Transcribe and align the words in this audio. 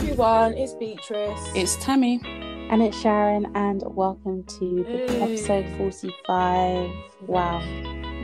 everyone, 0.00 0.54
it's 0.54 0.72
Beatrice. 0.74 1.38
It's 1.54 1.76
Tammy. 1.84 2.20
And 2.70 2.82
it's 2.82 2.98
Sharon, 2.98 3.46
and 3.54 3.82
welcome 3.94 4.44
to 4.58 4.82
Hey. 4.84 5.20
episode 5.20 5.66
45. 5.76 6.90
Wow, 7.26 7.60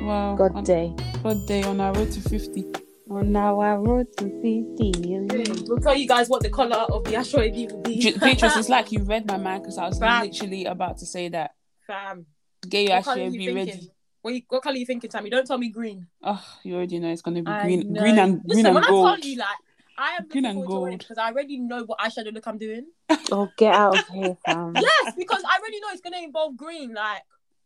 Wow. 0.02 0.36
God 0.36 0.54
on- 0.56 0.64
day. 0.64 0.94
God 1.22 1.46
day 1.46 1.62
on 1.64 1.78
our 1.82 1.92
road 1.92 2.10
to 2.12 2.20
50. 2.22 2.64
On 3.10 3.36
our 3.36 3.78
road 3.78 4.06
to 4.16 4.24
50. 4.40 5.64
We'll 5.68 5.78
tell 5.80 5.94
you 5.94 6.08
guys 6.08 6.30
what 6.30 6.42
the 6.42 6.48
colour 6.50 6.76
of 6.76 7.04
the 7.04 7.14
asteroid 7.16 7.54
will 7.54 7.82
be. 7.82 7.98
Ju- 7.98 8.18
Beatrice, 8.20 8.56
it's 8.56 8.68
like 8.76 8.90
you 8.90 9.02
read 9.04 9.26
my 9.26 9.36
mind 9.36 9.64
because 9.64 9.76
I 9.76 9.86
was 9.88 9.98
Fam. 9.98 10.22
literally 10.24 10.64
about 10.64 10.96
to 10.98 11.06
say 11.06 11.28
that. 11.28 11.50
Fam. 11.86 12.24
Get 12.66 12.84
your 12.88 12.96
What 12.96 13.04
colour 13.04 13.12
actually 13.20 13.22
are 13.22 13.30
you 13.32 13.38
be 13.38 13.46
thinking? 13.54 13.74
ready. 13.74 13.90
What, 14.22 14.34
you, 14.34 14.42
what 14.48 14.62
colour 14.62 14.74
are 14.74 14.78
you 14.78 14.86
thinking, 14.86 15.10
Tammy? 15.10 15.28
Don't 15.30 15.46
tell 15.46 15.58
me 15.58 15.68
green. 15.68 16.06
Oh, 16.22 16.42
you 16.64 16.74
already 16.74 16.98
know 17.00 17.10
it's 17.12 17.22
gonna 17.22 17.42
be 17.42 17.50
I 17.50 17.62
green, 17.62 17.92
know. 17.92 18.00
green 18.00 18.18
and 18.18 18.40
Listen, 18.44 18.48
green 18.48 18.66
and 18.66 18.74
when 18.76 18.84
gold. 18.84 19.06
I 19.06 19.10
told 19.10 19.24
you, 19.24 19.36
like, 19.38 19.56
I 19.98 20.12
am 20.16 20.24
looking 20.24 20.44
and 20.44 20.54
forward 20.54 20.68
to 20.68 20.72
gold. 20.72 20.98
because 20.98 21.18
I 21.18 21.30
already 21.30 21.58
know 21.58 21.84
what 21.84 21.98
eyeshadow 21.98 22.32
look 22.32 22.46
I'm 22.46 22.58
doing. 22.58 22.86
Oh, 23.32 23.52
get 23.56 23.74
out 23.74 23.94
of 23.94 24.06
here, 24.14 24.36
fam. 24.44 24.74
yes, 24.76 25.14
because 25.16 25.42
I 25.44 25.58
already 25.58 25.80
know 25.80 25.88
it's 25.92 26.00
gonna 26.00 26.18
involve 26.22 26.56
green. 26.56 26.94
Like, 26.94 27.22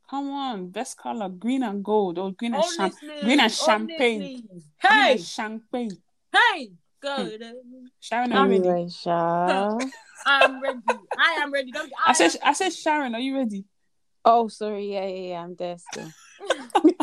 Come 0.08 0.30
on, 0.30 0.70
best 0.70 0.96
color, 0.98 1.28
green 1.28 1.62
and 1.62 1.84
gold, 1.84 2.18
or 2.18 2.32
green 2.32 2.54
and 2.54 2.62
cham- 2.64 2.78
honestly, 2.90 3.20
green 3.22 3.40
and 3.40 3.52
champagne. 3.52 4.22
honestly. 4.22 4.46
Green 4.48 4.64
Hey, 4.92 5.12
and 5.12 5.20
champagne. 5.24 5.98
hey, 6.32 6.70
go. 7.00 7.30
Sharon, 8.00 8.32
are 8.32 8.44
you 8.46 8.50
ready? 8.50 8.68
Anyway, 8.68 8.88
Sha. 8.90 9.78
I'm 10.26 10.60
ready. 10.60 10.80
I 11.16 11.32
am 11.42 11.52
ready. 11.52 11.70
Don't, 11.72 11.90
I 12.06 12.12
said, 12.12 12.34
I 12.42 12.52
said, 12.54 12.72
Sharon, 12.72 13.14
are 13.14 13.20
you 13.20 13.36
ready? 13.36 13.64
Oh, 14.24 14.48
sorry. 14.48 14.92
Yeah, 14.92 15.06
yeah, 15.06 15.28
yeah. 15.30 15.42
I'm 15.44 15.54
there 15.54 15.78
still. 15.78 16.12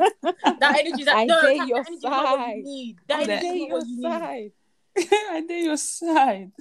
that 0.59 0.75
energy. 0.79 1.03
That 1.03 1.15
I 1.15 1.25
no, 1.25 1.41
dare 1.41 1.57
that 1.57 1.67
your 1.67 1.77
energy 1.79 1.95
is 1.95 2.03
what 2.03 2.37
side. 2.37 2.57
you 2.57 2.63
need. 2.63 2.97
That 3.07 3.19
I 3.19 3.23
energy 3.23 3.47
is 3.47 3.55
your 3.67 3.77
what 3.77 3.87
you 3.87 3.95
need. 3.97 4.51
Side. 4.97 5.07
I 5.31 5.43
dare 5.47 5.57
your 5.59 5.77
side. 5.77 6.51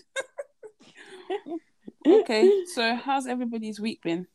okay, 2.06 2.64
so 2.74 2.94
how's 2.97 3.26
everybody's 3.26 3.80
week 3.80 4.02
been? 4.02 4.26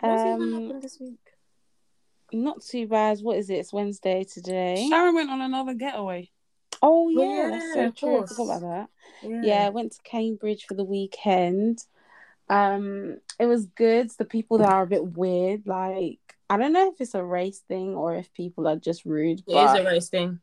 What's 0.00 0.22
even 0.22 0.32
Um, 0.42 0.52
happened 0.62 0.82
this 0.82 0.98
week? 1.00 1.18
not 2.32 2.62
too 2.62 2.86
bad. 2.86 3.18
What 3.20 3.38
is 3.38 3.50
it? 3.50 3.54
It's 3.56 3.72
Wednesday 3.72 4.24
today. 4.24 4.86
Sharon 4.88 5.14
went 5.14 5.30
on 5.30 5.40
another 5.40 5.74
getaway. 5.74 6.30
Oh, 6.82 7.04
Oh, 7.04 7.08
yeah, 7.08 7.50
that's 7.50 7.72
so 7.74 7.80
yeah, 7.80 7.86
of 7.88 7.94
true. 7.96 8.08
I 8.08 8.18
course. 8.18 8.30
forgot 8.36 8.56
about 8.58 8.88
that. 9.22 9.46
yeah, 9.46 9.66
I 9.66 9.70
went 9.70 9.92
to 9.92 10.02
Cambridge 10.02 10.64
for 10.64 10.74
the 10.74 10.84
weekend. 10.84 11.84
Um, 12.48 13.18
it 13.38 13.46
was 13.46 13.66
good. 13.66 14.10
The 14.10 14.24
people 14.24 14.58
that 14.58 14.68
are 14.68 14.82
a 14.82 14.86
bit 14.86 15.16
weird. 15.16 15.66
Like, 15.66 16.18
I 16.50 16.56
don't 16.56 16.72
know 16.72 16.88
if 16.90 17.00
it's 17.00 17.14
a 17.14 17.22
race 17.22 17.60
thing 17.68 17.94
or 17.94 18.16
if 18.16 18.32
people 18.34 18.66
are 18.66 18.76
just 18.76 19.04
rude. 19.04 19.40
It 19.46 19.52
is 19.52 19.54
But 19.54 19.80
a 19.80 19.84
race 19.84 20.08
thing. 20.08 20.40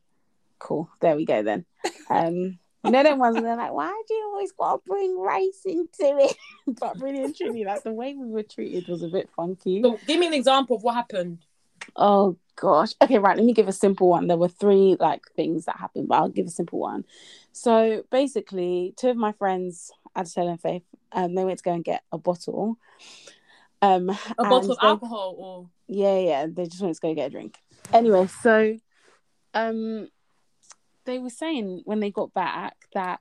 Cool. 0.59 0.89
There 1.01 1.15
we 1.15 1.25
go 1.25 1.41
then. 1.43 1.65
Um, 2.09 2.59
you 2.83 2.91
know 2.91 3.03
them 3.03 3.19
ones 3.19 3.35
and 3.35 3.45
they're 3.45 3.57
like, 3.57 3.73
why 3.73 4.01
do 4.07 4.13
you 4.13 4.25
always 4.31 4.51
gotta 4.53 4.81
bring 4.85 5.19
race 5.19 5.61
into 5.65 5.89
it? 5.99 6.35
but 6.79 7.01
really 7.01 7.23
and 7.23 7.35
truly, 7.35 7.63
like 7.65 7.83
the 7.83 7.91
way 7.91 8.13
we 8.13 8.27
were 8.27 8.43
treated 8.43 8.87
was 8.87 9.03
a 9.03 9.07
bit 9.09 9.29
funky. 9.35 9.81
So 9.81 9.99
give 10.07 10.19
me 10.19 10.27
an 10.27 10.33
example 10.33 10.77
of 10.77 10.83
what 10.83 10.95
happened. 10.95 11.39
Oh 11.95 12.37
gosh. 12.55 12.89
Okay, 13.01 13.17
right. 13.17 13.35
Let 13.35 13.45
me 13.45 13.53
give 13.53 13.67
a 13.67 13.73
simple 13.73 14.09
one. 14.09 14.27
There 14.27 14.37
were 14.37 14.47
three 14.47 14.95
like 14.99 15.23
things 15.35 15.65
that 15.65 15.77
happened, 15.77 16.07
but 16.07 16.15
I'll 16.15 16.29
give 16.29 16.47
a 16.47 16.51
simple 16.51 16.79
one. 16.79 17.03
So 17.51 18.03
basically, 18.11 18.93
two 18.97 19.09
of 19.09 19.17
my 19.17 19.31
friends, 19.33 19.91
Adele 20.15 20.49
and 20.49 20.61
Faith, 20.61 20.83
um, 21.11 21.35
they 21.35 21.43
went 21.43 21.57
to 21.59 21.63
go 21.63 21.73
and 21.73 21.83
get 21.83 22.03
a 22.11 22.17
bottle. 22.17 22.77
Um, 23.81 24.09
A 24.09 24.43
bottle 24.43 24.71
of 24.71 24.79
they- 24.81 24.87
alcohol 24.87 25.35
or 25.37 25.69
Yeah, 25.87 26.17
yeah. 26.19 26.45
They 26.49 26.65
just 26.65 26.81
went 26.81 26.95
to 26.95 27.01
go 27.01 27.13
get 27.13 27.27
a 27.27 27.29
drink. 27.29 27.57
Anyway, 27.93 28.27
so 28.41 28.77
um, 29.53 30.09
they 31.05 31.19
were 31.19 31.29
saying 31.29 31.81
when 31.85 31.99
they 31.99 32.11
got 32.11 32.33
back 32.33 32.75
that 32.93 33.19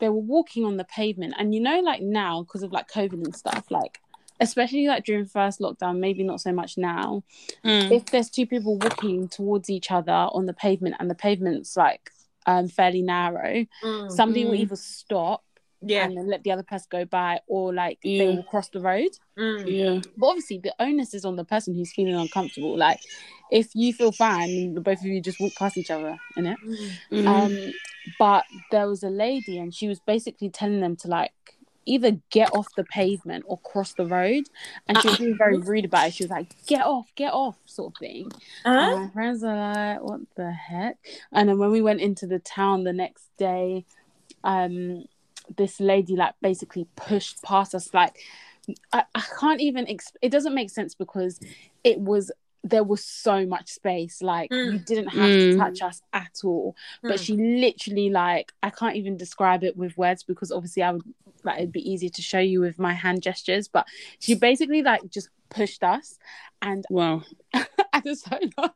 they 0.00 0.08
were 0.08 0.16
walking 0.20 0.64
on 0.64 0.76
the 0.76 0.84
pavement, 0.84 1.34
and 1.38 1.54
you 1.54 1.60
know, 1.60 1.80
like 1.80 2.00
now 2.02 2.42
because 2.42 2.62
of 2.62 2.72
like 2.72 2.88
COVID 2.90 3.14
and 3.24 3.34
stuff, 3.34 3.64
like 3.70 4.00
especially 4.40 4.86
like 4.86 5.04
during 5.04 5.26
first 5.26 5.58
lockdown, 5.58 5.98
maybe 5.98 6.22
not 6.22 6.40
so 6.40 6.52
much 6.52 6.78
now. 6.78 7.24
Mm. 7.64 7.90
If 7.90 8.06
there's 8.06 8.30
two 8.30 8.46
people 8.46 8.78
walking 8.78 9.26
towards 9.28 9.68
each 9.68 9.90
other 9.90 10.12
on 10.12 10.46
the 10.46 10.52
pavement, 10.52 10.94
and 11.00 11.10
the 11.10 11.14
pavement's 11.16 11.76
like 11.76 12.10
um 12.46 12.68
fairly 12.68 13.02
narrow, 13.02 13.66
somebody 14.08 14.44
will 14.44 14.52
Mm. 14.52 14.60
either 14.60 14.76
stop 14.76 15.42
yeah. 15.80 16.04
and 16.04 16.16
then 16.16 16.28
let 16.28 16.42
the 16.44 16.50
other 16.50 16.62
person 16.62 16.86
go 16.90 17.04
by, 17.04 17.40
or 17.46 17.72
like 17.72 17.98
they 18.02 18.26
will 18.26 18.42
cross 18.44 18.68
the 18.68 18.80
road. 18.80 19.10
Mm. 19.38 19.64
Yeah. 19.66 20.10
But 20.16 20.26
obviously, 20.26 20.58
the 20.58 20.74
onus 20.78 21.14
is 21.14 21.24
on 21.24 21.36
the 21.36 21.44
person 21.44 21.74
who's 21.74 21.92
feeling 21.92 22.14
uncomfortable. 22.14 22.76
Like, 22.76 23.00
if 23.50 23.68
you 23.74 23.92
feel 23.92 24.12
fine, 24.12 24.74
the 24.74 24.80
both 24.80 25.00
of 25.00 25.06
you 25.06 25.20
just 25.20 25.40
walk 25.40 25.54
past 25.54 25.76
each 25.76 25.90
other, 25.90 26.18
innit? 26.36 26.56
Mhm. 27.12 27.26
Um, 27.26 27.72
but 28.18 28.44
there 28.70 28.88
was 28.88 29.02
a 29.02 29.10
lady, 29.10 29.58
and 29.58 29.74
she 29.74 29.88
was 29.88 30.00
basically 30.00 30.50
telling 30.50 30.80
them 30.80 30.96
to 30.96 31.08
like 31.08 31.32
either 31.86 32.20
get 32.28 32.52
off 32.54 32.66
the 32.76 32.84
pavement 32.84 33.42
or 33.46 33.56
cross 33.58 33.94
the 33.94 34.04
road, 34.04 34.44
and 34.86 35.00
she 35.00 35.08
was 35.08 35.16
being 35.18 35.38
very 35.38 35.56
rude 35.56 35.86
about 35.86 36.08
it. 36.08 36.14
She 36.14 36.22
was 36.24 36.30
like, 36.30 36.54
"Get 36.66 36.84
off, 36.84 37.10
get 37.14 37.32
off," 37.32 37.56
sort 37.64 37.94
of 37.94 37.98
thing. 37.98 38.30
And 38.64 38.76
Huh? 38.90 38.96
my 38.98 39.08
friends 39.08 39.42
are 39.42 39.56
like, 39.56 40.02
"What 40.02 40.20
the 40.36 40.50
heck?" 40.50 40.98
And 41.32 41.48
then 41.48 41.58
when 41.58 41.70
we 41.70 41.80
went 41.80 42.00
into 42.02 42.26
the 42.26 42.40
town 42.40 42.84
the 42.84 42.92
next 42.92 43.30
day, 43.38 43.86
um, 44.44 45.04
this 45.56 45.80
lady 45.80 46.16
like 46.16 46.34
basically 46.42 46.86
pushed 46.96 47.42
past 47.42 47.74
us. 47.74 47.92
Like, 47.94 48.18
I, 48.92 49.04
I 49.14 49.22
can't 49.40 49.60
even. 49.60 49.86
Exp- 49.86 50.16
it 50.22 50.30
doesn't 50.30 50.54
make 50.54 50.70
sense 50.70 50.94
because 50.94 51.40
it 51.84 51.98
was 52.00 52.30
there 52.64 52.82
was 52.84 53.04
so 53.04 53.46
much 53.46 53.70
space. 53.70 54.20
Like, 54.20 54.50
you 54.50 54.56
Mm. 54.72 54.84
didn't 54.84 55.08
have 55.08 55.30
to 55.30 55.54
Mm. 55.54 55.58
touch 55.58 55.80
us 55.80 56.02
at 56.12 56.40
all. 56.44 56.74
But 57.02 57.12
Mm. 57.20 57.24
she 57.24 57.32
literally 57.36 58.10
like 58.10 58.52
I 58.62 58.70
can't 58.70 58.96
even 58.96 59.16
describe 59.16 59.62
it 59.64 59.76
with 59.76 59.96
words 59.96 60.22
because 60.24 60.50
obviously 60.52 60.82
I 60.82 60.90
would 60.92 61.02
like 61.44 61.58
it'd 61.58 61.72
be 61.72 61.88
easier 61.88 62.10
to 62.10 62.20
show 62.22 62.40
you 62.40 62.60
with 62.60 62.78
my 62.78 62.92
hand 62.92 63.22
gestures. 63.22 63.68
But 63.68 63.86
she 64.18 64.34
basically 64.34 64.82
like 64.82 65.08
just 65.08 65.28
pushed 65.50 65.82
us, 65.84 66.18
and 66.60 66.84
Wow. 66.90 67.22
I 67.54 68.00
just 68.04 68.28
don't 68.28 68.52
know. 68.58 68.68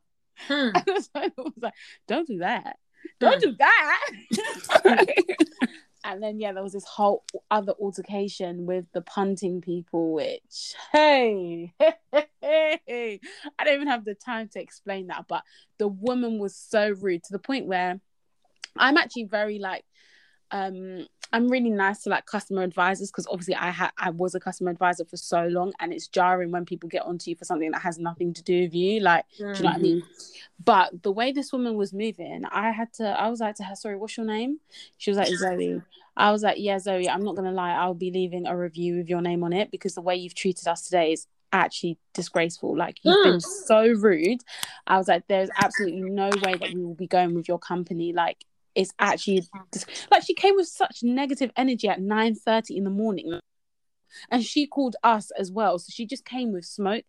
Hmm. 0.47 0.69
I 0.73 0.83
just 0.87 1.13
don't 1.13 1.37
know. 1.37 1.43
Was 1.43 1.53
like, 1.61 1.73
don't 2.07 2.27
do 2.27 2.39
that. 2.39 2.79
Don't 3.19 3.43
Hmm. 3.43 3.49
do 3.51 3.55
that. 3.59 4.09
and 6.03 6.21
then 6.21 6.39
yeah, 6.39 6.51
there 6.53 6.63
was 6.63 6.73
this 6.73 6.85
whole 6.85 7.23
other 7.49 7.73
altercation 7.79 8.65
with 8.65 8.85
the 8.93 9.01
punting 9.01 9.61
people, 9.61 10.13
which 10.13 10.73
hey, 10.91 11.73
hey, 11.79 12.79
hey, 12.85 13.19
I 13.57 13.63
don't 13.63 13.75
even 13.75 13.87
have 13.87 14.05
the 14.05 14.15
time 14.15 14.49
to 14.49 14.61
explain 14.61 15.07
that. 15.07 15.25
But 15.27 15.43
the 15.77 15.87
woman 15.87 16.39
was 16.39 16.55
so 16.55 16.89
rude 16.89 17.23
to 17.23 17.31
the 17.31 17.39
point 17.39 17.67
where 17.67 17.99
I'm 18.77 18.97
actually 18.97 19.25
very 19.25 19.59
like 19.59 19.85
um 20.51 21.07
I'm 21.31 21.47
really 21.47 21.71
nice 21.71 22.03
to 22.03 22.09
like 22.09 22.27
customer 22.27 22.61
advisors 22.61 23.09
because 23.09 23.25
obviously 23.25 23.55
I 23.55 23.71
had 23.71 23.89
I 23.97 24.11
was 24.11 24.35
a 24.35 24.39
customer 24.39 24.69
advisor 24.69 25.03
for 25.03 25.17
so 25.17 25.47
long 25.47 25.73
and 25.79 25.91
it's 25.91 26.07
jarring 26.07 26.51
when 26.51 26.63
people 26.63 26.87
get 26.89 27.01
onto 27.01 27.31
you 27.31 27.35
for 27.35 27.43
something 27.43 27.71
that 27.71 27.81
has 27.81 27.97
nothing 27.97 28.33
to 28.35 28.43
do 28.43 28.61
with 28.61 28.75
you. 28.75 28.99
Like, 28.99 29.25
do 29.37 29.43
you 29.43 29.63
know 29.63 29.69
what 29.69 29.75
I 29.75 29.79
mean? 29.79 30.03
But 30.63 31.01
the 31.01 31.11
way 31.11 31.31
this 31.31 31.51
woman 31.51 31.75
was 31.75 31.91
moving, 31.91 32.43
I 32.51 32.69
had 32.69 32.93
to 32.93 33.05
I 33.19 33.29
was 33.29 33.39
like 33.39 33.55
to 33.55 33.63
her, 33.63 33.75
sorry, 33.75 33.97
what's 33.97 34.15
your 34.15 34.27
name? 34.27 34.59
She 34.99 35.09
was 35.09 35.17
like, 35.17 35.27
Zoe. 35.35 35.81
I 36.15 36.31
was 36.31 36.43
like, 36.43 36.57
Yeah, 36.59 36.77
Zoe, 36.77 37.09
I'm 37.09 37.23
not 37.23 37.35
gonna 37.35 37.51
lie, 37.51 37.71
I'll 37.71 37.95
be 37.95 38.11
leaving 38.11 38.45
a 38.45 38.55
review 38.55 38.97
with 38.97 39.09
your 39.09 39.21
name 39.21 39.43
on 39.43 39.53
it 39.53 39.71
because 39.71 39.95
the 39.95 40.01
way 40.01 40.15
you've 40.15 40.35
treated 40.35 40.67
us 40.67 40.83
today 40.83 41.13
is 41.13 41.25
actually 41.51 41.97
disgraceful. 42.13 42.77
Like 42.77 42.99
you've 43.01 43.23
been 43.23 43.39
so 43.65 43.87
rude. 43.87 44.41
I 44.85 44.97
was 44.99 45.07
like, 45.07 45.27
there's 45.27 45.49
absolutely 45.57 46.01
no 46.01 46.29
way 46.43 46.53
that 46.55 46.73
we 46.73 46.83
will 46.83 46.95
be 46.95 47.07
going 47.07 47.33
with 47.33 47.47
your 47.47 47.59
company. 47.59 48.13
Like 48.13 48.45
it's 48.75 48.93
actually 48.99 49.43
dis- 49.71 49.85
like 50.11 50.23
she 50.23 50.33
came 50.33 50.55
with 50.55 50.67
such 50.67 51.03
negative 51.03 51.51
energy 51.55 51.87
at 51.87 52.01
9 52.01 52.35
30 52.35 52.77
in 52.77 52.83
the 52.83 52.89
morning. 52.89 53.39
And 54.29 54.43
she 54.43 54.67
called 54.67 54.95
us 55.03 55.31
as 55.37 55.51
well 55.51 55.79
so 55.79 55.89
she 55.91 56.05
just 56.05 56.25
came 56.25 56.51
with 56.53 56.65
smoke. 56.65 57.05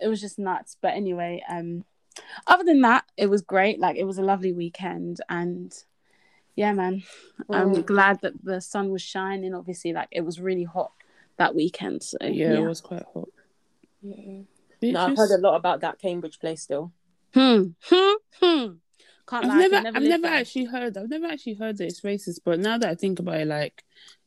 It 0.00 0.08
was 0.08 0.20
just 0.20 0.38
nuts. 0.38 0.76
But 0.80 0.94
anyway 0.94 1.42
um 1.48 1.84
other 2.46 2.64
than 2.64 2.80
that 2.82 3.04
it 3.16 3.26
was 3.26 3.42
great. 3.42 3.78
Like 3.80 3.96
it 3.96 4.04
was 4.04 4.18
a 4.18 4.22
lovely 4.22 4.52
weekend. 4.52 5.20
And 5.28 5.72
yeah 6.56 6.72
man 6.72 7.04
i'm 7.50 7.72
Mm. 7.76 7.86
glad 7.86 8.20
that 8.22 8.32
the 8.42 8.60
sun 8.60 8.90
was 8.90 9.02
shining. 9.02 9.54
Obviously 9.54 9.92
like 9.92 10.08
it 10.10 10.22
was 10.22 10.40
really 10.40 10.64
hot 10.64 10.92
that 11.36 11.54
weekend 11.54 12.02
so 12.02 12.16
Yeah, 12.20 12.30
yeah, 12.30 12.58
it 12.58 12.68
was 12.68 12.80
quite 12.80 13.04
hot. 13.14 13.28
No, 14.80 15.00
I've 15.00 15.16
heard 15.16 15.30
a 15.30 15.38
lot 15.38 15.56
about 15.56 15.80
that 15.80 15.98
Cambridge 15.98 16.38
place 16.38 16.62
still. 16.62 16.92
hmm. 17.34 17.64
Hmm. 17.82 18.14
Hmm 18.40 18.66
can't 19.28 19.44
I've 19.44 19.48
lie, 19.50 19.54
I 19.56 19.66
never, 19.68 19.96
I've 19.96 20.02
never 20.02 20.22
there. 20.22 20.34
actually 20.34 20.64
heard. 20.64 20.96
I've 20.96 21.10
never 21.10 21.26
actually 21.26 21.54
heard 21.54 21.76
that 21.78 21.84
it's 21.86 22.00
racist. 22.00 22.40
But 22.44 22.60
now 22.60 22.78
that 22.78 22.88
I 22.88 22.94
think 22.94 23.18
about 23.18 23.36
it, 23.36 23.46
like, 23.48 23.84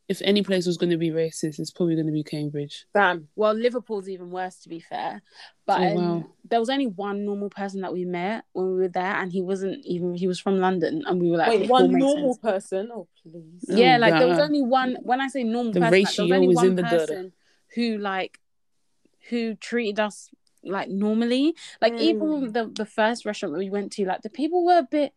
if 0.07 0.21
any 0.23 0.43
place 0.43 0.65
was 0.67 0.77
going 0.77 0.89
to 0.89 0.97
be 0.97 1.09
racist, 1.09 1.57
it's 1.59 1.71
probably 1.71 1.95
going 1.95 2.07
to 2.07 2.11
be 2.11 2.23
Cambridge. 2.23 2.85
Damn. 2.93 3.29
Well, 3.35 3.53
Liverpool's 3.53 4.09
even 4.09 4.29
worse, 4.29 4.57
to 4.63 4.69
be 4.69 4.79
fair. 4.81 5.21
But 5.65 5.79
Oh, 5.79 5.97
um, 5.97 6.29
there 6.49 6.59
was 6.59 6.69
only 6.69 6.87
one 6.87 7.23
normal 7.23 7.49
person 7.49 7.79
that 7.81 7.93
we 7.93 8.03
met 8.03 8.43
when 8.51 8.67
we 8.67 8.73
were 8.73 8.87
there, 8.89 9.15
and 9.15 9.31
he 9.31 9.41
wasn't 9.41 9.85
even. 9.85 10.13
He 10.15 10.27
was 10.27 10.39
from 10.39 10.59
London, 10.59 11.03
and 11.05 11.21
we 11.21 11.31
were 11.31 11.37
like, 11.37 11.49
Wait, 11.49 11.69
one 11.69 11.91
normal 11.97 12.33
sense. 12.33 12.37
person? 12.39 12.89
Oh, 12.93 13.07
please. 13.23 13.63
Yeah, 13.69 13.95
Oh, 13.95 13.99
like 13.99 14.13
there 14.19 14.27
was 14.27 14.39
only 14.39 14.61
one. 14.61 14.97
When 15.01 15.21
I 15.21 15.27
say 15.29 15.43
normal 15.43 15.71
The 15.73 15.79
person, 15.79 15.91
like, 16.01 16.15
there 16.17 16.23
was 16.25 16.31
only 16.31 16.47
is 16.49 16.55
one 16.57 16.65
in 16.67 16.75
the 16.75 16.81
gutter. 16.81 16.97
person 16.97 17.33
who 17.75 17.97
like 17.99 18.37
who 19.29 19.55
treated 19.55 19.99
us 19.99 20.29
like 20.63 20.89
normally. 20.89 21.55
Like 21.81 21.93
even 21.99 22.51
the 22.53 22.71
the 22.73 22.85
first 22.85 23.25
restaurant 23.25 23.53
that 23.53 23.59
we 23.59 23.69
went 23.69 23.91
to, 23.93 24.05
like 24.05 24.21
the 24.21 24.29
people 24.29 24.65
were 24.65 24.79
a 24.79 24.87
bit. 24.89 25.13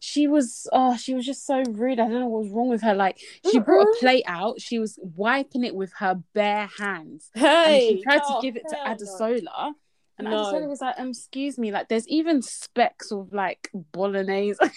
She 0.00 0.26
was 0.26 0.66
oh, 0.72 0.96
she 0.96 1.14
was 1.14 1.24
just 1.24 1.46
so 1.46 1.62
rude. 1.62 2.00
I 2.00 2.08
don't 2.08 2.20
know 2.20 2.26
what 2.26 2.42
was 2.42 2.50
wrong 2.50 2.68
with 2.68 2.82
her. 2.82 2.94
Like 2.94 3.18
she 3.48 3.58
brought 3.60 3.88
a 3.88 3.98
plate 4.00 4.24
out, 4.26 4.60
she 4.60 4.78
was 4.78 4.98
wiping 5.00 5.64
it 5.64 5.74
with 5.74 5.92
her 5.98 6.20
bare 6.34 6.68
hands. 6.78 7.30
and 7.34 7.44
Hey, 7.44 7.96
she 7.98 8.02
tried 8.02 8.22
oh, 8.24 8.40
to 8.40 8.46
give 8.46 8.56
it 8.56 8.68
to 8.68 8.74
hell 8.74 8.96
no. 8.98 9.04
Adesola. 9.04 9.72
And 10.18 10.28
No. 10.28 10.36
Adesola 10.36 10.68
was 10.68 10.80
like, 10.80 10.96
um, 10.98 11.10
excuse 11.10 11.56
me, 11.56 11.70
like 11.70 11.88
there's 11.88 12.08
even 12.08 12.42
specks 12.42 13.12
of 13.12 13.32
like 13.32 13.70
bolognese. 13.92 14.58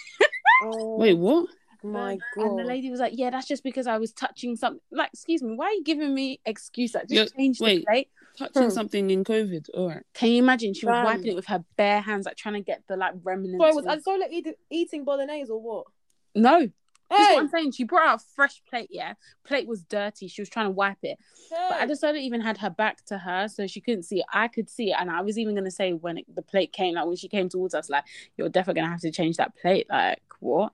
Oh, 0.64 0.96
Wait, 0.98 1.16
what? 1.16 1.50
my 1.84 2.18
god 2.34 2.46
And 2.46 2.60
the 2.60 2.64
lady 2.64 2.90
was 2.90 3.00
like, 3.00 3.14
Yeah, 3.16 3.30
that's 3.30 3.48
just 3.48 3.64
because 3.64 3.88
I 3.88 3.98
was 3.98 4.12
touching 4.14 4.56
something. 4.56 4.82
Like, 4.92 5.10
excuse 5.14 5.44
me, 5.44 5.54
why 5.56 5.66
are 5.66 5.72
you 5.74 5.84
giving 5.84 6.14
me 6.14 6.40
excuse? 6.46 6.94
Like, 6.96 7.10
just 7.10 7.34
Yeah, 7.34 7.38
change 7.38 7.60
the 7.60 7.66
wait. 7.66 7.86
plate. 7.86 8.10
Touching 8.38 8.64
Hmm. 8.64 8.70
something 8.70 9.10
in 9.10 9.24
COVID. 9.24 9.70
All 9.74 9.88
right. 9.90 10.04
Can 10.14 10.30
you 10.32 10.40
imagine? 10.44 10.74
She 10.74 10.86
was 10.86 10.94
Damn. 10.94 11.06
wiping 11.06 11.28
it 11.28 11.36
with 11.36 11.46
her 11.48 11.64
bare 11.78 12.02
hands, 12.02 12.26
like 12.26 12.36
trying 12.36 12.56
to 12.56 12.62
get 12.62 12.84
the 12.88 12.98
like 12.98 13.14
remnants. 13.24 13.58
Sorry, 13.60 13.74
was 13.74 13.86
of- 13.86 14.00
Adesola 14.04 14.30
eat- 14.30 14.58
eating 14.70 15.04
bolognese 15.06 15.50
or 15.50 15.62
what? 15.62 15.88
No. 16.34 16.70
This 17.12 17.20
is 17.20 17.36
what 17.36 17.40
I'm 17.44 17.50
saying. 17.50 17.72
She 17.74 17.84
brought 17.84 18.08
out 18.08 18.20
a 18.20 18.24
fresh 18.36 18.64
plate, 18.68 18.88
yeah. 18.92 19.14
Plate 19.44 19.68
was 19.68 19.84
dirty. 19.84 20.28
She 20.28 20.42
was 20.42 20.50
trying 20.50 20.66
to 20.66 20.72
wipe 20.72 20.98
it. 21.04 21.20
But 21.52 21.74
hey. 21.80 21.86
Adesola 21.86 22.18
even 22.20 22.42
had 22.42 22.58
her 22.58 22.72
back 22.72 23.06
to 23.06 23.20
her, 23.20 23.48
so 23.48 23.68
she 23.68 23.80
couldn't 23.80 24.04
see 24.04 24.20
it. 24.22 24.26
I 24.34 24.48
could 24.48 24.68
see 24.70 24.90
it, 24.90 24.96
and 25.00 25.12
I 25.12 25.22
was 25.22 25.38
even 25.38 25.54
gonna 25.54 25.70
say 25.70 25.94
when 25.94 26.18
it, 26.18 26.26
the 26.36 26.42
plate 26.42 26.74
came, 26.74 26.96
like 26.96 27.06
when 27.06 27.16
she 27.16 27.28
came 27.30 27.48
towards 27.48 27.76
us, 27.76 27.92
like 27.92 28.06
you're 28.38 28.50
definitely 28.50 28.82
gonna 28.82 28.92
have 28.92 29.02
to 29.02 29.12
change 29.12 29.38
that 29.38 29.56
plate. 29.56 29.86
Like 29.88 30.24
what? 30.40 30.74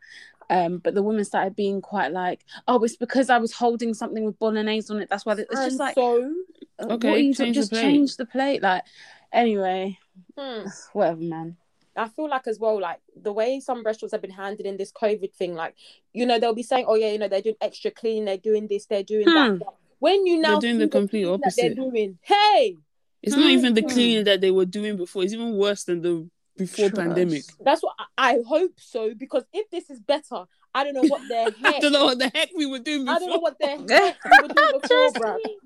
Um, 0.49 0.77
but 0.79 0.95
the 0.95 1.03
woman 1.03 1.23
started 1.25 1.55
being 1.55 1.81
quite 1.81 2.11
like, 2.13 2.45
"Oh, 2.67 2.81
it's 2.83 2.95
because 2.95 3.29
I 3.29 3.37
was 3.37 3.51
holding 3.53 3.93
something 3.93 4.23
with 4.23 4.39
bolognese 4.39 4.91
on 4.93 5.01
it. 5.01 5.09
That's 5.09 5.25
why." 5.25 5.33
It's 5.33 5.49
just 5.53 5.79
like, 5.79 5.95
so, 5.95 6.33
Okay, 6.79 7.09
what 7.09 7.17
are 7.17 7.21
you 7.21 7.33
change 7.33 7.55
just 7.55 7.71
plate. 7.71 7.81
change 7.81 8.17
the 8.17 8.25
plate. 8.25 8.61
Like, 8.61 8.83
anyway, 9.31 9.97
hmm. 10.37 10.67
whatever, 10.93 11.21
man. 11.21 11.57
I 11.95 12.07
feel 12.07 12.29
like 12.29 12.47
as 12.47 12.57
well, 12.57 12.79
like 12.79 12.99
the 13.21 13.33
way 13.33 13.59
some 13.59 13.83
restaurants 13.83 14.13
have 14.13 14.21
been 14.21 14.31
handling 14.31 14.77
this 14.77 14.91
COVID 14.93 15.33
thing, 15.33 15.55
like 15.55 15.75
you 16.13 16.25
know 16.25 16.39
they'll 16.39 16.55
be 16.55 16.63
saying, 16.63 16.85
"Oh 16.87 16.95
yeah, 16.95 17.11
you 17.11 17.19
know 17.19 17.27
they're 17.27 17.41
doing 17.41 17.57
extra 17.59 17.91
clean, 17.91 18.25
they're 18.25 18.37
doing 18.37 18.67
this, 18.67 18.85
they're 18.85 19.03
doing 19.03 19.27
Hmm. 19.27 19.33
that." 19.35 19.59
But 19.59 19.75
When 19.99 20.25
you 20.25 20.39
now 20.39 20.59
doing 20.59 20.75
see 20.75 20.85
the 20.85 20.87
complete 20.87 21.23
cleaning 21.23 21.41
that 21.43 21.53
they're 21.57 21.75
doing, 21.75 22.17
hey, 22.21 22.77
It's 23.21 23.35
not 23.35 23.51
even 23.51 23.73
the 23.73 23.81
Hmm. 23.81 23.89
cleaning 23.89 24.23
that 24.23 24.41
they 24.41 24.51
were 24.51 24.65
doing 24.65 24.95
before. 24.97 25.23
It's 25.23 25.33
even 25.33 25.53
worse 25.57 25.83
than 25.83 26.01
the 26.01 26.29
before 26.57 26.89
Trust. 26.89 26.95
pandemic. 26.95 27.43
that's 27.59 27.83
what 27.83 27.93
I, 28.17 28.35
I 28.35 28.39
hope 28.47 28.73
so. 28.77 29.13
Because 29.13 29.43
if 29.53 29.69
this 29.69 29.89
is 29.89 29.99
better, 29.99 30.45
I 30.75 30.83
don't 30.83 30.93
know 30.93 31.01
what 31.03 31.21
the 31.27 31.35
heck. 31.35 31.53
I 31.63 31.71
heck. 31.71 31.81
don't 31.81 31.91
know 31.91 32.05
what 32.05 32.19
the 32.19 32.31
heck 32.33 32.49
we 32.55 32.65
were 32.65 32.79
doing 32.79 33.05
before. 33.05 33.15
I 33.15 33.19
don't 33.19 33.29
know 33.29 33.39
what 33.39 33.59
the 33.59 33.67
heck 33.67 33.79
we 34.25 34.41
were 34.41 34.53
doing 34.53 34.71
before, 34.81 34.81
Trust 34.87 35.15
bruh. 35.15 35.35
me. 35.35 35.57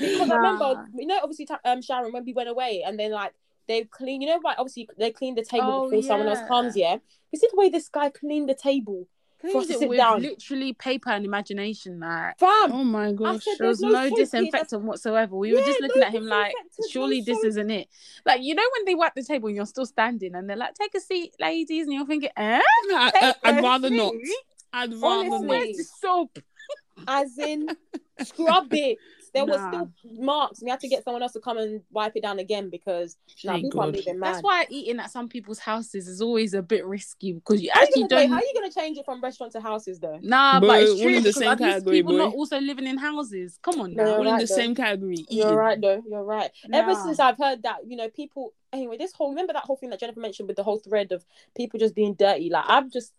Because 0.00 0.30
I 0.30 0.36
remember, 0.36 0.86
you 0.96 1.06
know, 1.06 1.18
obviously, 1.22 1.48
um, 1.64 1.82
Sharon, 1.82 2.12
when 2.12 2.24
we 2.24 2.32
went 2.32 2.48
away, 2.48 2.82
and 2.86 2.98
then 2.98 3.10
like 3.10 3.32
they 3.66 3.84
clean, 3.84 4.20
you 4.22 4.28
know, 4.28 4.40
like 4.44 4.58
obviously 4.58 4.88
they 4.98 5.10
clean 5.10 5.34
the 5.34 5.44
table 5.44 5.84
Oh, 5.86 5.90
before 5.90 6.02
someone 6.02 6.28
else 6.28 6.40
yeah. 6.40 6.48
comes. 6.48 6.76
Yeah, 6.76 6.96
you 7.32 7.38
see 7.38 7.48
the 7.50 7.56
way 7.58 7.68
this 7.68 7.88
guy 7.88 8.10
cleaned 8.10 8.48
the 8.48 8.54
table, 8.54 9.08
To 9.52 9.82
it 9.82 9.88
with 9.88 9.98
down. 9.98 10.22
literally 10.22 10.72
paper 10.72 11.10
and 11.10 11.24
imagination. 11.24 12.00
Like 12.00 12.34
Oh 12.40 12.84
my 12.84 13.12
gosh. 13.12 13.44
said 13.44 13.54
there 13.58 13.68
was 13.68 13.80
There's 13.80 13.92
no, 13.92 14.08
no 14.08 14.16
disinfectant 14.16 14.82
whatsoever. 14.82 15.36
We 15.36 15.52
were 15.54 15.60
just 15.60 15.80
looking 15.80 16.00
no 16.00 16.06
at 16.06 16.14
him 16.14 16.26
like, 16.26 16.54
surely 16.90 17.18
no 17.20 17.24
this 17.26 17.38
soap. 17.38 17.46
isn't 17.46 17.70
it. 17.70 17.88
Like 18.24 18.42
you 18.42 18.54
know 18.54 18.62
when 18.78 18.84
they 18.86 18.94
wipe 18.94 19.14
the 19.14 19.22
table 19.22 19.48
and 19.48 19.56
you're 19.56 19.66
still 19.66 19.86
standing 19.86 20.34
and 20.34 20.48
they're 20.48 20.56
like, 20.56 20.74
take 20.74 20.94
a 20.94 21.00
seat, 21.00 21.34
ladies, 21.40 21.86
and 21.86 21.94
you're 21.94 22.06
thinking, 22.06 22.30
eh? 22.36 22.60
I, 22.92 23.34
would 23.44 23.58
a 23.58 23.62
rather 23.62 23.90
not. 23.90 24.12
I'd 24.72 24.92
rather 24.94 25.06
Honestly. 25.06 25.30
not. 25.30 25.48
Where's 25.48 25.76
the 25.76 25.84
soap? 26.00 26.38
as 27.08 27.36
in 27.38 27.68
scrub 28.22 28.72
it. 28.72 28.98
There 29.34 29.44
was 29.44 29.60
Nah. 29.60 29.68
still 29.68 29.90
marks. 30.20 30.62
We 30.62 30.70
had 30.70 30.78
to 30.80 30.88
get 30.88 31.02
someone 31.02 31.22
else 31.22 31.32
to 31.32 31.40
come 31.40 31.58
and 31.58 31.82
wipe 31.90 32.14
it 32.14 32.22
down 32.22 32.38
again 32.38 32.70
because 32.70 33.16
nah, 33.44 33.52
Thank 33.54 33.64
people 33.64 33.82
are 33.82 33.86
God. 33.86 33.96
moving 33.96 34.18
mad. 34.20 34.34
That's 34.34 34.44
why 34.44 34.66
eating 34.70 35.00
at 35.00 35.10
some 35.10 35.28
people's 35.28 35.58
houses 35.58 36.06
is 36.06 36.20
always 36.22 36.54
a 36.54 36.62
bit 36.62 36.86
risky 36.86 37.32
because 37.32 37.60
you 37.60 37.70
How 37.74 37.82
actually 37.82 38.02
gonna, 38.04 38.22
don't. 38.22 38.30
how 38.30 38.36
are 38.36 38.42
you 38.42 38.52
gonna 38.54 38.70
change 38.72 38.96
it 38.96 39.04
from 39.04 39.20
restaurant 39.20 39.52
to 39.54 39.60
houses 39.60 39.98
though? 39.98 40.18
Nah, 40.22 40.60
Boy, 40.60 40.66
but 40.68 40.82
it's 40.82 40.90
all 40.92 40.98
true 40.98 41.06
in 41.08 41.14
the 41.14 41.20
because 41.20 41.34
same 41.36 41.48
are 41.48 41.56
these 41.56 41.66
category, 41.66 41.96
people 41.98 42.12
boy. 42.12 42.18
not 42.18 42.32
also 42.34 42.60
living 42.60 42.86
in 42.86 42.96
houses? 42.96 43.58
Come 43.60 43.80
on 43.80 43.94
No, 43.94 44.04
now. 44.04 44.16
All 44.18 44.28
in 44.28 44.36
the 44.36 44.46
though. 44.46 44.54
same 44.54 44.74
category. 44.74 45.26
You're 45.28 45.46
eating. 45.46 45.56
right 45.56 45.80
though. 45.80 46.02
You're 46.08 46.22
right. 46.24 46.50
Ever 46.72 46.94
since 46.94 47.18
I've 47.18 47.36
heard 47.36 47.64
that, 47.64 47.78
you 47.88 47.96
know, 47.96 48.08
people. 48.08 48.54
Anyway, 48.72 48.96
this 48.98 49.12
whole 49.12 49.30
remember 49.30 49.52
that 49.52 49.64
whole 49.64 49.76
thing 49.76 49.90
that 49.90 50.00
Jennifer 50.00 50.20
mentioned 50.20 50.46
with 50.48 50.56
the 50.56 50.62
whole 50.62 50.78
thread 50.78 51.12
of 51.12 51.24
people 51.56 51.78
just 51.80 51.94
being 51.94 52.14
dirty. 52.14 52.50
Like 52.50 52.64
I've 52.68 52.90
just 52.90 53.12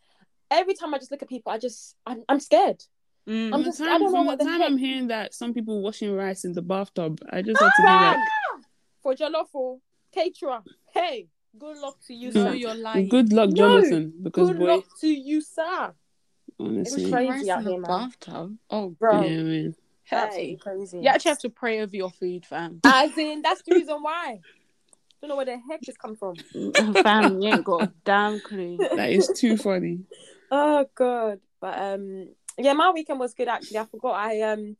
every 0.49 0.75
time 0.75 0.93
I 0.93 0.97
just 0.97 1.11
look 1.11 1.21
at 1.21 1.29
people, 1.29 1.51
I 1.51 1.57
just 1.57 1.95
I'm, 2.05 2.23
I'm 2.29 2.39
scared. 2.39 2.83
Mm. 3.27 3.45
I'm 3.45 3.51
From 3.51 3.63
the 3.63 3.69
I 3.69 3.87
time, 3.89 3.99
don't 4.01 4.13
know 4.13 4.21
what 4.23 4.37
the 4.39 4.43
the 4.45 4.49
time 4.51 4.61
heck- 4.61 4.69
I'm 4.71 4.77
hearing 4.77 5.07
that 5.07 5.33
some 5.33 5.53
people 5.53 5.81
washing 5.81 6.13
rice 6.15 6.45
in 6.45 6.53
the 6.53 6.61
bathtub, 6.61 7.19
I 7.29 7.41
just 7.41 7.61
have 7.61 7.73
to 7.75 7.81
be 7.81 7.87
like, 7.87 8.19
for 9.01 9.13
jollof 9.15 9.47
or 9.53 9.79
caterer, 10.13 10.61
hey, 10.93 11.27
good 11.57 11.77
luck 11.77 11.97
to 12.07 12.13
you, 12.13 12.31
No, 12.31 12.43
sir. 12.43 12.53
you're 12.53 12.75
lying. 12.75 13.09
good 13.09 13.33
luck, 13.33 13.49
No, 13.49 13.55
Jonathan, 13.81 14.13
because 14.21 14.49
Good 14.49 14.57
boy, 14.59 14.67
luck 14.75 14.85
to 15.01 15.07
you, 15.07 15.41
sir. 15.41 15.93
honestly, 16.59 17.03
It's 17.03 17.11
crazy 17.11 17.49
out 17.51 17.59
in 17.59 17.63
the 17.65 17.71
here, 17.71 17.79
man. 17.79 17.89
bathtub. 17.89 18.57
Oh, 18.69 18.89
Bro, 18.99 19.21
yeah, 19.23 19.41
man. 19.41 19.75
absolutely 20.11 20.51
hey. 20.51 20.55
crazy. 20.57 20.99
You 20.99 21.07
actually 21.07 21.29
have 21.29 21.39
to 21.39 21.49
pray 21.49 21.81
over 21.81 21.95
your 21.95 22.11
food, 22.11 22.45
fam. 22.45 22.81
As 22.83 23.17
in, 23.17 23.41
that's 23.41 23.63
the 23.63 23.73
reason 23.73 23.97
why. 24.03 24.39
Don't 25.21 25.29
know 25.29 25.35
where 25.37 25.45
the 25.45 25.57
heck 25.67 25.81
this 25.81 25.97
come 25.97 26.15
from. 26.15 26.35
fam, 26.95 27.41
you 27.41 27.49
ain't 27.49 27.63
got 27.63 27.83
a 27.85 27.91
damn 28.03 28.39
clue. 28.39 28.77
That 28.95 29.09
is 29.11 29.29
too 29.35 29.57
funny. 29.57 30.01
Oh 30.51 30.85
god. 30.93 31.39
But 31.59 31.79
um 31.79 32.29
yeah, 32.57 32.73
my 32.73 32.91
weekend 32.91 33.19
was 33.19 33.33
good 33.33 33.47
actually. 33.47 33.79
I 33.79 33.85
forgot 33.85 34.15
I 34.15 34.41
um 34.41 34.77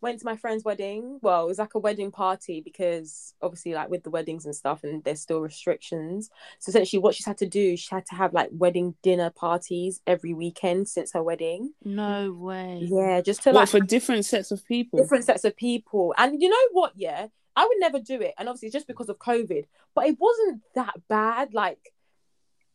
went 0.00 0.20
to 0.20 0.26
my 0.26 0.36
friend's 0.36 0.64
wedding. 0.64 1.18
Well, 1.22 1.44
it 1.44 1.48
was 1.48 1.58
like 1.58 1.74
a 1.74 1.78
wedding 1.78 2.10
party 2.10 2.60
because 2.60 3.34
obviously 3.40 3.72
like 3.72 3.88
with 3.88 4.02
the 4.02 4.10
weddings 4.10 4.44
and 4.44 4.54
stuff 4.54 4.84
and 4.84 5.02
there's 5.02 5.20
still 5.22 5.40
restrictions. 5.40 6.28
So 6.58 6.68
essentially 6.70 7.00
what 7.00 7.14
she's 7.14 7.24
had 7.24 7.38
to 7.38 7.46
do, 7.46 7.76
she 7.76 7.88
had 7.90 8.04
to 8.06 8.14
have 8.14 8.34
like 8.34 8.50
wedding 8.52 8.94
dinner 9.02 9.30
parties 9.30 10.02
every 10.06 10.34
weekend 10.34 10.88
since 10.88 11.12
her 11.14 11.22
wedding. 11.22 11.72
No 11.82 12.32
way. 12.32 12.80
Yeah, 12.82 13.22
just 13.22 13.42
to 13.44 13.50
What 13.50 13.60
like 13.60 13.68
for 13.70 13.80
different 13.80 14.26
sets 14.26 14.50
of 14.50 14.64
people? 14.66 14.98
different 14.98 15.24
sets 15.24 15.44
of 15.44 15.56
people. 15.56 16.14
And 16.18 16.40
you 16.40 16.50
know 16.50 16.68
what, 16.72 16.92
yeah? 16.96 17.28
I 17.56 17.64
would 17.64 17.78
never 17.78 17.98
do 17.98 18.20
it. 18.20 18.34
And 18.36 18.48
obviously 18.48 18.66
it's 18.68 18.74
just 18.74 18.86
because 18.86 19.08
of 19.08 19.18
COVID. 19.18 19.64
But 19.94 20.06
it 20.06 20.18
wasn't 20.20 20.60
that 20.74 20.94
bad. 21.08 21.54
Like 21.54 21.93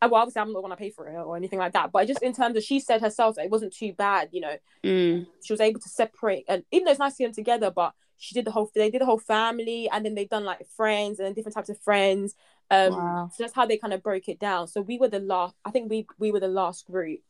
well, 0.07 0.21
obviously 0.21 0.41
I'm 0.41 0.53
not 0.53 0.61
gonna 0.61 0.75
pay 0.75 0.89
for 0.89 1.07
it 1.07 1.15
or 1.15 1.35
anything 1.35 1.59
like 1.59 1.73
that. 1.73 1.91
But 1.91 2.07
just 2.07 2.21
in 2.21 2.33
terms 2.33 2.55
of 2.55 2.63
she 2.63 2.79
said 2.79 3.01
herself 3.01 3.35
that 3.35 3.45
it 3.45 3.51
wasn't 3.51 3.73
too 3.73 3.93
bad, 3.93 4.29
you 4.31 4.41
know. 4.41 4.57
Mm. 4.83 5.27
She 5.43 5.53
was 5.53 5.59
able 5.59 5.79
to 5.81 5.89
separate 5.89 6.45
and 6.47 6.63
even 6.71 6.85
though 6.85 6.91
it's 6.91 6.99
nice 6.99 7.13
to 7.13 7.15
see 7.17 7.23
them 7.25 7.33
together, 7.33 7.71
but 7.71 7.93
she 8.17 8.33
did 8.33 8.45
the 8.45 8.51
whole 8.51 8.69
they 8.73 8.89
did 8.89 9.01
the 9.01 9.05
whole 9.05 9.19
family 9.19 9.89
and 9.91 10.05
then 10.05 10.15
they've 10.15 10.29
done 10.29 10.43
like 10.45 10.65
friends 10.75 11.19
and 11.19 11.25
then 11.25 11.33
different 11.33 11.55
types 11.55 11.69
of 11.69 11.79
friends. 11.79 12.35
Um 12.71 12.93
Wow. 12.93 13.29
so 13.33 13.43
that's 13.43 13.53
how 13.55 13.65
they 13.65 13.77
kind 13.77 13.93
of 13.93 14.03
broke 14.03 14.29
it 14.29 14.39
down. 14.39 14.67
So 14.67 14.81
we 14.81 14.97
were 14.97 15.09
the 15.09 15.19
last 15.19 15.55
I 15.65 15.71
think 15.71 15.89
we 15.89 16.07
we 16.17 16.31
were 16.31 16.39
the 16.39 16.47
last 16.47 16.85
group. 16.87 17.21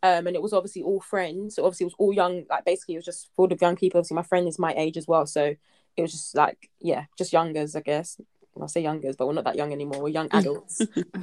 Um, 0.00 0.28
and 0.28 0.36
it 0.36 0.42
was 0.42 0.52
obviously 0.52 0.82
all 0.82 1.00
friends. 1.00 1.56
So 1.56 1.64
obviously 1.64 1.84
it 1.84 1.88
was 1.88 1.96
all 1.98 2.12
young, 2.12 2.44
like 2.48 2.64
basically 2.64 2.94
it 2.94 2.98
was 2.98 3.04
just 3.04 3.30
full 3.34 3.52
of 3.52 3.60
young 3.60 3.74
people. 3.74 3.98
Obviously 3.98 4.14
my 4.14 4.22
friend 4.22 4.46
is 4.46 4.56
my 4.56 4.72
age 4.76 4.96
as 4.96 5.08
well, 5.08 5.26
so 5.26 5.56
it 5.96 6.02
was 6.02 6.12
just 6.12 6.36
like 6.36 6.70
yeah, 6.78 7.06
just 7.16 7.32
youngers, 7.32 7.74
I 7.74 7.80
guess. 7.80 8.20
I 8.62 8.66
say 8.66 8.80
youngers, 8.82 9.16
but 9.16 9.26
we're 9.26 9.34
not 9.34 9.44
that 9.44 9.56
young 9.56 9.72
anymore. 9.72 10.02
We're 10.02 10.08
young 10.08 10.28
adults. 10.32 10.86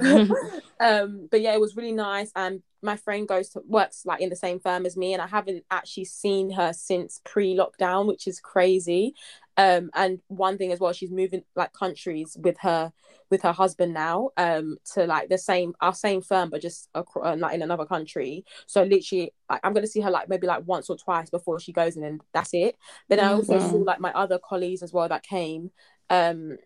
um, 0.80 1.28
but 1.30 1.40
yeah, 1.40 1.54
it 1.54 1.60
was 1.60 1.76
really 1.76 1.92
nice. 1.92 2.30
And 2.36 2.62
my 2.82 2.96
friend 2.96 3.26
goes 3.26 3.48
to 3.50 3.62
works 3.66 4.04
like 4.04 4.20
in 4.20 4.28
the 4.30 4.36
same 4.36 4.60
firm 4.60 4.86
as 4.86 4.96
me, 4.96 5.12
and 5.12 5.22
I 5.22 5.26
haven't 5.26 5.64
actually 5.70 6.04
seen 6.06 6.50
her 6.52 6.72
since 6.72 7.20
pre-lockdown, 7.24 8.06
which 8.06 8.26
is 8.26 8.40
crazy. 8.40 9.14
Um, 9.58 9.90
and 9.94 10.20
one 10.28 10.58
thing 10.58 10.70
as 10.72 10.80
well, 10.80 10.92
she's 10.92 11.10
moving 11.10 11.42
like 11.54 11.72
countries 11.72 12.36
with 12.40 12.58
her 12.60 12.92
with 13.30 13.42
her 13.42 13.52
husband 13.52 13.92
now 13.92 14.30
um 14.36 14.76
to 14.94 15.04
like 15.06 15.28
the 15.28 15.38
same 15.38 15.72
our 15.80 15.92
same 15.94 16.22
firm 16.22 16.48
but 16.50 16.60
just 16.62 16.88
across, 16.94 17.26
uh, 17.26 17.36
like 17.36 17.54
in 17.54 17.62
another 17.62 17.84
country 17.84 18.44
so 18.66 18.84
literally 18.84 19.32
like, 19.50 19.60
i'm 19.64 19.72
gonna 19.72 19.86
see 19.86 20.00
her 20.00 20.10
like 20.10 20.28
maybe 20.28 20.46
like 20.46 20.62
once 20.66 20.88
or 20.88 20.96
twice 20.96 21.28
before 21.30 21.58
she 21.58 21.72
goes 21.72 21.96
and 21.96 22.04
then 22.04 22.20
that's 22.32 22.54
it 22.54 22.76
then 23.08 23.18
i 23.18 23.32
also 23.32 23.54
Wow. 23.54 23.58
saw 23.58 23.76
like 23.78 24.00
my 24.00 24.12
other 24.12 24.38
colleagues 24.38 24.82
as 24.82 24.92
well 24.92 25.08
that 25.08 25.24
came 25.24 25.70
um 26.10 26.56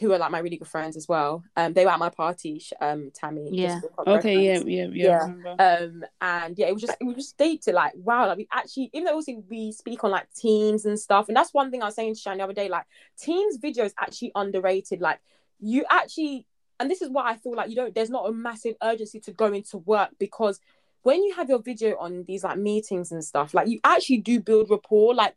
who 0.00 0.12
are 0.12 0.18
like 0.18 0.30
my 0.30 0.38
really 0.38 0.56
good 0.56 0.68
friends 0.68 0.96
as 0.96 1.08
well 1.08 1.42
um 1.56 1.72
they 1.72 1.84
were 1.84 1.90
at 1.90 1.98
my 1.98 2.10
party 2.10 2.62
um 2.80 3.10
tammy 3.12 3.48
Yeah. 3.50 3.80
Okay, 4.06 4.36
yeah, 4.36 4.60
yeah, 4.66 4.86
yeah. 4.92 5.32
Yeah. 5.44 5.76
Um 5.78 6.04
and 6.20 6.58
yeah 6.58 6.66
it 6.66 6.72
was 6.72 6.82
just 6.82 6.96
it 7.00 7.04
was 7.04 7.16
just 7.16 7.36
dated 7.36 7.74
like 7.74 7.92
wow 7.96 8.26
like 8.26 8.38
we 8.38 8.48
actually 8.52 8.90
even 8.92 9.04
though 9.04 9.12
obviously 9.18 9.42
we 9.48 9.72
speak 9.72 10.04
on 10.04 10.10
like 10.10 10.32
teams 10.34 10.84
and 10.84 10.98
stuff 10.98 11.28
and 11.28 11.36
that's 11.36 11.54
one 11.54 11.70
thing 11.70 11.82
i 11.82 11.86
was 11.86 11.94
saying 11.94 12.14
to 12.14 12.20
Shane 12.20 12.38
the 12.38 12.44
other 12.44 12.52
day 12.52 12.68
like 12.68 12.84
teams 13.18 13.56
video 13.56 13.84
is 13.84 13.94
actually 13.98 14.32
underrated 14.34 15.00
like 15.00 15.20
you 15.60 15.84
actually 15.90 16.46
and 16.80 16.90
this 16.90 17.02
is 17.02 17.10
why 17.10 17.30
i 17.30 17.36
feel 17.36 17.54
like 17.54 17.70
you 17.70 17.76
don't 17.76 17.94
there's 17.94 18.10
not 18.10 18.28
a 18.28 18.32
massive 18.32 18.74
urgency 18.82 19.20
to 19.20 19.32
go 19.32 19.46
into 19.52 19.78
work 19.78 20.10
because 20.18 20.60
when 21.02 21.22
you 21.22 21.34
have 21.34 21.48
your 21.48 21.62
video 21.62 21.96
on 21.98 22.24
these 22.26 22.42
like 22.42 22.58
meetings 22.58 23.12
and 23.12 23.24
stuff 23.24 23.54
like 23.54 23.68
you 23.68 23.78
actually 23.84 24.18
do 24.18 24.40
build 24.40 24.68
rapport 24.70 25.14
like 25.14 25.36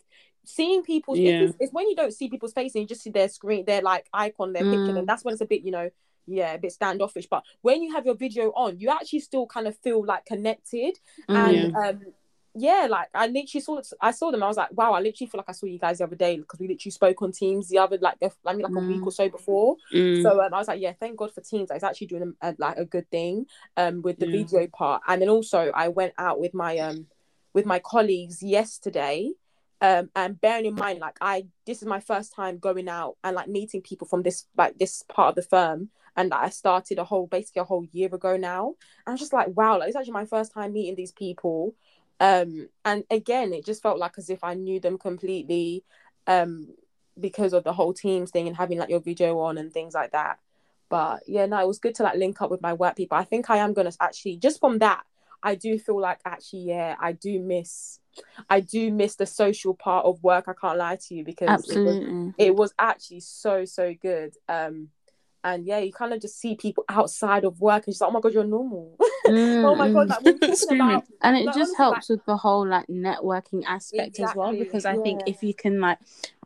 seeing 0.58 0.82
people's 0.84 1.20
Yeah. 1.20 1.42
it's, 1.44 1.56
it's 1.60 1.74
when 1.74 1.88
you 1.90 1.96
don't 1.96 2.14
see 2.14 2.28
people's 2.30 2.54
faces 2.54 2.76
and 2.76 2.82
you 2.84 2.88
just 2.88 3.04
see 3.04 3.12
their 3.12 3.30
screen 3.30 3.66
their 3.66 3.82
like 3.82 4.06
icon 4.14 4.54
their 4.54 4.64
picture 4.64 4.94
Mm. 4.94 5.00
and 5.00 5.08
that's 5.08 5.24
when 5.24 5.34
it's 5.34 5.42
a 5.42 5.46
bit 5.54 5.62
you 5.62 5.72
know 5.72 5.90
yeah 6.28 6.54
a 6.54 6.58
bit 6.60 6.72
standoffish 6.72 7.28
but 7.30 7.44
when 7.62 7.82
you 7.84 7.94
have 7.96 8.06
your 8.06 8.16
video 8.16 8.46
on 8.64 8.80
you 8.80 8.90
actually 8.90 9.20
still 9.20 9.46
kind 9.48 9.68
of 9.68 9.78
feel 9.86 10.06
like 10.06 10.26
connected 10.26 10.94
Mm. 11.30 11.36
and 11.46 11.76
um 11.76 12.00
yeah 12.56 12.88
like 12.90 13.08
i 13.14 13.28
literally 13.28 13.62
saw 13.62 13.80
i 14.02 14.10
saw 14.10 14.32
them 14.32 14.42
i 14.42 14.48
was 14.48 14.58
like 14.58 14.72
wow 14.72 14.92
i 14.94 15.00
literally 15.00 15.30
feel 15.30 15.38
like 15.38 15.50
i 15.50 15.52
saw 15.60 15.68
you 15.68 15.78
guys 15.78 16.00
the 16.00 16.04
other 16.04 16.16
day 16.16 16.36
because 16.38 16.60
we 16.60 16.68
literally 16.68 16.92
spoke 16.92 17.22
on 17.22 17.32
teams 17.32 17.70
the 17.70 17.78
other 17.78 17.98
like 18.02 18.20
the, 18.20 18.32
i 18.46 18.54
mean 18.54 18.64
like 18.64 18.76
a 18.76 18.88
week 18.88 19.02
Mm. 19.02 19.06
or 19.06 19.12
so 19.12 19.30
before 19.30 19.76
Mm. 19.94 20.24
so 20.24 20.30
um, 20.44 20.52
I 20.54 20.58
was 20.58 20.68
like, 20.68 20.82
yeah, 20.82 20.94
thank 21.00 21.16
God 21.16 21.32
for 21.32 21.42
teams. 21.42 21.70
It's 21.72 21.84
actually 21.84 22.08
doing 22.08 22.34
a, 22.42 22.50
a- 22.50 22.56
like 22.58 22.78
a 22.78 22.86
good 22.86 23.08
thing 23.12 23.46
um 23.78 24.02
with 24.02 24.18
the 24.20 24.26
Yeah. 24.28 24.38
video 24.40 24.68
part. 24.68 25.04
And 25.08 25.22
then 25.22 25.30
also 25.30 25.60
I 25.84 25.88
went 25.90 26.14
out 26.18 26.38
with 26.44 26.54
my 26.56 26.74
um 26.80 27.06
with 27.54 27.66
my 27.74 27.80
colleagues 27.80 28.38
yesterday. 28.44 29.32
Um 29.82 30.10
and 30.16 30.40
bearing 30.40 30.66
in 30.66 30.76
mind, 30.76 31.00
like 31.00 31.18
I 31.22 31.46
this 31.66 31.82
is 31.82 31.88
my 31.88 32.00
first 32.00 32.34
time 32.34 32.58
going 32.58 32.90
out 32.90 33.16
and 33.24 33.36
like 33.36 33.48
meeting 33.48 33.82
people 33.82 34.08
from 34.08 34.24
this 34.24 34.46
like 34.58 34.78
this 34.78 35.04
part 35.04 35.30
of 35.30 35.36
the 35.36 35.42
firm. 35.50 35.90
And 36.16 36.34
I 36.34 36.50
started 36.50 37.00
a 37.00 37.06
whole 37.06 37.28
basically 37.28 37.62
a 37.62 37.66
whole 37.66 37.86
year 37.92 38.14
ago 38.14 38.36
now. 38.36 38.76
And 39.06 39.08
I 39.08 39.12
was 39.12 39.22
just 39.22 39.34
like, 39.34 39.48
wow, 39.56 39.80
like 39.80 39.88
it's 39.88 39.96
actually 39.96 40.12
my 40.14 40.26
first 40.26 40.54
time 40.54 40.74
meeting 40.74 40.96
these 40.96 41.14
people. 41.14 41.76
Um 42.20 42.70
and 42.84 43.06
again 43.10 43.54
it 43.54 43.66
just 43.66 43.82
felt 43.82 44.00
like 44.00 44.18
as 44.18 44.30
if 44.30 44.44
I 44.44 44.54
knew 44.54 44.80
them 44.80 44.98
completely. 44.98 45.84
Um 46.28 46.70
because 47.20 47.54
of 47.54 47.64
the 47.64 47.74
whole 47.74 47.94
teams 47.94 48.32
thing 48.32 48.48
and 48.48 48.56
having 48.58 48.80
like 48.80 48.90
your 48.90 49.02
video 49.02 49.40
on 49.40 49.58
and 49.58 49.74
things 49.74 49.94
like 49.94 50.12
that. 50.12 50.40
But 50.90 51.24
yeah, 51.28 51.46
no, 51.46 51.60
it 51.62 51.68
was 51.68 51.80
good 51.80 51.96
to 51.96 52.04
like 52.04 52.18
link 52.18 52.42
up 52.42 52.52
with 52.52 52.62
my 52.62 52.74
work 52.74 52.96
people. 52.96 53.18
I 53.18 53.24
think 53.24 53.50
I 53.50 53.58
am 53.58 53.74
gonna 53.74 53.92
actually 54.02 54.38
just 54.38 54.60
from 54.60 54.80
that, 54.80 55.04
I 55.42 55.56
do 55.56 55.80
feel 55.80 56.00
like 56.00 56.20
actually, 56.26 56.64
yeah, 56.64 56.96
I 57.00 57.14
do 57.14 57.40
miss 57.40 58.00
I 58.50 58.60
do 58.62 58.92
miss 58.92 59.16
the 59.16 59.26
social 59.26 59.74
part 59.74 60.06
of 60.06 60.24
work. 60.24 60.46
I 60.48 60.54
can't 60.60 60.78
lie 60.78 60.98
to 61.08 61.16
you 61.16 61.24
because 61.24 61.70
it 61.70 61.84
was, 61.84 61.98
it 62.38 62.56
was 62.56 62.74
actually 62.80 63.22
so, 63.22 63.66
so 63.66 63.94
good. 64.02 64.34
Um 64.48 64.90
and 65.42 65.66
yeah, 65.66 65.80
you 65.80 65.94
kind 65.94 66.14
of 66.14 66.20
just 66.22 66.38
see 66.38 66.56
people 66.56 66.84
outside 66.90 67.46
of 67.46 67.62
work 67.62 67.86
and 67.88 67.94
just 67.94 68.02
like, 68.02 68.10
oh 68.10 68.12
my 68.12 68.20
god, 68.20 68.34
you're 68.34 68.44
normal. 68.44 68.98
oh 69.30 69.76
my 69.76 69.90
god, 69.90 70.08
Mm, 70.08 70.10
like 70.10 70.22
we're 70.22 70.34
talking 70.34 70.56
Screaming. 70.56 70.88
about 70.96 71.04
and 71.22 71.38
it 71.38 71.46
Like, 71.46 71.56
just 71.56 71.58
honestly, 71.70 71.72
like- 71.72 71.94
helps 71.94 72.10
with 72.10 72.26
the 72.26 72.38
whole 72.38 72.68
like 72.68 72.88
networking 72.88 73.64
aspect 73.66 74.20
as 74.20 74.36
well 74.36 74.50
Exactly, 74.50 74.60
because 74.60 74.86
i 74.86 74.96
think 74.98 75.22
if 75.26 75.42
you 75.44 75.54
can 75.54 75.80
like 75.80 75.98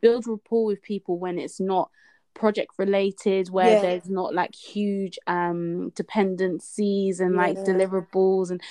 build 0.02 0.28
rapport 0.28 0.66
with 0.66 0.82
people 0.82 1.18
when 1.18 1.40
it's 1.40 1.60
not 1.60 1.90
project 2.36 2.72
related 2.78 3.50
where 3.50 3.76
Yeah. 3.76 3.82
there's 3.82 4.10
not 4.10 4.34
like 4.34 4.54
huge 4.56 5.18
um 5.28 5.90
dependencies 5.92 7.20
and 7.20 7.36
like 7.36 7.58
Yeah. 7.58 7.64
deliverables 7.74 8.52
and 8.52 8.62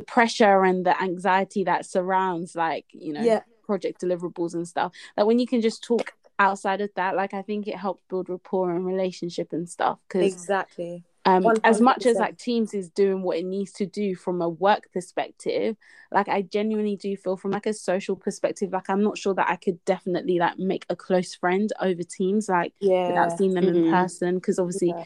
the 0.00 0.04
pressure 0.06 0.64
and 0.64 0.84
the 0.84 1.00
anxiety 1.02 1.64
that 1.64 1.86
surrounds 1.86 2.54
like 2.54 2.86
you 2.92 3.12
know 3.12 3.22
Yeah. 3.22 3.42
project 3.64 4.00
deliverables 4.02 4.54
and 4.54 4.66
stuff 4.66 4.92
like 5.16 5.26
when 5.26 5.38
you 5.38 5.46
can 5.46 5.60
just 5.60 5.82
talk 5.84 6.12
outside 6.38 6.80
of 6.80 6.90
that 6.96 7.14
like 7.14 7.34
i 7.34 7.42
think 7.42 7.68
it 7.68 7.76
helps 7.76 8.02
build 8.08 8.28
rapport 8.28 8.70
and 8.74 8.84
relationship 8.86 9.52
and 9.52 9.68
stuff 9.68 9.98
because 10.08 10.24
exactly. 10.32 11.04
um 11.26 11.46
as 11.64 11.80
much 11.82 12.06
as 12.06 12.16
like 12.16 12.38
teams 12.38 12.72
is 12.72 12.88
doing 12.90 13.22
what 13.22 13.36
it 13.36 13.44
needs 13.44 13.72
to 13.72 13.84
do 13.84 14.14
from 14.16 14.40
a 14.40 14.48
work 14.48 14.84
perspective 14.92 15.76
like 16.10 16.28
i 16.28 16.40
genuinely 16.40 16.96
do 16.96 17.14
feel 17.16 17.36
from 17.36 17.50
like 17.50 17.66
a 17.66 17.74
social 17.74 18.16
perspective 18.16 18.72
like 18.72 18.88
i'm 18.88 19.02
not 19.02 19.18
sure 19.18 19.34
that 19.34 19.50
i 19.50 19.56
could 19.56 19.78
definitely 19.84 20.38
like 20.38 20.58
make 20.58 20.86
a 20.88 20.96
close 20.96 21.34
friend 21.34 21.70
over 21.80 22.02
teams 22.02 22.48
like 22.48 22.72
Yeah. 22.80 23.06
without 23.06 23.36
seeing 23.36 23.52
them 23.52 23.68
in 23.68 23.74
Mhm. 23.84 23.90
person 23.90 24.36
because 24.36 24.58
obviously 24.58 24.88
Yeah. 24.88 25.04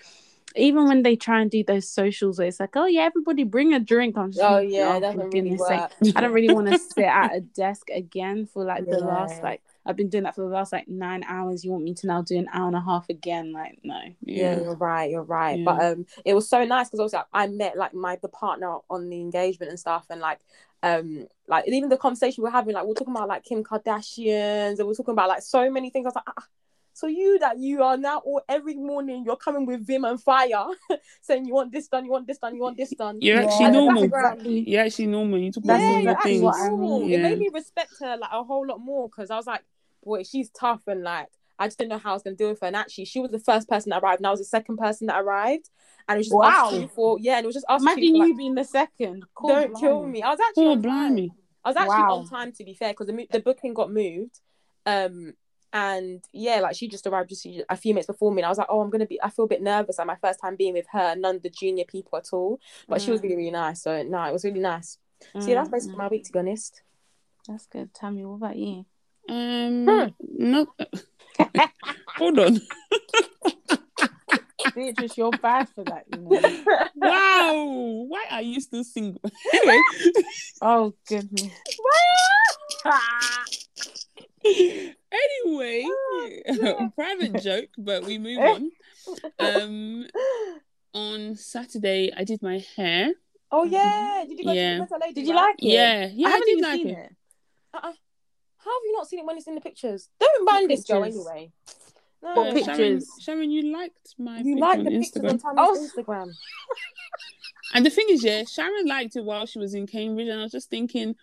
Even 0.57 0.87
when 0.87 1.03
they 1.03 1.17
try 1.17 1.41
and 1.41 1.51
do 1.51 1.65
those 1.65 1.89
socials 1.89 2.39
where 2.39 2.47
it's 2.49 2.61
like 2.61 2.77
oh 2.77 2.87
yeah 2.87 3.03
everybody 3.03 3.45
bring 3.45 3.73
a 3.75 3.81
drink. 3.81 4.17
I'm 4.17 4.31
just 4.33 4.45
Oh 4.45 4.53
like, 4.55 4.69
yeah, 4.71 4.93
"Oh, 4.93 4.97
it 4.97 5.01
doesn't 5.01 5.31
really 5.31 5.57
work. 5.57 5.93
i 6.17 6.21
don't 6.21 6.33
really 6.33 6.53
want 6.55 6.69
to 6.69 6.79
sit 6.95 7.05
at 7.05 7.35
a 7.37 7.41
desk 7.41 7.89
again 7.93 8.47
for 8.47 8.65
like 8.65 8.85
the 8.89 8.99
last 8.99 9.43
like 9.43 9.63
i've 9.87 9.97
been 9.97 10.09
doing 10.09 10.25
that 10.25 10.35
for 10.35 10.43
the 10.43 10.49
last 10.49 10.73
like 10.73 10.89
nine 10.89 11.25
hours. 11.25 11.65
You 11.65 11.73
want 11.73 11.85
me 11.85 11.95
to 11.95 12.07
now 12.07 12.23
do 12.23 12.39
an 12.39 12.49
hour 12.53 12.69
and 12.69 12.77
a 12.77 12.81
half 12.81 13.09
again? 13.09 13.53
Like 13.53 13.79
no. 13.83 13.99
Yeah, 14.23 14.55
Yeah. 14.55 14.61
you're 14.61 14.75
right 14.77 15.11
you're 15.11 15.23
right. 15.23 15.59
Yeah. 15.59 15.65
but 15.65 15.83
um 15.85 16.07
it 16.25 16.35
was 16.35 16.49
so 16.49 16.65
nice 16.65 16.87
because 16.89 17.01
obviously 17.01 17.19
like, 17.19 17.27
i 17.33 17.47
met 17.49 17.77
like 17.77 17.93
my 17.95 18.17
the 18.23 18.29
partner 18.29 18.79
on 18.89 19.09
the 19.11 19.21
engagement 19.21 19.71
and 19.71 19.79
stuff 19.81 20.07
and 20.11 20.21
like 20.21 20.39
um 20.83 21.27
like 21.49 21.65
even 21.67 21.89
the 21.89 21.97
conversation 21.97 22.43
we 22.43 22.49
we're 22.49 22.53
having 22.53 22.75
like 22.75 22.85
we're 22.85 22.95
talking 22.95 23.15
about 23.15 23.29
like 23.29 23.45
kim 23.45 23.65
kardashians 23.65 24.79
and 24.79 24.87
we're 24.87 24.95
talking 24.95 25.13
about 25.13 25.29
like 25.29 25.43
so 25.43 25.71
many 25.71 25.91
things. 25.91 26.07
I 26.07 26.09
was 26.09 26.15
like 26.17 26.25
ah, 26.29 26.45
so 26.95 27.07
you 27.07 27.39
that 27.41 27.59
you 27.59 27.83
are 27.83 27.97
now 27.99 28.19
all 28.21 28.41
every 28.49 28.75
morning 28.77 29.25
you're 29.27 29.37
coming 29.37 29.67
with 29.67 29.87
vim 29.87 30.05
and 30.05 30.23
fire 30.23 30.67
saying 31.21 31.45
you 31.45 31.53
want 31.53 31.71
this 31.73 31.89
done 31.89 32.05
you 32.07 32.11
want 32.11 32.27
this 32.27 32.39
done 32.39 32.55
you 32.55 32.63
want 32.63 32.77
this 32.77 32.91
done 32.97 33.19
You're 33.21 33.37
Yeah, 33.37 33.43
actually 33.45 33.67
And 33.67 33.75
the 33.75 33.79
normal. 33.81 34.03
background- 34.09 34.67
You're 34.69 34.83
actually 34.83 35.07
normal. 35.09 35.39
You 35.39 35.53
talk 35.53 35.65
That's 35.65 35.79
about 35.79 35.81
yeah, 35.83 35.89
normal 35.89 36.03
you're 36.05 36.13
actually 36.13 36.31
things. 36.31 36.43
what 36.43 36.55
I 36.55 36.69
normal. 36.69 36.99
mean. 37.01 37.11
It 37.13 37.21
made 37.21 37.39
me 37.39 37.51
respect 37.53 37.93
her 38.01 38.17
like 38.17 38.31
a 38.33 38.43
whole 38.45 38.67
lot 38.67 38.81
more 38.81 39.09
because 39.09 39.31
I 39.31 39.37
was 39.37 39.47
like, 39.47 39.63
boy, 40.05 40.23
she's 40.23 40.51
tough 40.51 40.81
and 40.87 41.03
like 41.03 41.29
I 41.59 41.67
just 41.69 41.79
didn't 41.79 41.91
know 41.91 41.99
how 41.99 42.11
I 42.11 42.15
was 42.15 42.23
gonna 42.23 42.35
deal 42.37 42.49
with 42.51 42.61
her. 42.61 42.67
And 42.67 42.75
actually, 42.77 43.05
she 43.05 43.21
was 43.21 43.31
the 43.31 43.39
first 43.39 43.69
person 43.69 43.91
that 43.91 44.03
arrived, 44.03 44.19
and 44.21 44.27
I 44.27 44.31
was 44.31 44.41
the 44.41 44.45
second 44.45 44.77
person 44.77 45.07
that 45.07 45.21
arrived. 45.23 45.71
And 46.09 46.17
it 46.17 46.19
was 46.19 46.27
just 46.27 46.37
Wow. 46.37 46.71
us 46.85 46.91
for 46.95 47.19
yeah, 47.21 47.37
and 47.37 47.45
it 47.45 47.47
was 47.47 47.55
just 47.55 47.67
us 47.69 47.81
imagine 47.81 48.13
for, 48.13 48.19
like, 48.19 48.29
you 48.29 48.37
being 48.37 48.55
the 48.57 48.65
second 48.65 49.25
Cool, 49.35 49.49
don't 49.51 49.75
kill 49.79 50.03
me. 50.05 50.21
I 50.23 50.31
was 50.31 50.41
actually 50.41 50.67
Oh, 50.67 50.71
on 50.73 50.83
time. 50.83 51.13
blimey. 51.15 51.33
I 51.65 51.69
was 51.71 51.77
actually 51.77 52.03
Wow. 52.05 52.17
on 52.19 52.27
time 52.29 52.53
to 52.53 52.65
be 52.65 52.75
fair 52.75 52.91
because 52.91 53.07
the 53.07 53.27
the 53.31 53.41
booking 53.41 53.73
got 53.73 53.91
moved. 53.93 54.41
Um 54.85 55.35
and 55.75 56.25
yeah, 56.33 56.61
like 56.61 56.75
she 56.77 56.89
just 56.89 57.07
arrived 57.07 57.29
just 57.29 57.47
a 57.69 57.77
few 57.77 57.93
minutes 57.93 58.07
before 58.07 58.33
me, 58.33 58.41
and 58.41 58.47
I 58.47 58.49
was 58.49 58.57
like, 58.59 58.69
oh, 58.71 58.81
I'm 58.81 58.89
gonna 58.91 59.05
be. 59.07 59.21
I 59.23 59.29
feel 59.29 59.45
a 59.45 59.49
bit 59.49 59.61
nervous. 59.63 59.99
Like 59.99 60.07
my 60.07 60.17
first 60.17 60.41
time 60.41 60.57
being 60.57 60.73
with 60.73 60.87
her, 60.93 61.15
none 61.17 61.37
of 61.37 61.43
the 61.43 61.51
junior 61.51 61.85
people 61.85 62.17
at 62.17 62.29
all. 62.33 62.61
But 62.89 63.03
she 63.03 63.11
was 63.11 63.21
Mm. 63.21 63.25
really 63.25 63.37
really 63.37 63.51
nice. 63.51 63.83
So 63.83 64.03
no, 64.05 64.23
it 64.25 64.33
was 64.33 64.45
really 64.45 64.61
nice. 64.61 64.97
So 65.39 65.49
yeah, 65.49 65.57
that's 65.57 65.69
Mm, 65.69 65.73
basically 65.73 65.95
mm. 65.97 65.99
my 65.99 66.09
week 66.09 66.25
to 66.25 66.33
be 66.33 66.39
honest. 66.39 66.83
That's 67.49 67.67
good. 67.67 67.93
Tammy, 67.93 68.25
what 68.25 68.37
about 68.37 68.57
you? 68.57 68.87
Um, 69.29 69.87
Hmm. 69.87 70.09
no. 70.21 70.67
Hold 72.17 72.39
on. 72.39 72.61
Beatrice, 74.75 75.17
you're 75.19 75.33
bad 75.33 75.69
for 75.69 75.85
that, 75.85 76.05
you 76.11 76.19
know. 76.21 76.41
Wow. 76.97 78.05
Why 78.09 78.25
are 78.31 78.43
you 78.43 78.61
still 78.61 78.83
single? 78.85 79.21
anyway. 79.53 79.79
Oh 80.63 80.95
goodness. 81.07 81.53
Anyway, 84.45 85.87
private 86.95 87.43
joke, 87.43 87.69
but 87.79 88.05
we 88.05 88.19
move 88.19 88.39
on. 88.39 88.71
Um, 89.39 90.07
on 90.93 91.37
Saturday, 91.37 92.13
I 92.17 92.25
did 92.25 92.43
my 92.43 92.65
hair. 92.77 93.13
Oh 93.51 93.65
yeah, 93.65 94.25
did 94.27 94.39
you 94.39 94.45
go 94.45 94.53
Yeah. 94.53 94.79
to 94.79 94.87
the 94.89 94.99
Lady? 95.01 95.15
Did 95.15 95.29
you 95.29 95.35
like 95.35 95.57
it? 95.59 95.65
Yeah, 95.67 96.09
yeah, 96.13 96.27
I 96.27 96.31
I, 96.31 96.33
haven't 96.33 96.47
did 96.47 96.59
even 96.59 96.65
like 96.71 96.81
seen 96.81 96.89
it. 96.91 96.99
it. 96.99 97.13
Uh-uh. 97.75 97.93
How 98.59 98.71
have 98.71 98.83
you 98.85 98.93
not 98.93 99.07
seen 99.09 99.19
it 99.21 99.27
when 99.27 99.37
it's 99.37 99.47
in 99.47 99.55
the 99.55 99.61
pictures? 99.61 100.09
Don't 100.19 100.45
mind 100.45 100.71
this 100.71 100.85
girl 100.85 101.05
anyway. 101.05 101.53
No, 102.23 102.33
What 102.35 102.49
Uh, 102.49 102.53
pictures? 102.55 102.77
Sharon, 102.77 103.03
Sharon, 103.21 103.51
you 103.51 103.73
liked 103.77 104.15
my 104.19 104.39
you 104.39 104.55
picture 104.55 104.61
like 104.61 104.79
on 104.79 104.85
the 104.85 104.91
Instagram. 104.91 105.23
pictures 105.23 105.45
on 105.45 105.55
Oh. 105.59 105.75
Tammy's 105.75 105.93
Instagram. 105.93 106.31
And 107.73 107.85
the 107.85 107.91
thing 107.91 108.07
is, 108.11 108.23
yeah, 108.23 108.45
Sharon 108.45 108.87
liked 108.87 109.17
it 109.17 109.25
while 109.25 109.47
she 109.47 109.59
was 109.59 109.75
in 109.75 109.87
Cambridge, 109.87 110.29
and 110.29 110.39
I 110.39 110.43
was 110.45 110.53
just 110.53 110.71
thinking, 110.71 111.17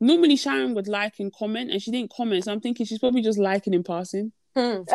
normally 0.00 0.36
Sharon 0.36 0.74
would 0.74 0.88
like 0.88 1.14
and 1.18 1.32
comment, 1.32 1.70
and 1.70 1.80
she 1.82 1.90
didn't 1.90 2.12
comment, 2.12 2.44
so 2.44 2.52
I'm 2.52 2.60
thinking 2.60 2.86
she's 2.86 2.98
probably 2.98 3.22
just 3.22 3.38
liking 3.38 3.74
in 3.74 3.82
passing, 3.84 4.32
Hmm. 4.54 4.82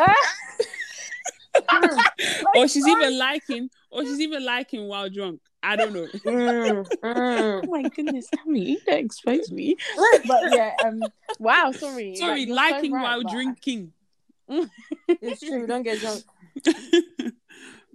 or 2.56 2.68
she's 2.68 2.86
even 2.86 3.18
liking, 3.18 3.68
or 3.90 4.04
she's 4.04 4.20
even 4.20 4.44
liking 4.44 4.88
while 4.88 5.08
drunk. 5.08 5.40
I 5.62 5.76
don't 5.76 5.92
know. 5.92 6.06
Mm, 6.26 6.86
mm. 6.86 7.62
Oh 7.64 7.70
my 7.70 7.82
goodness, 7.88 8.26
Tammy, 8.34 8.70
you 8.70 8.80
don't 8.84 9.04
expose 9.04 9.52
me. 9.52 9.76
But 10.26 10.52
yeah, 10.52 10.72
um, 10.84 11.00
wow, 11.38 11.70
sorry. 11.72 12.16
Sorry, 12.16 12.46
Like, 12.46 12.48
you're 12.48 12.56
so 12.56 12.74
liking 12.74 12.92
right, 12.92 13.02
while 13.02 13.22
but- 13.22 13.32
drinking. 13.32 13.92
It's 15.08 15.40
true. 15.40 15.66
Don't 15.66 15.82
get 15.84 16.00
drunk. 16.00 16.24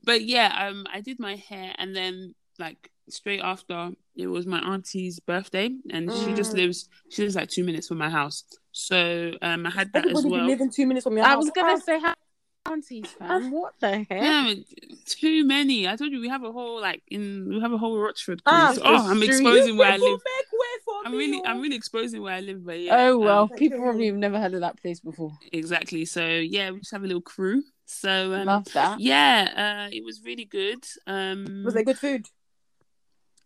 but 0.04 0.24
yeah, 0.24 0.68
um, 0.70 0.86
I 0.92 1.02
did 1.02 1.20
my 1.20 1.36
hair, 1.36 1.74
and 1.78 1.96
then 1.96 2.34
like 2.58 2.90
straight 3.10 3.42
after, 3.42 3.92
it 4.16 4.28
was 4.28 4.46
my 4.46 4.60
auntie's 4.60 5.20
birthday, 5.20 5.70
and 5.92 6.12
she 6.14 6.34
just 6.34 6.52
Mm. 6.54 6.58
lives. 6.58 6.90
She 7.10 7.22
lives 7.24 7.36
like 7.36 7.50
two 7.50 7.64
minutes 7.64 7.88
from 7.88 7.98
my 7.98 8.10
house, 8.10 8.44
so 8.72 9.34
um, 9.42 9.66
I 9.66 9.70
had 9.70 9.94
that 9.94 10.06
as 10.06 10.12
Everybody 10.12 10.30
be 10.30 10.32
well. 10.38 10.48
living 10.48 10.72
two 10.72 10.86
minutes 10.88 11.04
from 11.06 11.18
your 11.18 11.26
I 11.26 11.30
house. 11.30 11.46
was 11.46 11.52
gonna 11.52 11.74
Ah, 11.74 11.80
say 11.80 12.00
how 12.00 12.14
aunties, 12.66 13.10
fam. 13.18 13.52
What 13.52 13.74
the 13.80 13.98
heck? 13.98 14.10
Yeah, 14.10 14.54
too 15.06 15.46
many. 15.46 15.88
I 15.88 15.96
told 15.96 16.12
you 16.12 16.20
we 16.20 16.30
have 16.30 16.44
a 16.44 16.52
whole 16.52 16.82
like 16.82 17.02
in 17.10 17.48
we 17.50 17.60
have 17.62 17.72
a 17.72 17.78
whole 17.78 17.98
Rochford. 17.98 18.42
Ah, 18.46 18.74
cruise. 18.74 18.82
oh, 18.84 19.08
I'm 19.12 19.18
it's 19.24 19.28
true. 19.28 19.38
exposing 19.38 19.78
where 19.78 19.92
I 19.92 19.98
live. 19.98 20.04
make 20.04 20.52
way 20.52 20.76
for 20.86 20.94
I'm 21.06 21.12
me, 21.12 21.18
really. 21.18 21.42
I'm 21.46 21.62
really 21.62 21.76
exposing 21.76 22.22
where 22.22 22.34
I 22.34 22.42
live. 22.42 22.66
But 22.66 22.80
yeah, 22.80 22.98
Oh 23.08 23.18
well, 23.20 23.44
um, 23.44 23.50
people 23.50 23.80
probably 23.80 24.08
have 24.08 24.16
never 24.16 24.40
heard 24.40 24.54
of 24.54 24.62
that 24.62 24.82
place 24.82 25.00
before. 25.00 25.32
exactly. 25.54 26.06
So 26.06 26.26
yeah, 26.26 26.72
we 26.72 26.80
just 26.80 26.92
have 26.92 27.04
a 27.04 27.08
little 27.08 27.22
crew. 27.22 27.64
So 27.86 28.34
um, 28.34 28.46
Love 28.48 28.66
that. 28.74 29.00
yeah, 29.00 29.86
uh, 29.88 29.90
it 29.96 30.04
was 30.04 30.22
really 30.24 30.44
good. 30.46 30.84
Um, 31.08 31.62
Was 31.64 31.74
there 31.74 31.84
good 31.84 31.98
food? 32.00 32.26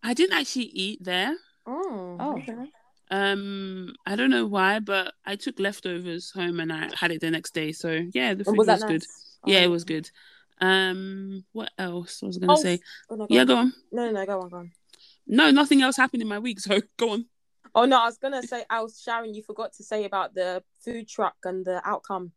I 0.02 0.14
didn't 0.14 0.36
actually 0.36 0.66
eat 0.66 1.02
there. 1.04 1.36
Oh, 1.66 2.16
Oh. 2.20 2.36
okay. 2.38 2.54
Um, 3.10 3.94
I 4.06 4.16
don't 4.16 4.30
know 4.30 4.46
why, 4.46 4.78
but 4.78 5.12
I 5.26 5.36
took 5.36 5.60
leftovers 5.60 6.30
home 6.30 6.60
and 6.60 6.72
I 6.72 6.90
had 6.98 7.10
it 7.10 7.20
the 7.20 7.30
next 7.30 7.52
day. 7.52 7.72
So 7.72 8.00
yeah, 8.12 8.34
the 8.34 8.44
food 8.44 8.56
was 8.56 8.68
was, 8.68 8.80
that 8.80 8.88
good. 8.88 9.02
nice? 9.02 9.38
Yeah, 9.46 9.60
Oh. 9.60 9.64
it 9.64 9.70
was 9.70 9.84
good. 9.84 10.10
Um, 10.60 11.44
what 11.52 11.70
else 11.78 12.22
was 12.22 12.36
I 12.36 12.40
gonna 12.40 12.52
Oh, 12.52 12.62
say? 12.62 12.80
Oh, 13.10 13.16
no, 13.16 13.26
go 13.26 13.34
Yeah, 13.34 13.40
on. 13.42 13.46
go 13.46 13.56
on. 13.56 13.72
No, 13.92 14.06
no, 14.06 14.12
no, 14.12 14.26
go 14.26 14.40
on, 14.40 14.48
go 14.48 14.56
on. 14.58 14.72
No, 15.26 15.50
nothing 15.50 15.82
else 15.82 15.96
happened 15.96 16.22
in 16.22 16.28
my 16.28 16.38
week. 16.38 16.58
So 16.60 16.80
go 16.96 17.10
on. 17.10 17.26
Oh 17.74 17.84
no, 17.84 17.98
I 18.00 18.06
was 18.06 18.18
gonna 18.18 18.42
say, 18.42 18.64
I 18.68 18.82
was 18.82 19.00
Sharon. 19.00 19.34
You 19.34 19.42
forgot 19.42 19.72
to 19.74 19.82
say 19.84 20.04
about 20.04 20.34
the 20.34 20.62
food 20.84 21.08
truck 21.08 21.36
and 21.44 21.64
the 21.64 21.80
outcome. 21.88 22.32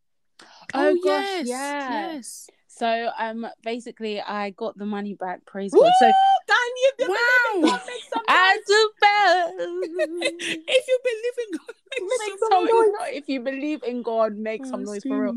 Oh, 0.73 0.95
gosh, 1.03 1.23
yes, 1.25 1.47
yeah. 1.47 2.11
yes. 2.13 2.49
So 2.77 3.09
um, 3.17 3.47
basically, 3.63 4.19
I 4.19 4.49
got 4.49 4.77
the 4.77 4.85
money 4.85 5.13
back. 5.13 5.45
Praise 5.45 5.71
Woo! 5.71 5.79
God. 5.79 5.93
So 5.99 6.05
Dan, 6.05 6.57
you 6.83 6.91
did 6.99 7.09
Wow. 7.09 7.61
God, 7.69 7.81
make 7.87 8.03
some 8.11 8.23
I 8.27 8.59
do 8.67 8.89
if 10.67 10.87
you 10.87 10.99
believe 11.03 11.37
in 11.47 11.57
God, 11.57 11.75
make 11.99 12.09
Make 12.19 12.39
some 12.39 12.49
some 12.49 12.65
noise. 12.65 12.71
noise. 12.99 13.09
If 13.13 13.29
you 13.29 13.39
believe 13.39 13.83
in 13.83 14.01
God, 14.01 14.37
make 14.37 14.65
some 14.65 14.83
noise 14.83 15.03
for 15.03 15.23
real. 15.23 15.35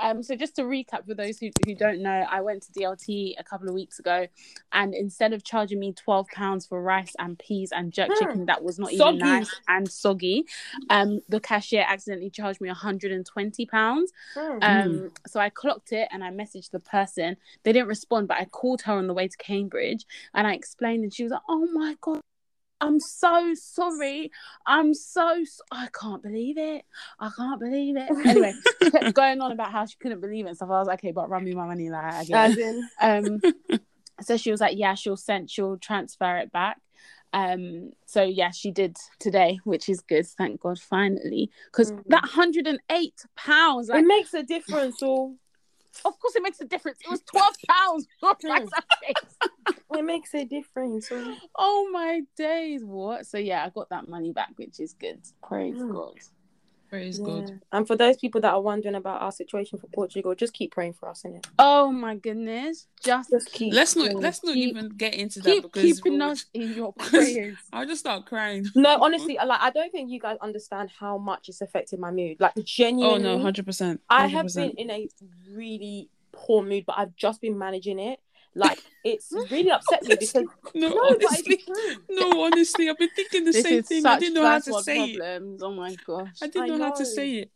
Screaming. 0.00 0.16
Um, 0.16 0.22
so 0.22 0.34
just 0.36 0.56
to 0.56 0.62
recap 0.62 1.06
for 1.06 1.14
those 1.14 1.38
who, 1.38 1.50
who 1.64 1.74
don't 1.74 2.02
know, 2.02 2.24
I 2.30 2.40
went 2.40 2.62
to 2.64 2.72
DLT 2.72 3.34
a 3.38 3.44
couple 3.44 3.68
of 3.68 3.74
weeks 3.74 3.98
ago, 3.98 4.26
and 4.72 4.94
instead 4.94 5.32
of 5.32 5.44
charging 5.44 5.78
me 5.78 5.92
twelve 5.92 6.26
pounds 6.28 6.66
for 6.66 6.82
rice 6.82 7.12
and 7.18 7.38
peas 7.38 7.72
and 7.72 7.92
jerk 7.92 8.08
Hmm. 8.12 8.18
chicken 8.18 8.46
that 8.46 8.62
was 8.62 8.78
not 8.78 8.90
Soggy. 8.90 9.16
even 9.16 9.18
nice 9.18 9.54
and 9.68 9.90
soggy, 9.90 10.44
um, 10.88 11.20
the 11.28 11.40
cashier 11.40 11.84
accidentally 11.86 12.30
charged 12.30 12.60
me 12.60 12.68
one 12.68 12.76
hundred 12.76 13.12
and 13.12 13.24
twenty 13.26 13.66
pounds. 13.66 14.12
Mm. 14.36 14.58
Um, 14.62 15.10
so 15.26 15.40
I 15.40 15.50
clocked 15.50 15.92
it 15.92 16.08
and 16.10 16.24
I 16.24 16.30
messaged 16.30 16.70
the 16.70 16.80
person. 16.80 17.36
They 17.62 17.72
didn't 17.72 17.88
respond, 17.88 18.28
but 18.28 18.38
I 18.38 18.44
called 18.46 18.82
her 18.82 18.94
on 18.94 19.06
the 19.06 19.14
way 19.14 19.28
to 19.28 19.36
Cambridge 19.36 20.04
and 20.34 20.46
I 20.46 20.54
explained, 20.54 21.04
and 21.04 21.12
she 21.14 21.22
was 21.22 21.32
like, 21.32 21.42
"Oh 21.48 21.66
my 21.72 21.96
god." 22.00 22.20
I'm 22.80 22.98
so 23.00 23.52
sorry. 23.54 24.30
I'm 24.66 24.94
so, 24.94 25.44
so 25.44 25.62
I 25.70 25.88
can't 25.98 26.22
believe 26.22 26.58
it. 26.58 26.84
I 27.18 27.30
can't 27.36 27.60
believe 27.60 27.96
it. 27.96 28.10
Anyway, 28.26 28.54
she 28.82 28.90
kept 28.90 29.12
going 29.14 29.40
on 29.40 29.52
about 29.52 29.72
how 29.72 29.84
she 29.86 29.96
couldn't 30.00 30.20
believe 30.20 30.46
it 30.46 30.48
and 30.48 30.56
stuff. 30.56 30.70
I 30.70 30.78
was 30.78 30.86
like, 30.88 31.00
okay, 31.00 31.12
but 31.12 31.28
run 31.28 31.44
me 31.44 31.54
my 31.54 31.66
money 31.66 31.90
like. 31.90 32.30
As 32.30 32.56
in, 32.56 32.88
Um, 33.00 33.40
so 34.22 34.36
she 34.36 34.50
was 34.50 34.60
like, 34.60 34.76
yeah, 34.78 34.94
she'll 34.94 35.16
send, 35.16 35.50
she'll 35.50 35.76
transfer 35.78 36.38
it 36.38 36.50
back. 36.52 36.78
Um, 37.32 37.92
so 38.06 38.22
yeah, 38.22 38.50
she 38.50 38.70
did 38.72 38.96
today, 39.20 39.60
which 39.64 39.88
is 39.88 40.00
good. 40.00 40.26
Thank 40.26 40.60
God, 40.60 40.80
finally, 40.80 41.50
because 41.66 41.92
Mm. 41.92 42.02
that 42.08 42.24
hundred 42.24 42.66
and 42.66 42.80
eight 42.90 43.24
pounds, 43.36 43.88
like, 43.88 44.02
it 44.02 44.06
makes 44.06 44.34
a 44.34 44.42
difference. 44.42 45.00
All 45.02 45.36
of 46.04 46.18
course, 46.18 46.34
it 46.36 46.42
makes 46.42 46.60
a 46.60 46.64
difference. 46.64 46.98
It 47.04 47.10
was 47.10 47.22
twelve 47.22 47.54
pounds. 47.68 48.06
for 48.20 48.34
rice 48.48 48.68
and 48.74 48.84
peas. 49.02 49.76
it 49.96 50.04
makes 50.04 50.34
a 50.34 50.44
difference. 50.44 51.08
oh 51.58 51.88
my 51.92 52.22
days, 52.36 52.84
what? 52.84 53.26
So 53.26 53.38
yeah, 53.38 53.64
I 53.64 53.70
got 53.70 53.88
that 53.90 54.08
money 54.08 54.32
back, 54.32 54.50
which 54.56 54.80
is 54.80 54.94
good. 54.94 55.20
Praise 55.46 55.76
Mm. 55.76 55.92
God. 55.92 56.14
Praise 56.90 57.20
Yeah. 57.20 57.24
God. 57.26 57.60
And 57.70 57.86
for 57.86 57.94
those 57.96 58.16
people 58.16 58.40
that 58.40 58.52
are 58.52 58.60
wondering 58.60 58.96
about 58.96 59.22
our 59.22 59.30
situation 59.30 59.78
for 59.78 59.86
Portugal, 59.86 60.34
just 60.34 60.52
keep 60.52 60.72
praying 60.72 60.94
for 60.94 61.08
us, 61.08 61.22
innit? 61.22 61.46
Oh 61.58 61.92
my 61.92 62.16
goodness, 62.16 62.88
just 63.02 63.30
Just 63.30 63.52
keep. 63.52 63.72
Let's 63.72 63.94
not 63.94 64.14
let's 64.16 64.42
not 64.42 64.54
Keep- 64.54 64.70
even 64.76 64.88
get 64.90 65.14
into 65.14 65.38
that 65.40 65.50
keep 65.50 65.62
because 65.62 65.82
keeping 65.82 66.18
we'll- 66.18 66.30
us 66.32 66.46
in 66.52 66.74
your 66.74 66.92
prayers. 66.98 67.56
I'll 67.72 67.86
just 67.86 68.00
start 68.00 68.26
crying. 68.26 68.66
No, 68.74 68.98
honestly, 69.00 69.38
like 69.46 69.60
I 69.60 69.70
don't 69.70 69.92
think 69.92 70.10
you 70.10 70.18
guys 70.18 70.36
understand 70.42 70.90
how 70.98 71.16
much 71.16 71.48
it's 71.48 71.60
affected 71.60 72.00
my 72.00 72.10
mood. 72.10 72.38
Like 72.40 72.54
genuinely. 72.64 73.28
Oh 73.28 73.36
no, 73.36 73.40
hundred 73.40 73.66
percent. 73.66 74.00
I 74.10 74.26
have 74.26 74.52
been 74.52 74.70
in 74.72 74.90
a 74.90 75.08
really 75.52 76.08
poor 76.32 76.62
mood, 76.62 76.84
but 76.86 76.96
I've 76.98 77.14
just 77.16 77.40
been 77.40 77.56
managing 77.56 77.98
it. 78.00 78.18
Like 78.54 78.82
it's 79.04 79.32
really 79.50 79.70
upset 79.70 80.04
me 80.04 80.16
because 80.18 80.44
no, 80.74 80.88
no, 80.88 81.08
honestly, 81.08 81.64
no, 82.10 82.42
honestly, 82.44 82.90
I've 82.90 82.98
been 82.98 83.08
thinking 83.10 83.44
the 83.44 83.52
this 83.52 83.62
same 83.62 83.78
is 83.80 83.88
thing. 83.88 84.06
I 84.06 84.12
such 84.12 84.20
didn't 84.20 84.34
know 84.34 84.46
how 84.46 84.58
to 84.58 84.70
world 84.70 84.84
say 84.84 85.04
it. 85.04 85.18
problems. 85.18 85.62
Oh 85.62 85.72
my 85.72 85.96
gosh. 86.06 86.38
I 86.42 86.46
didn't 86.48 86.62
I 86.62 86.76
know, 86.76 86.84
how 86.84 86.90
to 86.96 87.06
say 87.06 87.30
it. 87.36 87.50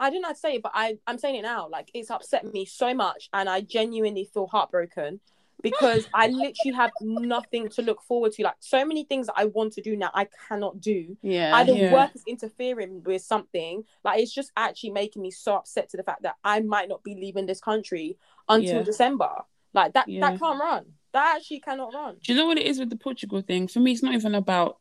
I 0.00 0.10
didn't 0.10 0.22
know 0.22 0.28
how 0.28 0.34
to 0.34 0.40
say 0.40 0.54
it, 0.56 0.62
but 0.62 0.72
I 0.74 0.98
I'm 1.06 1.18
saying 1.18 1.36
it 1.36 1.42
now. 1.42 1.68
Like 1.68 1.90
it's 1.94 2.10
upset 2.10 2.52
me 2.52 2.64
so 2.66 2.92
much, 2.94 3.28
and 3.32 3.48
I 3.48 3.60
genuinely 3.60 4.28
feel 4.32 4.46
heartbroken 4.46 5.20
because 5.62 6.08
I 6.12 6.26
literally 6.28 6.74
have 6.74 6.90
nothing 7.00 7.68
to 7.70 7.82
look 7.82 8.02
forward 8.02 8.32
to. 8.32 8.42
Like 8.42 8.56
so 8.58 8.84
many 8.84 9.04
things 9.04 9.28
that 9.28 9.34
I 9.36 9.44
want 9.44 9.74
to 9.74 9.80
do 9.80 9.96
now, 9.96 10.10
I 10.12 10.26
cannot 10.48 10.80
do. 10.80 11.16
Yeah. 11.22 11.54
Either 11.54 11.72
Yeah. 11.72 11.92
work 11.92 12.10
is 12.16 12.24
interfering 12.26 13.02
with 13.04 13.22
something. 13.22 13.84
Like 14.04 14.20
it's 14.20 14.32
just 14.32 14.50
actually 14.56 14.90
making 14.90 15.22
me 15.22 15.30
so 15.30 15.54
upset 15.54 15.88
to 15.90 15.96
the 15.96 16.02
fact 16.02 16.22
that 16.22 16.34
I 16.42 16.60
might 16.60 16.88
not 16.88 17.04
be 17.04 17.14
leaving 17.14 17.46
this 17.46 17.60
country 17.60 18.18
until 18.48 18.78
Yeah. 18.78 18.82
December. 18.82 19.30
Like 19.74 19.92
that 19.94 20.08
Yeah. 20.08 20.20
that 20.30 20.38
can't 20.38 20.60
run. 20.60 20.84
That 21.12 21.36
actually 21.36 21.60
cannot 21.60 21.92
run. 21.94 22.16
Do 22.22 22.32
you 22.32 22.38
know 22.38 22.46
what 22.46 22.58
it 22.58 22.66
is 22.66 22.78
with 22.78 22.90
the 22.90 22.96
Portugal 22.96 23.42
thing? 23.42 23.68
For 23.68 23.80
me, 23.80 23.92
it's 23.92 24.02
not 24.02 24.14
even 24.14 24.34
about. 24.34 24.78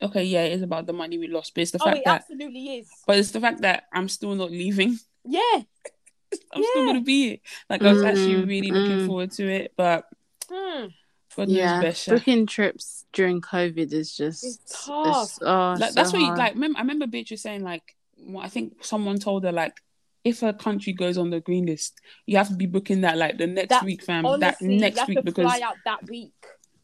Okay, 0.00 0.22
yeah, 0.24 0.44
it 0.44 0.52
is 0.52 0.62
about 0.62 0.86
the 0.86 0.92
money 0.92 1.18
we 1.18 1.26
lost, 1.26 1.54
but 1.54 1.62
it's 1.62 1.72
the 1.72 1.78
Oh, 1.80 1.84
fact 1.86 1.98
it 1.98 2.04
that. 2.04 2.20
absolutely 2.22 2.78
is. 2.78 2.88
But 3.06 3.18
it's 3.18 3.32
the 3.32 3.40
fact 3.40 3.62
that 3.62 3.84
I'm 3.92 4.08
still 4.08 4.34
not 4.34 4.50
leaving. 4.50 4.98
Yeah. 5.30 5.62
I'm 6.52 6.62
still 6.64 6.86
gonna 6.86 7.00
be 7.02 7.28
here. 7.28 7.36
Like 7.68 7.82
I 7.82 7.92
was 7.92 8.02
actually 8.02 8.34
Mm, 8.34 8.46
really 8.48 8.70
looking 8.70 8.98
mm. 8.98 9.06
forward 9.06 9.30
to 9.32 9.46
it, 9.48 9.74
but 9.76 10.04
Hmm. 10.50 10.86
God 11.36 11.48
yeah. 11.48 11.74
knows 11.74 11.82
best. 11.84 12.06
yeah. 12.08 12.14
Booking 12.14 12.46
trips 12.46 13.04
during 13.12 13.40
COVID 13.42 13.92
is 13.92 14.16
just 14.16 14.44
It's 14.44 14.86
tough. 14.86 15.38
oh, 15.42 15.76
Like, 15.78 15.90
so 15.90 15.94
that's 15.94 16.12
what 16.12 16.22
you 16.22 16.34
like. 16.34 16.54
Remember, 16.54 16.78
I 16.78 16.82
remember 16.82 17.06
Beatrice 17.06 17.42
saying 17.42 17.62
like, 17.62 17.94
well, 18.18 18.42
I 18.44 18.48
think 18.48 18.84
someone 18.84 19.18
told 19.18 19.44
her 19.44 19.52
like, 19.52 19.80
if 20.28 20.42
a 20.42 20.52
country 20.52 20.92
goes 20.92 21.16
on 21.18 21.30
the 21.30 21.40
green 21.40 21.66
list, 21.66 22.00
you 22.26 22.36
have 22.36 22.48
to 22.48 22.54
be 22.54 22.66
booking 22.66 23.00
that 23.02 23.16
like 23.18 23.38
the 23.38 23.46
next 23.46 23.68
That- 23.70 23.84
week, 23.84 24.02
fam. 24.02 24.24
Honestly, 24.26 24.66
that 24.68 24.72
you 24.74 24.80
next 24.80 24.98
have 24.98 25.08
week 25.08 25.18
to 25.18 25.24
because 25.24 25.44
fly 25.50 25.60
out 25.64 25.76
that 25.84 26.08
week. 26.08 26.32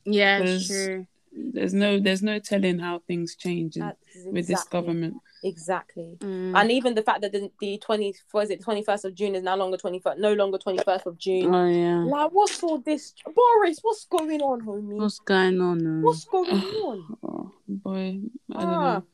Yeah, 0.04 0.38
There's- 0.40 0.66
true. 0.68 1.06
there's 1.36 1.74
no 1.74 1.98
there's 1.98 2.22
no 2.22 2.38
telling 2.38 2.78
how 2.78 3.00
things 3.08 3.34
change 3.36 3.76
in, 3.76 3.82
That's 3.82 3.98
with 4.26 4.46
this 4.46 4.64
government. 4.64 5.14
Exactly. 5.42 6.16
Mm. 6.20 6.58
And 6.58 6.70
even 6.72 6.94
the 6.94 7.02
fact 7.02 7.20
that 7.20 7.32
the, 7.32 7.50
the 7.60 7.76
20, 7.76 8.14
what 8.32 8.44
is 8.44 8.50
it, 8.50 8.62
21st 8.62 9.04
of 9.04 9.14
June 9.14 9.34
is 9.34 9.42
no 9.42 9.54
longer 9.56 9.76
21st, 9.76 10.18
no 10.18 10.32
longer 10.32 10.56
21st 10.56 11.04
of 11.06 11.18
June. 11.18 11.54
Oh 11.54 11.68
yeah. 11.68 11.98
Like, 12.04 12.30
what's 12.32 12.62
all 12.62 12.78
this? 12.78 13.12
Boris, 13.34 13.78
what's 13.82 14.06
going 14.06 14.40
on, 14.40 14.62
homie? 14.62 14.96
What's 14.96 15.18
going 15.18 15.60
on? 15.60 15.78
now? 15.78 16.06
What's 16.06 16.24
going 16.24 16.50
on? 16.90 17.16
Oh 17.22 17.52
boy, 17.68 18.20
I 18.52 18.60
don't 18.60 18.64
Ah, 18.70 18.94
know. 18.98 19.04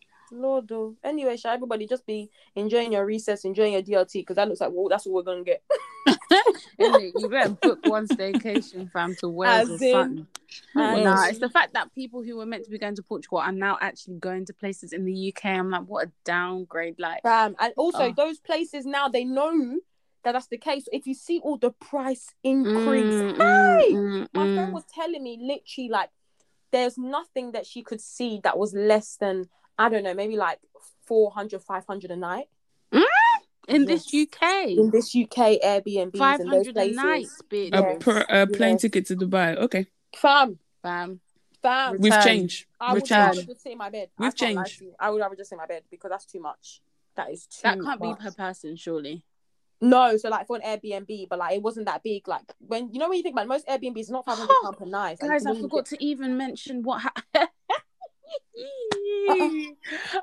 Lord, 0.40 0.68
though. 0.68 0.96
Anyway, 1.05 1.37
shall 1.37 1.55
everybody 1.55 1.87
just 1.87 2.07
be 2.07 2.31
enjoying 2.57 2.92
your 2.92 3.05
recess, 3.07 3.44
enjoying 3.44 3.72
your 3.74 3.83
DLT, 3.83 4.12
because 4.14 4.37
that 4.37 4.48
looks 4.48 4.61
like, 4.61 4.70
well, 4.72 4.88
that's 4.88 5.07
what 5.07 5.14
we're 5.14 5.22
going 5.33 5.44
to 5.44 5.50
get. 5.50 5.62
You 6.79 7.29
better 7.29 7.50
book 7.50 7.81
one 7.85 8.07
staycation, 8.09 8.90
fam, 8.90 9.14
to 9.16 9.29
Wales 9.29 9.70
As 9.70 9.83
or 9.83 9.85
in- 9.85 9.92
something. 9.92 10.26
Nah, 10.74 11.26
it's 11.26 11.38
the 11.38 11.50
fact 11.50 11.74
that 11.74 11.94
people 11.94 12.22
who 12.22 12.37
were 12.37 12.46
meant 12.46 12.64
to 12.64 12.70
be 12.70 12.79
going 12.79 12.96
to 12.96 13.03
Portugal 13.03 13.38
are 13.38 13.53
now 13.53 13.76
actually 13.81 14.14
going 14.14 14.46
to 14.46 14.55
places 14.55 14.92
in 14.92 15.05
the 15.05 15.33
UK. 15.33 15.44
I'm 15.46 15.70
like, 15.70 15.85
what 15.85 16.09
a 16.09 16.12
downgrade! 16.24 16.98
Like, 16.98 17.22
Fam. 17.22 17.55
And 17.61 17.72
also, 17.76 18.05
Oh. 18.09 18.12
those 18.16 18.40
places 18.40 18.87
now, 18.87 19.09
they 19.09 19.24
know 19.24 19.79
that 20.24 20.33
that's 20.33 20.46
the 20.48 20.59
case. 20.59 20.88
If 20.92 21.07
you 21.07 21.14
see 21.14 21.38
all 21.40 21.57
the 21.59 21.70
price 21.70 22.35
increase, 22.42 23.14
Mm, 23.14 23.37
hey! 23.37 23.94
mm, 23.94 24.22
mm, 24.22 24.29
my 24.35 24.46
mm. 24.46 24.55
friend 24.55 24.72
was 24.72 24.85
telling 24.92 25.22
me 25.22 25.38
literally 25.40 25.88
like 25.90 26.11
there's 26.72 26.96
nothing 26.98 27.53
that 27.53 27.66
she 27.66 27.83
could 27.83 28.00
see 28.00 28.40
that 28.44 28.57
was 28.59 28.72
less 28.74 29.16
than 29.16 29.48
i 29.78 29.88
don't 29.88 30.02
know 30.04 30.14
maybe 30.14 30.37
like 30.37 30.59
400 31.06 31.62
500 31.62 32.11
a 32.11 32.16
night 32.16 32.46
mm, 32.92 33.02
in 33.68 33.85
this 33.85 34.06
UK, 34.14 34.68
in 34.68 34.90
this 34.90 35.14
uk 35.14 35.37
Airbnb, 35.37 36.16
five 36.16 36.40
and 36.40 36.52
those 36.52 36.66
a 36.68 36.90
night, 36.92 37.26
bitch. 37.48 37.72
A, 37.72 37.80
Yes, 37.80 37.96
per, 38.00 38.24
a 38.28 38.46
plane 38.46 38.72
yes. 38.74 38.83
ticket 38.83 39.06
to 39.06 39.16
Dubai. 39.16 39.56
Okay, 39.56 39.87
fam 40.16 40.59
fam. 40.83 41.20
fam 41.62 41.96
we've 41.98 42.20
changed. 42.22 42.66
i 42.80 42.92
We've 42.94 43.02
would 43.02 43.11
rather 43.11 43.35
changed. 43.35 43.48
just 43.48 43.62
sit 43.62 43.72
in 43.72 43.78
my 43.78 43.90
bed 43.90 44.09
I 44.18 44.22
We've 44.24 44.35
can't 44.37 44.56
changed. 44.56 44.78
to 44.78 44.85
you. 44.87 44.94
i 44.98 45.11
would 45.11 45.20
rather 45.20 45.37
just 45.37 45.50
sit 45.50 45.54
in 45.56 45.59
my 45.59 45.66
bed 45.66 45.83
because 45.90 46.11
that's 46.11 46.24
too 46.26 46.40
much 46.40 46.80
that 47.16 47.30
is 47.30 47.46
too 47.46 47.61
That 47.64 47.80
can't 47.80 48.00
be 48.00 48.14
per 48.14 48.30
person, 48.33 48.76
surely. 48.76 49.24
No, 49.83 50.16
so 50.16 50.28
like 50.28 50.46
for 50.46 50.56
an 50.56 50.62
Airbnb, 50.62 51.28
but 51.28 51.38
like 51.38 51.54
it 51.56 51.62
wasn't 51.62 51.87
that 51.87 52.02
big. 52.02 52.28
Like 52.28 52.42
when 52.59 52.92
you 52.92 52.98
know 53.00 53.09
when 53.09 53.16
you 53.18 53.22
think 53.24 53.35
about 53.35 53.46
it, 53.46 53.48
most 53.48 53.66
Airbnbs, 53.66 54.11
not 54.11 54.24
five 54.26 54.37
hundred 54.38 54.54
pound 54.62 54.76
per 54.78 54.85
night. 54.85 55.18
Guys, 55.26 55.44
I 55.46 55.54
forgot 55.54 55.87
get- 55.88 55.98
to 55.98 56.04
even 56.04 56.37
mention 56.37 56.83
what 56.83 57.00
happened. 57.02 57.48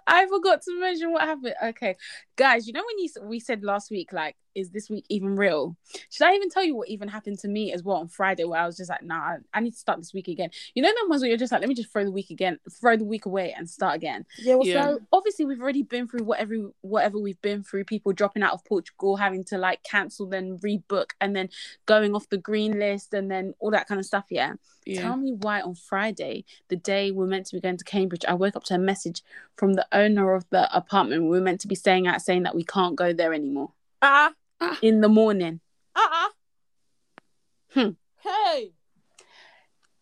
I 0.07 0.25
forgot 0.29 0.61
to 0.63 0.79
mention 0.79 1.11
what 1.11 1.23
happened. 1.23 1.55
Okay, 1.63 1.95
guys, 2.35 2.67
you 2.67 2.73
know 2.73 2.83
when 2.85 2.99
you 2.99 3.09
we 3.23 3.39
said 3.39 3.63
last 3.63 3.91
week, 3.91 4.13
like, 4.13 4.35
is 4.55 4.71
this 4.71 4.89
week 4.89 5.05
even 5.09 5.35
real? 5.35 5.75
Should 6.09 6.25
I 6.27 6.33
even 6.33 6.49
tell 6.49 6.63
you 6.63 6.75
what 6.75 6.87
even 6.89 7.07
happened 7.07 7.37
to 7.39 7.47
me 7.47 7.71
as 7.73 7.83
well 7.83 7.97
on 7.97 8.07
Friday, 8.07 8.43
where 8.43 8.59
I 8.59 8.65
was 8.65 8.77
just 8.77 8.89
like, 8.89 9.03
nah, 9.03 9.15
I- 9.19 9.37
I 9.53 9.59
need 9.59 9.71
to 9.71 9.77
start 9.77 9.99
this 9.99 10.13
week 10.13 10.27
again. 10.27 10.49
You 10.73 10.81
know, 10.81 10.89
the 10.89 11.07
ones 11.09 11.21
where 11.21 11.29
you're 11.29 11.37
just 11.37 11.51
like, 11.51 11.61
let 11.61 11.69
me 11.69 11.75
just 11.75 11.91
throw 11.91 12.03
the 12.03 12.11
week 12.11 12.31
again, 12.31 12.57
throw 12.79 12.97
the 12.97 13.03
week 13.05 13.25
away, 13.27 13.53
and 13.55 13.69
start 13.69 13.95
again. 13.95 14.25
Yeah, 14.39 14.55
what's 14.55 14.69
Yeah. 14.69 14.83
So 14.87 14.99
obviously 15.13 15.45
we've 15.45 15.61
already 15.61 15.83
been 15.83 16.07
through 16.07 16.23
whatever 16.25 16.55
whatever 16.81 17.19
we've 17.19 17.41
been 17.41 17.63
through. 17.63 17.83
People 17.85 18.13
dropping 18.13 18.41
out 18.43 18.53
of 18.53 18.65
Portugal, 18.65 19.17
having 19.17 19.43
to 19.45 19.57
like 19.57 19.83
cancel, 19.83 20.25
then 20.27 20.57
rebook, 20.59 21.11
and 21.21 21.35
then 21.35 21.49
going 21.85 22.15
off 22.15 22.27
the 22.29 22.37
green 22.37 22.79
list, 22.79 23.13
and 23.13 23.29
then 23.29 23.53
all 23.59 23.71
that 23.71 23.87
kind 23.87 23.99
of 23.99 24.05
stuff. 24.05 24.25
Yeah. 24.29 24.53
Yeah. 24.85 25.01
Tell 25.01 25.17
me 25.17 25.33
why 25.33 25.61
on 25.61 25.75
Friday, 25.75 26.45
the 26.69 26.77
day 26.77 27.11
we're 27.11 27.27
meant 27.27 27.45
to 27.47 27.55
be 27.57 27.61
going 27.61 27.77
to 27.77 27.83
Cambridge, 27.83 28.23
I 28.27 28.33
woke 28.33 28.55
up 28.55 28.63
to 28.65 28.75
a 28.75 28.79
message 28.79 29.23
from 29.55 29.73
the 29.73 29.87
owner 29.91 30.33
of 30.33 30.45
the 30.49 30.73
apartment 30.75 31.23
we 31.23 31.29
were 31.29 31.41
meant 31.41 31.61
to 31.61 31.67
be 31.67 31.75
staying 31.75 32.07
at 32.07 32.21
saying 32.21 32.43
that 32.43 32.55
we 32.55 32.63
can't 32.63 32.95
go 32.95 33.13
there 33.13 33.33
anymore 33.33 33.71
Ah, 34.01 34.33
in 34.81 35.01
the 35.01 35.09
morning. 35.09 35.61
ah, 35.95 36.29
Hmm. 37.73 37.79
ah. 37.79 37.91
Hey. 38.29 38.73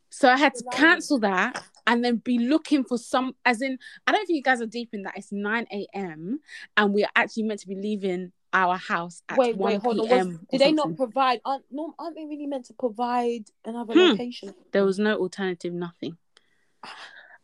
So 0.09 0.29
I 0.29 0.38
had 0.38 0.53
to 0.55 0.63
cancel 0.71 1.19
that 1.19 1.61
and 1.88 2.03
then 2.03 2.17
be 2.17 2.39
looking 2.39 2.83
for 2.85 2.97
some, 2.97 3.35
as 3.45 3.61
in, 3.61 3.77
I 4.07 4.11
don't 4.13 4.25
think 4.25 4.38
you 4.38 4.43
guys 4.43 4.61
are 4.61 4.65
deep 4.65 4.89
in 4.93 5.03
that. 5.03 5.13
It's 5.17 5.31
9 5.31 5.67
a.m. 5.71 6.39
and 6.77 6.93
we 6.93 7.03
are 7.03 7.09
actually 7.15 7.43
meant 7.43 7.59
to 7.61 7.67
be 7.67 7.75
leaving 7.75 8.31
our 8.53 8.77
house 8.77 9.21
at 9.27 9.38
Wait, 9.38 9.57
1 9.57 9.73
wait, 9.73 9.81
hold 9.81 9.99
on. 9.99 10.05
p.m. 10.07 10.27
Was, 10.27 10.38
did 10.51 10.61
they 10.61 10.71
not 10.71 10.95
provide? 10.95 11.41
Aren't, 11.43 11.65
no, 11.69 11.93
aren't 11.99 12.15
they 12.15 12.25
really 12.25 12.47
meant 12.47 12.65
to 12.67 12.73
provide 12.73 13.45
another 13.65 13.93
Hmm. 13.93 14.11
location? 14.11 14.53
There 14.71 14.85
was 14.85 14.97
no 14.97 15.17
alternative, 15.17 15.73
nothing. 15.73 16.17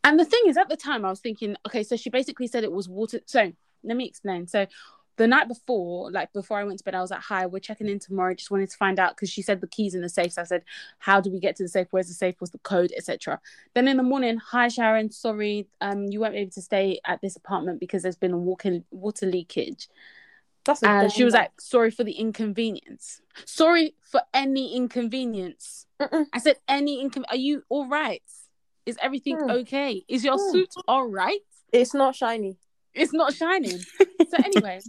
And 0.04 0.20
the 0.20 0.26
thing 0.26 0.42
is, 0.48 0.58
at 0.58 0.70
the 0.70 0.78
time, 0.78 1.06
I 1.06 1.10
was 1.10 1.20
thinking, 1.20 1.56
okay, 1.68 1.84
so 1.84 1.96
she 1.96 2.10
basically 2.10 2.48
said 2.48 2.64
it 2.64 2.72
was 2.72 2.90
water. 2.90 3.20
So 3.26 3.52
let 3.84 3.98
me 3.98 4.06
explain. 4.06 4.48
So 4.48 4.66
the 5.18 5.28
night 5.28 5.48
before, 5.48 6.12
like 6.12 6.34
before 6.34 6.58
I 6.58 6.64
went 6.64 6.80
to 6.80 6.84
bed, 6.84 6.96
I 6.96 7.02
was 7.02 7.12
like, 7.12 7.22
hi, 7.22 7.46
we're 7.46 7.60
checking 7.60 7.88
in 7.88 8.00
tomorrow. 8.00 8.34
Just 8.34 8.50
wanted 8.50 8.70
to 8.72 8.78
find 8.78 9.00
out 9.00 9.16
because 9.16 9.30
she 9.30 9.42
said 9.42 9.62
the 9.62 9.68
keys 9.68 9.94
in 9.94 10.02
the 10.02 10.10
safe. 10.10 10.34
So 10.34 10.42
I 10.42 10.46
said, 10.46 10.64
how 11.00 11.22
do 11.22 11.32
we 11.32 11.40
get 11.40 11.56
to 11.58 11.64
the 11.64 11.70
safe? 11.70 11.88
Where's 11.92 12.08
the 12.08 12.14
safe? 12.14 12.36
What's 12.40 12.52
the 12.52 12.60
code, 12.60 12.92
etc. 12.98 13.40
Then 13.76 13.88
in 13.88 13.98
the 13.98 14.04
morning, 14.04 14.38
hi 14.38 14.68
Sharon, 14.68 15.12
sorry, 15.12 15.68
um, 15.82 16.08
you 16.08 16.20
won't 16.20 16.34
be 16.34 16.40
able 16.40 16.52
to 16.52 16.62
stay 16.62 17.00
at 17.06 17.22
this 17.22 17.36
apartment 17.36 17.80
because 17.80 18.02
there's 18.02 18.16
been 18.16 18.32
a 18.32 18.38
water 18.38 18.82
water 18.90 19.26
leakage. 19.28 19.90
That's 20.64 20.84
And 20.84 21.12
she 21.12 21.24
was 21.24 21.34
like, 21.34 21.60
sorry 21.60 21.92
for 21.92 22.04
the 22.04 22.14
inconvenience. 22.14 23.22
Sorry 23.46 23.96
for 24.02 24.22
any 24.34 24.76
inconvenience. 24.76 25.88
Mm-mm. 26.00 26.26
I 26.34 26.40
said, 26.40 26.58
any 26.68 27.04
incon. 27.04 27.24
Are 27.30 27.36
you 27.36 27.64
all 27.70 27.88
right? 27.88 28.22
Is 28.86 28.98
everything 29.02 29.38
Hmm. 29.38 29.50
okay? 29.52 30.04
Is 30.08 30.24
your 30.24 30.38
Hmm. 30.38 30.52
suit 30.52 30.74
all 30.88 31.08
right? 31.08 31.40
it's 31.72 31.94
not 31.94 32.14
shiny. 32.16 32.58
It's 32.94 33.14
not 33.14 33.34
shining. 33.34 33.80
so 34.30 34.38
anyway, 34.44 34.82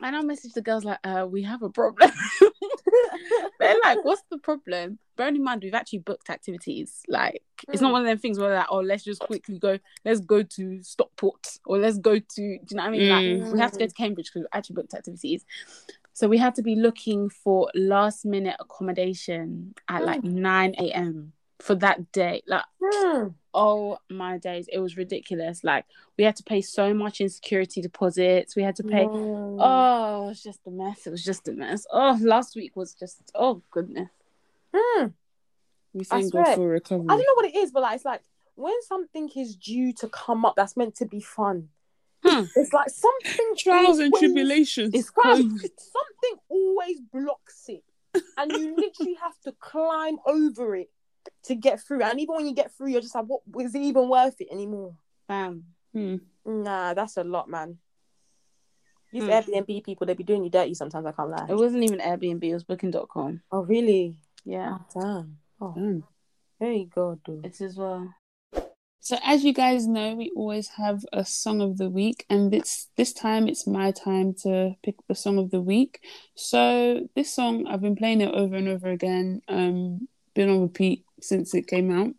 and 0.00 0.14
I 0.14 0.22
messaged 0.22 0.52
the 0.54 0.62
girls 0.62 0.84
like, 0.84 1.00
uh, 1.02 1.26
we 1.28 1.42
have 1.42 1.62
a 1.62 1.70
problem. 1.70 2.10
They're 3.58 3.74
like, 3.82 4.04
what's 4.04 4.22
the 4.30 4.38
problem? 4.38 4.98
Bearing 5.16 5.34
in 5.36 5.42
mind, 5.42 5.62
we've 5.64 5.74
actually 5.74 5.98
booked 6.00 6.30
activities. 6.30 7.02
Like, 7.08 7.42
it's 7.72 7.82
not 7.82 7.88
Mm. 7.88 7.92
one 7.92 8.02
of 8.02 8.06
them 8.06 8.18
things 8.18 8.38
where 8.38 8.54
like, 8.54 8.66
oh, 8.70 8.78
let's 8.78 9.02
just 9.02 9.20
quickly 9.22 9.58
go, 9.58 9.78
let's 10.04 10.20
go 10.20 10.44
to 10.44 10.82
Stockport 10.84 11.58
or 11.64 11.78
let's 11.78 11.98
go 11.98 12.14
to, 12.20 12.24
do 12.36 12.42
you 12.42 12.58
know 12.76 12.82
what 12.84 12.88
I 12.88 12.90
mean? 12.92 13.08
Like, 13.08 13.52
we 13.52 13.58
have 13.58 13.72
to 13.72 13.78
go 13.80 13.86
to 13.86 13.92
Cambridge 13.94 14.26
because 14.26 14.42
we've 14.42 14.46
actually 14.52 14.74
booked 14.74 14.94
activities. 14.94 15.44
So 16.12 16.28
we 16.28 16.38
had 16.38 16.54
to 16.56 16.62
be 16.62 16.76
looking 16.76 17.28
for 17.30 17.68
last 17.74 18.24
minute 18.24 18.56
accommodation 18.60 19.74
at 19.88 20.04
like 20.04 20.22
9 20.22 20.74
a.m. 20.78 21.32
for 21.60 21.74
that 21.76 22.12
day. 22.12 22.42
Like, 22.46 22.64
Hmm. 22.82 23.28
oh 23.54 23.98
my 24.08 24.38
days, 24.38 24.68
it 24.72 24.78
was 24.78 24.96
ridiculous. 24.96 25.64
Like, 25.64 25.84
we 26.16 26.24
had 26.24 26.36
to 26.36 26.42
pay 26.42 26.60
so 26.60 26.94
much 26.94 27.20
in 27.20 27.28
security 27.28 27.80
deposits. 27.80 28.54
We 28.56 28.62
had 28.62 28.76
to 28.76 28.84
pay. 28.84 29.06
No. 29.06 29.56
Oh, 29.60 30.24
it 30.24 30.28
was 30.28 30.42
just 30.42 30.60
a 30.66 30.70
mess. 30.70 31.06
It 31.06 31.10
was 31.10 31.24
just 31.24 31.48
a 31.48 31.52
mess. 31.52 31.86
Oh, 31.92 32.16
last 32.20 32.54
week 32.56 32.76
was 32.76 32.94
just 32.94 33.20
oh 33.34 33.62
goodness. 33.70 34.10
Hmm. 34.74 35.06
We 35.94 36.02
I 36.02 36.20
thank 36.20 36.32
God 36.32 36.54
for 36.54 36.68
recovery. 36.68 37.06
I 37.08 37.16
don't 37.16 37.26
know 37.26 37.34
what 37.34 37.46
it 37.46 37.56
is, 37.56 37.70
but 37.72 37.82
like 37.82 37.96
it's 37.96 38.04
like 38.04 38.22
when 38.54 38.74
something 38.82 39.28
is 39.36 39.56
due 39.56 39.92
to 39.94 40.08
come 40.08 40.44
up 40.44 40.54
that's 40.56 40.76
meant 40.76 40.96
to 40.96 41.06
be 41.06 41.20
fun. 41.20 41.68
Hmm. 42.24 42.44
It's 42.56 42.72
like 42.72 42.90
something 42.90 43.54
Trials 43.58 43.98
and 44.00 44.12
tribulations. 44.14 44.92
It's 44.94 45.10
something 45.14 46.38
always 46.48 47.00
blocks 47.00 47.64
it, 47.68 47.84
and 48.36 48.52
you 48.52 48.76
literally 48.76 49.14
have 49.22 49.38
to 49.44 49.52
climb 49.60 50.18
over 50.26 50.76
it 50.76 50.90
to 51.44 51.54
get 51.54 51.80
through. 51.80 52.02
And 52.02 52.20
even 52.20 52.34
when 52.36 52.46
you 52.46 52.54
get 52.54 52.72
through, 52.72 52.88
you're 52.90 53.00
just 53.00 53.14
like, 53.14 53.24
"What 53.26 53.42
is 53.64 53.74
it 53.74 53.82
even 53.82 54.08
worth 54.08 54.40
it 54.40 54.48
anymore?" 54.50 54.94
Bam. 55.28 55.64
Hmm. 55.92 56.16
Nah, 56.44 56.94
that's 56.94 57.16
a 57.16 57.24
lot, 57.24 57.48
man. 57.48 57.78
These 59.12 59.24
Hmm. 59.24 59.30
Airbnb 59.30 59.84
people, 59.84 60.06
they 60.06 60.14
be 60.14 60.22
doing 60.24 60.44
you 60.44 60.50
dirty 60.50 60.74
sometimes. 60.74 61.06
I 61.06 61.12
can't 61.12 61.30
lie. 61.30 61.46
It 61.48 61.54
wasn't 61.56 61.84
even 61.84 61.98
Airbnb. 61.98 62.44
It 62.44 62.54
was 62.54 62.64
Booking.com. 62.64 63.42
Oh, 63.50 63.62
really? 63.64 64.16
Yeah, 64.44 64.76
Oh, 64.78 65.00
damn. 65.00 65.38
Oh, 65.60 65.72
Damn. 65.74 66.04
there 66.60 66.72
you 66.72 66.86
go, 66.86 67.18
dude. 67.24 67.44
it's 67.44 67.60
as 67.60 67.76
well. 67.76 68.14
So 69.00 69.16
as 69.24 69.44
you 69.44 69.54
guys 69.54 69.86
know, 69.86 70.14
we 70.14 70.30
always 70.36 70.68
have 70.68 71.02
a 71.12 71.24
song 71.24 71.60
of 71.62 71.78
the 71.78 71.88
week, 71.88 72.26
and 72.28 72.50
this 72.52 72.88
this 72.96 73.12
time 73.14 73.48
it's 73.48 73.66
my 73.66 73.90
time 73.92 74.34
to 74.42 74.74
pick 74.82 74.96
the 75.06 75.14
song 75.14 75.38
of 75.38 75.50
the 75.50 75.62
week. 75.62 76.00
So 76.34 77.08
this 77.14 77.32
song 77.32 77.66
I've 77.66 77.80
been 77.80 77.96
playing 77.96 78.20
it 78.20 78.34
over 78.34 78.56
and 78.56 78.68
over 78.68 78.88
again, 78.88 79.40
um, 79.48 80.08
been 80.34 80.50
on 80.50 80.60
repeat 80.62 81.04
since 81.20 81.54
it 81.54 81.66
came 81.66 81.90
out. 81.90 82.14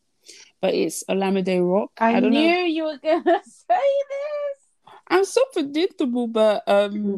But 0.61 0.73
it's 0.73 1.03
Olamide 1.09 1.61
Rock. 1.61 1.91
I, 1.97 2.19
don't 2.19 2.31
knew 2.31 2.49
know. 2.49 2.65
you 2.65 2.83
were 2.85 2.97
gonna 3.01 3.23
say 3.43 3.75
this. 4.09 4.93
I'm 5.07 5.25
so 5.25 5.41
predictable, 5.53 6.27
but 6.27 6.63
um, 6.67 7.17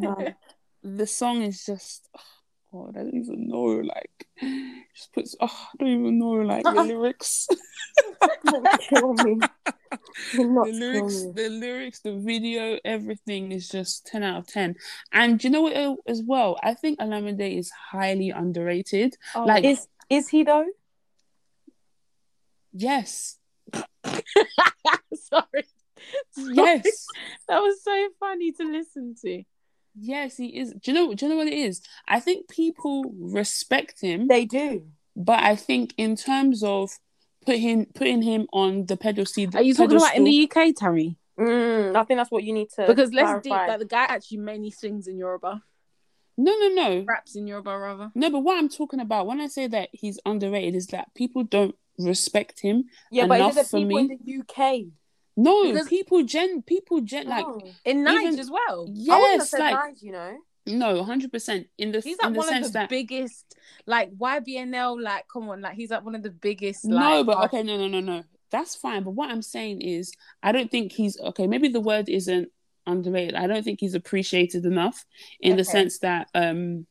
the 0.83 1.07
song 1.07 1.41
is 1.41 1.65
just. 1.65 2.07
Oh, 2.15 2.85
God, 2.85 2.95
I 2.97 3.03
don't 3.03 3.15
even 3.15 3.47
know. 3.49 3.63
Like, 3.83 4.27
just 4.95 5.11
puts. 5.13 5.35
Oh, 5.41 5.47
I 5.47 5.75
don't 5.83 5.89
even 5.89 6.19
know. 6.19 6.29
Like 6.31 6.63
the 6.63 6.71
lyrics. 6.83 7.47
Don't 8.45 8.79
kill 8.79 9.13
me. 9.13 9.39
The 10.35 10.43
lyrics, 10.71 11.23
me. 11.25 11.31
the 11.35 11.49
lyrics, 11.49 11.99
the 11.99 12.15
video, 12.15 12.79
everything 12.85 13.51
is 13.51 13.67
just 13.67 14.05
ten 14.05 14.23
out 14.23 14.37
of 14.37 14.47
ten. 14.47 14.75
And 15.11 15.43
you 15.43 15.49
know 15.49 15.61
what 15.63 15.75
uh, 15.75 15.95
as 16.07 16.21
well? 16.25 16.57
I 16.63 16.73
think 16.75 16.99
Olamide 16.99 17.57
is 17.57 17.69
highly 17.71 18.29
underrated. 18.29 19.17
Oh, 19.35 19.43
Like- 19.43 19.65
Is 19.65 19.87
is 20.09 20.29
he 20.29 20.43
though? 20.43 20.65
Yes, 22.73 23.37
sorry. 25.13 25.65
yes, 26.37 27.05
that 27.47 27.59
was 27.59 27.83
so 27.83 28.07
funny 28.19 28.51
to 28.53 28.63
listen 28.63 29.15
to. 29.23 29.43
yes. 29.99 30.37
He 30.37 30.57
is. 30.59 30.73
Do 30.73 30.91
you 30.91 30.93
know? 30.93 31.13
Do 31.13 31.25
you 31.25 31.31
know 31.31 31.37
what 31.37 31.47
it 31.47 31.53
is? 31.53 31.81
I 32.07 32.19
think 32.19 32.47
people 32.49 33.03
respect 33.19 34.01
him, 34.01 34.27
They 34.27 34.45
do. 34.45 34.87
but 35.15 35.39
I 35.43 35.55
think 35.55 35.93
in 35.97 36.15
terms 36.15 36.63
of 36.63 36.91
putting 37.45 37.85
putting 37.87 38.21
him 38.21 38.47
on 38.53 38.85
the 38.85 38.97
pedestal, 38.97 39.47
Are 39.55 39.61
you 39.61 39.73
talking 39.73 39.97
about 39.97 40.15
in 40.15 40.23
the 40.23 40.49
UK, 40.49 40.73
Tammy? 40.75 41.17
Mm, 41.39 41.95
I 41.95 42.03
think 42.03 42.19
that's 42.19 42.29
what 42.31 42.43
you 42.43 42.53
need 42.53 42.67
to 42.75 42.85
Because 42.85 43.11
let's 43.13 43.41
deep, 43.43 43.51
clarify. 43.51 43.71
like 43.71 43.79
the 43.79 43.85
guy 43.85 44.03
actually 44.03 44.37
mainly 44.37 44.69
sings 44.69 45.07
in 45.07 45.17
Yoruba, 45.17 45.63
No, 46.37 46.53
no, 46.59 46.67
no. 46.67 47.03
raps 47.07 47.35
in 47.35 47.47
Yoruba 47.47 47.75
rather. 47.77 48.11
No, 48.13 48.29
but 48.29 48.39
what 48.41 48.57
I'm 48.57 48.69
talking 48.69 48.99
about 48.99 49.25
when 49.27 49.41
I 49.41 49.47
say 49.47 49.65
that 49.67 49.89
he's 49.91 50.19
underrated 50.25 50.75
is 50.75 50.87
that 50.87 51.07
people 51.15 51.43
don't 51.43 51.73
respect 51.97 52.59
him. 52.59 52.85
yeah, 53.11 53.27
but 53.27 53.41
is 53.41 53.57
it 53.57 53.71
the 53.71 53.77
people 53.79 53.97
in 53.97 54.07
the 54.07 54.39
UK? 54.39 54.85
No, 55.37 55.63
Because- 55.63 55.87
people 55.87 56.23
gen 56.23 56.61
people 56.61 57.01
gen 57.01 57.27
like 57.27 57.45
Oh. 57.45 57.61
In 57.85 58.01
Even- 58.07 58.35
Nige 58.35 58.39
as 58.39 58.51
well. 58.51 58.85
I 58.87 59.19
wouldn't 59.19 59.31
have 59.31 59.39
yes, 59.39 59.53
like 59.53 59.75
Nige, 59.75 60.01
you 60.03 60.11
know. 60.11 60.37
no, 60.67 61.03
hundred 61.03 61.31
percent 61.31 61.67
in 61.77 61.91
the 61.91 61.99
He's 62.01 62.17
in 62.17 62.17
like 62.23 62.33
the 62.33 62.39
one 62.39 62.47
sense 62.49 62.67
of 62.67 62.73
the 62.73 62.79
that 62.79 62.89
biggest, 62.89 63.55
like 63.85 64.11
YBNL. 64.17 65.01
Like, 65.01 65.25
come 65.31 65.49
on, 65.49 65.61
like 65.61 65.75
he's 65.75 65.89
like 65.91 66.03
one 66.03 66.15
of 66.15 66.23
the 66.23 66.31
biggest. 66.31 66.83
no, 66.85 66.95
like, 66.97 67.25
but 67.25 67.37
okay, 67.45 67.63
no, 67.63 67.77
no, 67.77 67.87
no, 67.87 67.99
no, 68.01 68.23
that's 68.51 68.75
fine. 68.75 69.03
But 69.03 69.11
what 69.11 69.29
I'm 69.31 69.41
saying 69.41 69.81
is, 69.81 70.11
I 70.43 70.51
don't 70.51 70.69
think 70.69 70.91
he's 70.91 71.19
okay. 71.19 71.47
Maybe 71.47 71.69
the 71.69 71.79
word 71.79 72.09
isn't 72.09 72.49
underrated. 72.85 73.35
I 73.35 73.47
don't 73.47 73.63
think 73.63 73.79
he's 73.79 73.95
appreciated 73.95 74.65
enough 74.65 75.05
in 75.39 75.55
the 75.55 75.63
sense 75.63 75.99
that 75.99 76.27
um, 76.35 76.85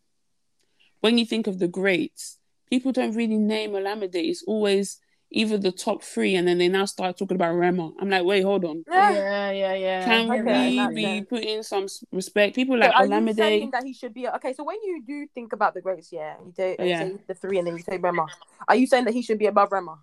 when 1.00 1.18
you 1.18 1.26
think 1.26 1.46
of 1.46 1.58
the 1.58 1.68
greats, 1.68 2.38
people 2.70 2.92
don't 2.92 3.14
really 3.14 3.36
name 3.36 3.72
Olamide. 3.72 4.14
It's 4.14 4.42
always 4.46 4.98
either 5.32 5.58
the 5.58 5.70
top 5.72 6.02
three, 6.02 6.34
and 6.34 6.48
then 6.48 6.58
they 6.58 6.68
now 6.68 6.84
start 6.84 7.16
talking 7.18 7.36
about 7.36 7.52
Rema. 7.54 7.92
I'm 8.00 8.10
like, 8.10 8.24
wait, 8.24 8.42
hold 8.42 8.64
on. 8.64 8.84
Yeah, 8.90 9.50
yeah, 9.52 9.74
yeah. 9.74 10.04
Can 10.04 10.30
Okay, 10.30 10.88
we 10.88 10.94
be 10.94 11.02
sense. 11.04 11.28
putting 11.28 11.62
some 11.62 11.86
respect? 12.12 12.56
People 12.56 12.76
So 12.76 12.80
like 12.80 12.94
are 12.94 13.06
you 13.06 13.12
Olamide. 13.12 13.36
saying 13.36 13.70
that 13.72 13.84
he 13.84 13.92
should 13.92 14.14
be 14.14 14.26
okay? 14.28 14.52
So 14.54 14.64
when 14.64 14.76
you 14.82 15.02
do 15.06 15.26
think 15.34 15.52
about 15.52 15.74
the 15.74 15.80
greats, 15.80 16.10
yeah, 16.12 16.34
you 16.44 16.52
do 16.56 16.62
you 16.82 16.88
Yeah. 16.88 17.00
say 17.00 17.16
the 17.28 17.34
three, 17.34 17.58
and 17.58 17.66
then 17.66 17.76
you 17.76 17.82
say 17.82 17.96
Rema. 17.98 18.26
Are 18.66 18.74
you 18.76 18.86
saying 18.86 19.04
that 19.04 19.14
he 19.14 19.22
should 19.22 19.38
be 19.38 19.46
above 19.46 19.70
Rema? 19.72 19.98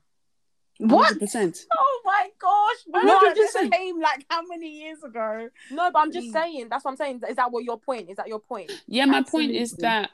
What? 0.80 1.18
100%. 1.20 1.66
Oh 1.78 2.02
my 2.06 2.30
gosh! 2.40 2.78
No, 2.88 3.02
No, 3.02 3.18
I'm 3.20 3.36
just 3.36 3.36
this 3.36 3.52
saying- 3.54 3.72
came 3.72 4.00
like 4.00 4.26
how 4.30 4.42
many 4.48 4.70
years 4.70 5.04
ago? 5.04 5.50
No, 5.72 5.92
but 5.92 6.00
I'm 6.00 6.12
just 6.12 6.32
saying. 6.32 6.68
That's 6.70 6.86
what 6.86 6.92
I'm 6.92 6.98
saying. 6.98 7.22
Is 7.30 7.36
that 7.36 7.52
what 7.52 7.64
your 7.66 7.78
point? 7.80 8.10
Is 8.10 8.16
that 8.18 8.28
your 8.30 8.40
point? 8.40 8.72
Yeah, 8.88 9.06
my 9.06 9.24
point 9.24 9.52
is 9.52 9.74
that 9.74 10.12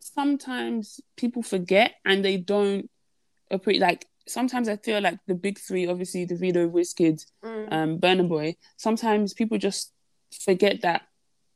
sometimes 0.00 1.00
people 1.16 1.42
forget 1.42 1.92
and 2.04 2.24
they 2.24 2.36
don't 2.36 2.90
appreciate. 3.50 3.80
Like 3.82 4.06
sometimes 4.26 4.68
I 4.68 4.76
feel 4.76 5.00
like 5.00 5.18
the 5.26 5.34
big 5.34 5.58
three, 5.58 5.86
obviously 5.86 6.26
Davido, 6.26 6.70
Wizkid, 6.70 7.24
Mm. 7.44 7.72
um, 7.72 7.98
Burna 7.98 8.28
Boy. 8.28 8.56
Sometimes 8.76 9.34
people 9.34 9.58
just 9.58 9.92
forget 10.44 10.82
that 10.82 11.02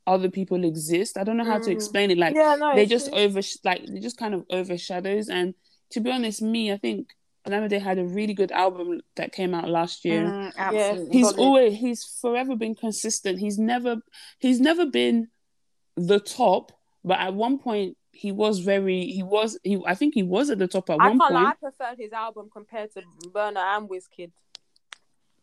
other 0.07 0.29
people 0.29 0.63
exist. 0.63 1.17
I 1.17 1.23
don't 1.23 1.37
know 1.37 1.43
how 1.45 1.57
to 1.59 1.69
Mm. 1.69 1.73
explain 1.73 2.11
it. 2.11 2.17
Like 2.17 2.35
yeah, 2.35 2.55
no, 2.55 2.75
they 2.75 2.85
just 2.85 3.09
true. 3.09 3.17
over 3.19 3.41
like 3.63 3.85
they 3.85 3.99
just 3.99 4.17
kind 4.17 4.33
of 4.33 4.45
overshadows. 4.49 5.29
And 5.29 5.53
to 5.91 5.99
be 5.99 6.11
honest, 6.11 6.41
me, 6.41 6.71
I 6.71 6.77
think 6.77 7.09
Olamide 7.47 7.79
had 7.79 7.99
a 7.99 8.05
really 8.05 8.33
good 8.33 8.51
album 8.51 9.01
that 9.15 9.31
came 9.31 9.53
out 9.53 9.69
last 9.69 10.03
year. 10.05 10.23
Mm, 10.25 10.53
absolutely. 10.57 11.11
He's 11.17 11.25
solid. 11.29 11.39
always 11.39 11.73
he's 11.79 12.03
forever 12.21 12.55
been 12.55 12.75
consistent. 12.75 13.39
He's 13.39 13.57
never 13.57 13.97
he's 14.39 14.59
never 14.59 14.85
been 14.85 15.27
the 15.95 16.19
top, 16.19 16.71
but 17.03 17.19
at 17.19 17.33
one 17.33 17.57
point 17.59 17.97
he 18.15 18.31
was 18.31 18.59
very 18.59 19.05
he 19.07 19.23
was 19.23 19.59
he 19.63 19.81
I 19.85 19.93
think 19.95 20.13
he 20.13 20.23
was 20.23 20.49
at 20.49 20.57
the 20.59 20.67
top 20.67 20.89
at 20.89 20.99
I 20.99 21.09
one 21.09 21.19
point. 21.19 21.33
lie. 21.33 21.51
I 21.51 21.53
preferred 21.55 21.97
his 21.99 22.13
album 22.13 22.49
compared 22.51 22.91
to 22.93 23.01
Burna 23.33 23.57
and 23.77 23.89
Wizkid. 23.89 24.31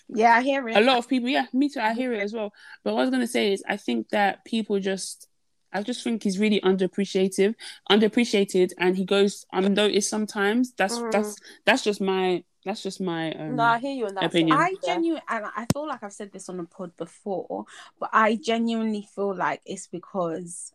yeah, 0.08 0.36
I 0.36 0.42
hear 0.42 0.68
it. 0.68 0.76
A 0.76 0.80
lot 0.80 0.98
of 0.98 1.08
people, 1.08 1.28
yeah, 1.28 1.46
me 1.52 1.68
too. 1.68 1.80
I 1.80 1.92
hear 1.94 2.12
it 2.12 2.20
as 2.22 2.32
well. 2.32 2.52
But 2.82 2.94
what 2.94 3.00
I 3.00 3.02
was 3.04 3.10
gonna 3.10 3.26
say 3.26 3.52
is, 3.52 3.62
I 3.68 3.76
think 3.76 4.08
that 4.10 4.44
people 4.44 4.78
just, 4.80 5.28
I 5.72 5.82
just 5.82 6.02
think 6.04 6.22
he's 6.22 6.38
really 6.38 6.60
underappreciated, 6.60 7.54
underappreciated, 7.90 8.72
and 8.78 8.96
he 8.96 9.04
goes 9.04 9.46
unnoticed 9.52 10.10
sometimes. 10.10 10.72
That's 10.74 10.98
Mm. 10.98 11.12
that's 11.12 11.36
that's 11.64 11.82
just 11.84 12.00
my 12.00 12.44
that's 12.64 12.82
just 12.82 13.00
my 13.00 13.32
um, 13.32 13.56
no, 13.56 13.64
I 13.64 13.78
hear 13.78 13.92
you 13.94 14.06
on 14.06 14.14
that. 14.16 14.24
opinion. 14.24 14.56
side, 14.56 14.72
I 14.82 14.86
genuinely, 14.86 15.22
and 15.28 15.46
I 15.56 15.66
feel 15.72 15.86
like 15.88 16.02
I've 16.02 16.12
said 16.12 16.32
this 16.32 16.48
on 16.48 16.58
the 16.58 16.64
pod 16.64 16.96
before, 16.96 17.64
but 17.98 18.10
I 18.12 18.36
genuinely 18.36 19.06
feel 19.14 19.34
like 19.34 19.60
it's 19.66 19.86
because, 19.88 20.72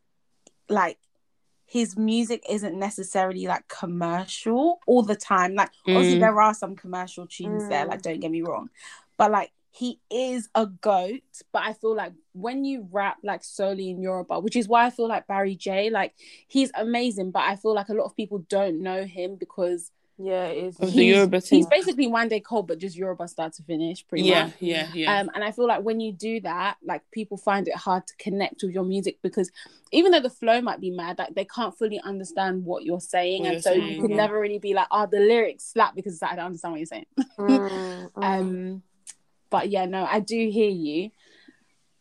like, 0.69 0.97
his 1.69 1.97
music 1.97 2.43
isn't 2.49 2.80
necessarily 2.80 3.45
like 3.45 3.67
commercial 3.67 4.80
all 4.88 5.03
the 5.03 5.17
time. 5.17 5.53
Like, 5.53 5.69
obviously, 5.86 6.15
Mm. 6.17 6.21
there 6.21 6.41
are 6.41 6.53
some 6.53 6.75
commercial 6.77 7.27
tunes 7.27 7.67
there. 7.67 7.86
Mm. 7.86 7.89
Like, 7.89 8.01
don't 8.01 8.21
get 8.21 8.32
me 8.32 8.41
wrong, 8.41 8.69
but 9.17 9.32
like, 9.32 9.51
he 9.69 9.99
is 10.10 10.49
a 10.56 10.65
goat. 10.65 11.21
But 11.51 11.63
I 11.63 11.73
feel 11.73 11.93
like 11.95 12.13
when 12.34 12.63
you 12.65 12.88
rap 12.91 13.17
like 13.21 13.43
solely 13.43 13.89
in 13.91 14.01
Yoruba, 14.01 14.39
which 14.39 14.56
is 14.56 14.67
why 14.67 14.86
I 14.86 14.89
feel 14.89 15.08
like 15.08 15.27
Barry 15.27 15.56
Jhay, 15.56 15.91
like, 15.91 16.13
he's 16.47 16.71
amazing. 16.73 17.30
But 17.32 17.43
I 17.43 17.58
feel 17.58 17.75
like 17.75 17.89
a 17.89 17.93
lot 17.93 18.06
of 18.06 18.15
people 18.15 18.39
don't 18.49 18.82
know 18.82 19.03
him 19.03 19.36
because 19.36 19.91
Yeah, 20.19 20.45
it 20.45 20.63
is. 20.63 20.80
Of 20.80 20.88
the 20.88 20.91
he's, 20.93 21.15
Yoruba 21.15 21.41
thing. 21.41 21.60
he's 21.60 21.67
basically 21.67 22.08
Wande 22.08 22.43
Coal, 22.43 22.63
but 22.63 22.80
just 22.80 22.95
Yoruba 22.95 23.27
start 23.27 23.53
to 23.53 23.63
finish, 23.63 24.06
pretty 24.08 24.23
yeah, 24.23 24.45
much. 24.45 24.53
yeah, 24.60 24.88
yeah, 24.93 25.19
Um, 25.19 25.30
and 25.36 25.43
I 25.43 25.51
feel 25.51 25.67
like 25.67 25.84
when 25.84 25.99
you 25.99 26.12
do 26.12 26.39
that, 26.41 26.77
like 26.84 27.03
people 27.12 27.38
find 27.38 27.67
it 27.67 27.75
hard 27.75 28.08
to 28.08 28.15
connect 28.17 28.63
with 28.63 28.71
your 28.71 28.84
music 28.84 29.19
because 29.21 29.51
even 29.91 30.12
though 30.12 30.19
the 30.19 30.30
flow 30.32 30.60
might 30.60 30.82
be 30.82 30.89
mad, 30.89 31.19
like 31.19 31.36
they 31.36 31.45
can't 31.45 31.77
fully 31.77 31.99
understand 32.03 32.65
what 32.65 32.84
you're 32.84 32.99
saying, 32.99 33.41
What 33.41 33.45
and 33.45 33.53
you're 33.53 33.62
so 33.62 33.73
saying, 33.73 33.93
you 33.93 34.01
can 34.01 34.10
yeah. 34.12 34.17
never 34.17 34.39
really 34.39 34.58
be 34.58 34.73
like, 34.73 34.88
"Oh, 34.89 35.06
the 35.06 35.19
lyrics 35.19 35.65
slap," 35.65 35.95
because 35.95 36.19
like, 36.19 36.32
I 36.32 36.36
don't 36.36 36.45
understand 36.45 36.71
what 36.71 36.80
you're 36.80 36.86
saying. 36.88 37.06
Mm, 37.38 38.12
mm. 38.12 38.23
Um, 38.23 38.84
but 39.51 39.69
yeah, 39.69 39.86
no, 39.86 40.03
I 40.03 40.19
do 40.19 40.49
hear 40.49 40.69
you. 40.69 41.12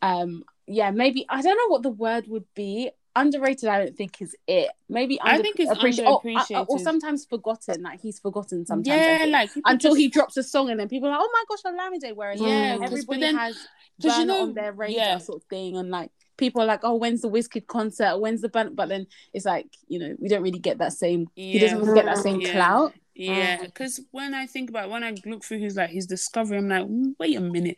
Um, 0.01 0.43
yeah, 0.65 0.89
maybe 0.91 1.25
I 1.29 1.41
don't 1.43 1.55
know 1.55 1.67
what 1.67 1.83
the 1.83 1.89
word 1.89 2.27
would 2.27 2.45
be. 2.55 2.89
Underrated, 3.21 3.69
I 3.69 3.79
don't 3.85 3.95
think 3.97 4.21
is 4.21 4.35
it. 4.47 4.69
Maybe 4.89 5.19
I 5.21 5.41
think 5.41 5.59
it's 5.59 5.71
appreci- 5.71 6.05
or- 6.05 6.21
or, 6.57 6.65
or 6.69 6.79
sometimes 6.79 7.25
forgotten. 7.25 7.81
Like 7.83 7.99
he's 8.01 8.19
forgotten 8.19 8.65
sometimes. 8.65 8.87
Yeah, 8.87 9.25
like 9.29 9.49
until 9.65 9.91
just- 9.91 9.99
he 9.99 10.07
drops 10.09 10.37
a 10.37 10.43
song 10.43 10.69
and 10.69 10.79
then 10.79 10.87
people 10.87 11.09
are 11.09 11.11
like, 11.11 11.21
oh 11.21 11.29
my 11.33 11.43
gosh, 11.49 11.63
Olamide. 11.63 12.15
Whereas 12.15 12.39
Yeah, 12.41 12.75
yeah, 12.77 12.85
everybody 12.85 13.19
then- 13.19 13.35
has 13.37 13.57
'cause 14.01 14.19
you 14.19 14.25
know- 14.25 14.43
on 14.43 14.53
their 14.53 14.71
radar 14.71 14.95
yeah. 14.95 15.17
sort 15.17 15.41
of 15.41 15.47
thing, 15.49 15.75
and 15.77 15.89
like 15.89 16.11
people 16.37 16.61
are 16.61 16.65
like, 16.65 16.81
oh, 16.83 16.95
when's 16.95 17.21
the 17.21 17.29
Wizkid 17.29 17.65
concert? 17.67 18.19
When's 18.19 18.41
the 18.41 18.49
band? 18.49 18.75
But 18.75 18.89
then 18.89 19.07
it's 19.33 19.45
like 19.45 19.67
you 19.87 19.99
know 19.99 20.15
we 20.19 20.27
don't 20.29 20.43
really 20.43 20.59
get 20.59 20.77
that 20.77 20.93
same. 20.93 21.27
He 21.35 21.59
doesn't 21.59 21.79
really 21.79 21.95
get 21.95 22.05
that 22.05 22.17
same 22.19 22.39
Yeah. 22.41 22.51
clout. 22.51 22.93
Yeah, 23.15 23.63
because 23.63 23.99
when 24.11 24.35
I 24.35 24.45
think 24.45 24.69
about 24.69 24.91
when 24.91 25.03
I 25.03 25.15
look 25.25 25.43
through 25.43 25.59
his 25.59 25.75
like 25.75 25.89
his 25.89 26.05
discovery, 26.05 26.59
I'm 26.59 26.69
like, 26.69 26.85
"Mm, 26.85 27.15
wait 27.19 27.35
a 27.35 27.41
minute, 27.41 27.77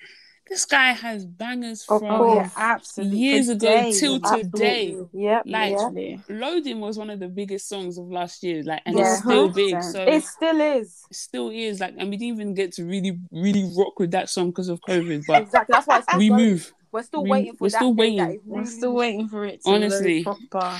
this 0.50 0.66
guy 0.66 0.92
has 0.92 1.26
bangers 1.26 1.86
Of 1.88 2.00
from 2.02 2.18
course. 2.18 2.36
yeah, 2.38 2.50
absolutely. 2.58 3.18
years 3.18 3.46
For 3.48 3.52
ago 3.54 3.68
days, 3.68 4.00
till 4.00 4.16
absolutely. 4.16 4.50
today. 4.52 4.98
Yep. 5.14 5.44
Like, 5.46 5.76
yeah. 5.96 6.18
Loading 6.28 6.80
was 6.82 6.98
one 6.98 7.10
of 7.10 7.20
the 7.20 7.28
biggest 7.28 7.70
songs 7.70 7.98
of 7.98 8.10
last 8.12 8.42
year, 8.44 8.64
like, 8.64 8.82
and 8.86 8.98
Yeah, 8.98 9.14
it's 9.14 9.20
still 9.22 9.50
100%. 9.50 9.56
big. 9.56 9.84
So 9.84 10.04
It 10.04 10.24
still 10.24 10.60
is. 10.62 11.04
it 11.10 11.16
still 11.16 11.50
is 11.50 11.80
like, 11.80 11.94
and 11.98 12.10
we 12.10 12.18
didn't 12.18 12.34
even 12.36 12.54
get 12.54 12.74
to 12.74 12.84
really, 12.86 13.20
really 13.32 13.72
rock 13.78 14.00
with 14.00 14.12
that 14.12 14.30
song 14.30 14.48
because 14.50 14.70
of 14.70 14.82
COVID. 14.82 15.26
But 15.28 15.44
Exactly. 15.44 15.74
That's 15.74 15.88
why 15.88 16.00
it's 16.00 16.16
we 16.18 16.30
move. 16.30 16.74
We're 16.92 17.04
still 17.04 17.22
We- 17.22 17.30
waiting 17.30 17.52
for 17.54 17.66
we're 17.66 17.70
that 17.70 17.78
still 17.78 17.94
day 17.94 18.00
waiting. 18.02 18.18
that 18.18 18.32
is 18.32 18.40
We're 18.46 18.58
really- 18.62 18.66
still 18.72 18.94
waiting 18.94 19.28
for 19.28 19.46
it. 19.46 19.62
To 19.64 19.70
Honestly. 19.70 20.24
proper. 20.24 20.80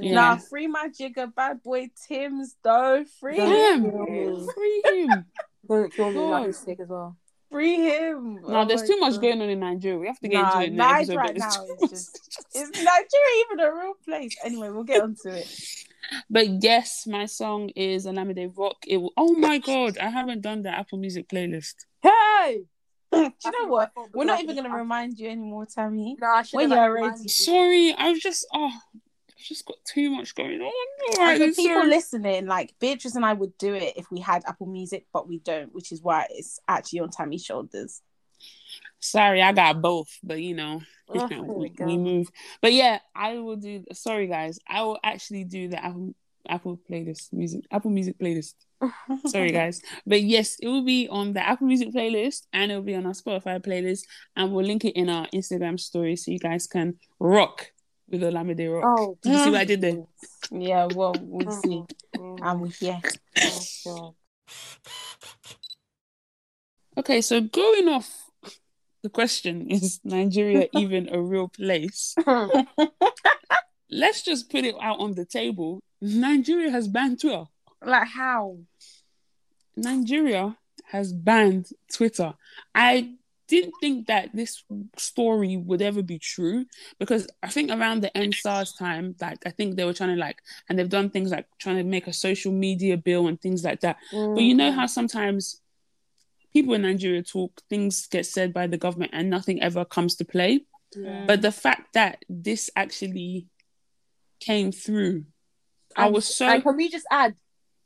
Yeah. 0.00 0.14
Nah, 0.14 0.36
free 0.36 0.66
my 0.66 0.88
jigger, 0.88 1.26
Bad 1.26 1.62
Boy 1.62 1.90
Timz 2.08 2.54
though. 2.62 3.04
Free 3.20 3.36
Damn. 3.36 3.84
him. 3.84 3.90
Damn, 4.06 4.46
free 4.54 4.82
him. 4.86 5.26
Don't 5.68 5.92
kill 5.92 6.10
me 6.10 6.18
like 6.20 6.44
God. 6.46 6.54
sick 6.54 6.80
as 6.80 6.88
well. 6.88 7.16
Free 7.52 7.76
him. 7.76 8.40
No, 8.42 8.60
Oh 8.60 8.64
there's 8.64 8.80
my 8.80 8.86
too 8.86 8.98
much 8.98 9.20
going 9.20 9.40
on 9.42 9.48
in 9.50 9.60
Nigeria. 9.60 9.98
We 9.98 10.06
have 10.08 10.18
to 10.20 10.28
get 10.28 10.42
Nah, 10.42 10.48
into 10.48 10.60
it 10.62 10.66
in 10.68 10.76
the 10.76 10.82
Niger 10.82 11.12
episode. 11.12 11.16
right 11.16 11.36
now 11.36 11.66
is 11.82 11.90
just- 11.90 12.46
Is 12.56 12.70
Nigeria 12.70 13.44
even 13.44 13.60
a 13.60 13.72
real 13.74 13.92
place? 14.04 14.36
Anyway, 14.44 14.70
we'll 14.70 14.84
get 14.84 15.02
onto 15.02 15.28
it. 15.28 15.46
But 16.28 16.62
yes, 16.62 17.06
my 17.06 17.26
song 17.26 17.70
is 17.76 18.06
Olamide 18.06 18.52
Rock. 18.56 18.76
It 18.86 18.96
will, 18.98 19.12
oh 19.16 19.34
my 19.34 19.58
god, 19.58 19.98
I 19.98 20.08
haven't 20.08 20.40
done 20.42 20.62
the 20.62 20.70
Apple 20.70 20.98
Music 20.98 21.28
playlist. 21.28 21.74
Hey. 22.02 22.62
Do 23.12 23.18
you 23.18 23.32
That's 23.44 23.44
know 23.60 23.68
what? 23.68 23.92
We're 24.14 24.24
not 24.24 24.42
even 24.42 24.56
going 24.56 24.70
to 24.70 24.74
remind 24.76 25.18
you 25.18 25.28
anymore, 25.28 25.66
Tammy. 25.66 26.16
No, 26.20 26.26
I 26.26 26.42
should 26.42 26.56
When 26.56 26.70
you're 26.70 26.92
ready. 26.94 27.28
Sorry, 27.28 27.94
I 27.96 28.10
was 28.10 28.20
just 28.20 28.46
oh, 28.54 28.72
I've 29.42 29.48
just 29.48 29.66
got 29.66 29.76
too 29.84 30.10
much 30.10 30.34
going 30.34 30.60
on. 30.60 30.72
And 31.18 31.38
for 31.38 31.46
people 31.48 31.64
sorry. 31.64 31.88
listening, 31.88 32.46
like 32.46 32.74
Beatrice 32.78 33.16
and 33.16 33.24
I 33.24 33.32
would 33.32 33.58
do 33.58 33.74
it 33.74 33.94
if 33.96 34.10
we 34.10 34.20
had 34.20 34.44
Apple 34.46 34.66
Music, 34.66 35.06
but 35.12 35.28
we 35.28 35.38
don't, 35.40 35.74
which 35.74 35.90
is 35.90 36.00
why 36.00 36.26
it's 36.30 36.60
actually 36.68 37.00
on 37.00 37.10
Tammy's 37.10 37.44
shoulders. 37.44 38.02
Sorry, 39.00 39.42
I 39.42 39.52
got 39.52 39.82
both, 39.82 40.16
but 40.22 40.40
you 40.40 40.54
know, 40.54 40.80
Oh, 41.08 41.26
here 41.28 41.42
we 41.42 41.72
we, 41.78 41.84
we 41.84 41.98
move. 41.98 42.28
But 42.60 42.72
yeah, 42.72 43.00
I 43.14 43.38
will 43.38 43.56
do. 43.56 43.84
Sorry, 43.92 44.26
guys, 44.26 44.58
I 44.68 44.82
will 44.82 44.98
actually 45.02 45.44
do 45.44 45.68
the 45.68 45.84
Apple 45.84 46.14
Apple 46.48 46.78
playlist 46.90 47.32
music, 47.32 47.64
Apple 47.70 47.90
Music 47.90 48.18
playlist. 48.18 48.54
Sorry, 49.26 49.50
guys, 49.52 49.80
but 50.06 50.22
yes, 50.22 50.56
it 50.60 50.68
will 50.68 50.84
be 50.84 51.08
on 51.08 51.32
the 51.32 51.46
Apple 51.46 51.66
Music 51.66 51.92
playlist 51.92 52.46
and 52.52 52.72
it 52.72 52.74
will 52.74 52.82
be 52.82 52.94
on 52.94 53.06
our 53.06 53.12
Spotify 53.12 53.60
playlist, 53.60 54.02
and 54.36 54.52
we'll 54.52 54.64
link 54.64 54.84
it 54.84 54.96
in 54.96 55.08
our 55.08 55.26
Instagram 55.28 55.78
story 55.78 56.16
so 56.16 56.30
you 56.30 56.38
guys 56.38 56.66
can 56.66 56.94
rock 57.20 57.72
with 58.12 58.22
Olamide 58.22 58.72
Rock. 58.72 58.84
Oh, 58.86 59.18
Did 59.22 59.32
you 59.32 59.38
see 59.38 59.50
what 59.50 59.60
I 59.60 59.64
did 59.64 59.80
there? 59.80 60.04
Yeah, 60.52 60.86
well, 60.94 61.14
we'll 61.20 61.50
see. 61.50 61.82
mm, 62.14 62.38
And 62.42 62.60
we 62.60 62.68
here. 62.68 63.00
oh, 63.86 64.14
Okay, 66.98 67.22
so 67.22 67.40
going 67.40 67.88
off 67.88 68.26
the 69.02 69.08
question 69.08 69.66
is 69.70 69.98
Nigeria 70.04 70.68
even 70.74 71.08
a 71.12 71.20
real 71.20 71.48
place? 71.48 72.14
Let's 73.90 74.22
just 74.22 74.50
put 74.50 74.64
it 74.64 74.74
out 74.80 75.00
on 75.00 75.14
the 75.14 75.24
table. 75.24 75.82
Nigeria 76.02 76.70
has 76.70 76.86
banned 76.88 77.20
Twitter. 77.20 77.44
Like 77.84 78.08
how? 78.08 78.58
Nigeria 79.76 80.56
has 80.84 81.12
banned 81.14 81.68
Twitter. 81.90 82.34
I 82.74 83.14
didn't 83.52 83.74
think 83.80 84.06
that 84.08 84.30
this 84.34 84.64
story 84.96 85.56
would 85.56 85.82
ever 85.82 86.02
be 86.02 86.18
true 86.18 86.64
because 86.98 87.28
I 87.42 87.48
think 87.48 87.70
around 87.70 88.02
the 88.02 88.16
end 88.16 88.34
SARS 88.34 88.72
time, 88.74 89.14
like 89.20 89.46
I 89.46 89.50
think 89.50 89.76
they 89.76 89.84
were 89.84 89.92
trying 89.92 90.14
to 90.16 90.20
like, 90.20 90.38
and 90.68 90.78
they've 90.78 90.88
done 90.98 91.10
things 91.10 91.30
like 91.30 91.46
trying 91.58 91.76
to 91.76 91.84
make 91.84 92.06
a 92.06 92.12
social 92.12 92.52
media 92.52 92.96
bill 92.96 93.28
and 93.28 93.40
things 93.40 93.62
like 93.64 93.80
that. 93.80 93.96
But 94.12 94.42
you 94.48 94.54
know 94.54 94.72
how 94.72 94.86
sometimes 94.86 95.60
people 96.52 96.74
in 96.74 96.82
Nigeria 96.82 97.22
talk, 97.22 97.52
things 97.70 98.06
get 98.08 98.26
said 98.26 98.52
by 98.52 98.66
the 98.66 98.78
government 98.78 99.12
and 99.14 99.30
nothing 99.30 99.62
ever 99.62 99.84
comes 99.84 100.16
to 100.16 100.24
play. 100.24 100.64
Yeah. 100.94 101.24
But 101.26 101.40
the 101.42 101.52
fact 101.52 101.94
that 101.94 102.24
this 102.28 102.70
actually 102.76 103.46
came 104.40 104.72
through, 104.72 105.24
I 105.96 106.10
was 106.10 106.24
so 106.26 106.46
And 106.46 106.62
can 106.62 106.76
we 106.76 106.88
just 106.90 107.06
add 107.10 107.34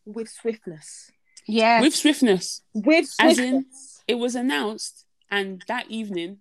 with 0.04 0.28
swiftness? 0.28 1.10
Yeah. 1.46 1.80
with 1.80 1.94
swiftness. 1.94 2.62
With 2.74 3.08
As 3.20 3.38
in- 3.38 3.66
It 4.08 4.16
was 4.16 4.34
announced, 4.34 5.05
and 5.30 5.62
that 5.68 5.90
evening, 5.90 6.38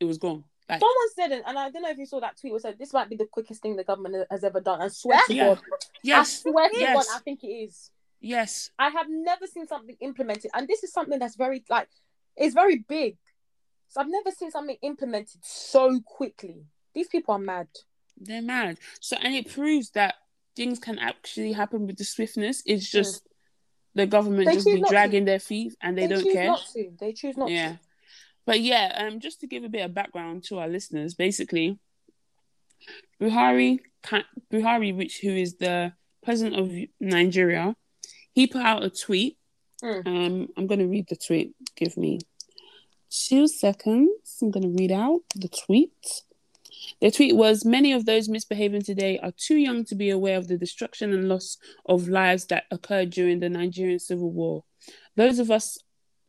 it 0.00 0.04
was 0.04 0.18
gone. 0.18 0.44
Like 0.68 0.80
Someone 0.80 1.10
said 1.14 1.32
it, 1.32 1.44
and 1.46 1.58
I 1.58 1.70
don't 1.70 1.82
know 1.82 1.90
if 1.90 1.98
you 1.98 2.06
saw 2.06 2.20
that 2.20 2.38
tweet. 2.40 2.52
Was 2.52 2.62
said 2.62 2.76
this 2.78 2.92
might 2.92 3.08
be 3.08 3.16
the 3.16 3.26
quickest 3.26 3.62
thing 3.62 3.76
the 3.76 3.84
government 3.84 4.26
has 4.30 4.42
ever 4.42 4.60
done. 4.60 4.82
I 4.82 4.88
swear 4.88 5.20
to 5.28 5.34
God, 5.34 5.60
yes, 6.02 6.42
I 6.44 6.50
swear 6.50 6.68
to 6.70 6.78
yes. 6.78 6.94
God, 6.94 7.16
I 7.16 7.20
think 7.20 7.44
it 7.44 7.48
is. 7.48 7.90
yes, 8.20 8.70
I 8.78 8.88
have 8.90 9.06
never 9.08 9.46
seen 9.46 9.66
something 9.68 9.96
implemented, 10.00 10.50
and 10.54 10.66
this 10.66 10.82
is 10.82 10.92
something 10.92 11.18
that's 11.18 11.36
very 11.36 11.62
like 11.70 11.88
it's 12.36 12.54
very 12.54 12.78
big. 12.78 13.16
So 13.88 14.00
I've 14.00 14.08
never 14.10 14.32
seen 14.32 14.50
something 14.50 14.76
implemented 14.82 15.44
so 15.44 16.00
quickly. 16.00 16.64
These 16.94 17.08
people 17.08 17.34
are 17.34 17.38
mad. 17.38 17.68
they're 18.16 18.42
mad. 18.42 18.78
So 19.00 19.16
and 19.22 19.34
it 19.34 19.52
proves 19.52 19.90
that 19.90 20.16
things 20.56 20.78
can 20.78 20.98
actually 20.98 21.52
happen 21.52 21.86
with 21.86 21.98
the 21.98 22.04
swiftness. 22.04 22.62
It's 22.66 22.90
hmm. 22.90 22.98
just 22.98 23.28
the 23.94 24.06
government 24.06 24.46
They 24.46 24.54
just 24.54 24.66
choose 24.66 24.74
be 24.74 24.80
not 24.80 24.88
to. 24.88 24.92
dragging 24.92 25.24
their 25.24 25.38
feet 25.38 25.74
and 25.80 25.96
they, 25.96 26.06
don't 26.06 26.22
choose 26.22 26.32
care. 26.32 26.46
not 26.46 26.66
to. 26.72 26.92
They 26.98 27.12
choose 27.12 27.36
not 27.36 27.50
yeah. 27.50 27.72
to. 27.72 27.78
But 28.46 28.60
yeah, 28.60 28.92
um, 28.96 29.20
just 29.20 29.40
to 29.40 29.46
give 29.46 29.64
a 29.64 29.68
bit 29.68 29.84
of 29.84 29.92
background 29.92 30.44
to 30.44 30.58
our 30.58 30.68
listeners, 30.68 31.14
basically, 31.14 31.78
Buhari, 33.20 33.80
Buhari, 34.52 34.96
which 34.96 35.18
who 35.20 35.30
is 35.30 35.56
the 35.56 35.92
president 36.24 36.56
of 36.58 36.72
Nigeria, 37.00 37.74
he 38.32 38.46
put 38.46 38.62
out 38.62 38.84
a 38.84 38.90
tweet. 38.90 39.36
Mm. 39.82 40.06
Um, 40.06 40.48
I'm 40.56 40.66
going 40.66 40.78
to 40.78 40.86
read 40.86 41.06
the 41.08 41.16
tweet. 41.16 41.54
Give 41.74 41.96
me 41.96 42.20
two 43.10 43.48
seconds. 43.48 44.38
I'm 44.40 44.50
going 44.50 44.62
to 44.62 44.82
read 44.82 44.92
out 44.92 45.20
the 45.34 45.48
tweet. 45.48 46.22
The 47.00 47.10
tweet 47.10 47.34
was 47.34 47.64
Many 47.64 47.92
of 47.92 48.06
those 48.06 48.28
misbehaving 48.28 48.82
today 48.82 49.18
are 49.18 49.32
too 49.36 49.56
young 49.56 49.84
to 49.86 49.94
be 49.94 50.10
aware 50.10 50.38
of 50.38 50.48
the 50.48 50.56
destruction 50.56 51.12
and 51.12 51.28
loss 51.28 51.58
of 51.86 52.08
lives 52.08 52.46
that 52.46 52.64
occurred 52.70 53.10
during 53.10 53.40
the 53.40 53.48
Nigerian 53.48 53.98
Civil 53.98 54.30
War. 54.30 54.64
Those 55.16 55.38
of 55.38 55.50
us 55.50 55.78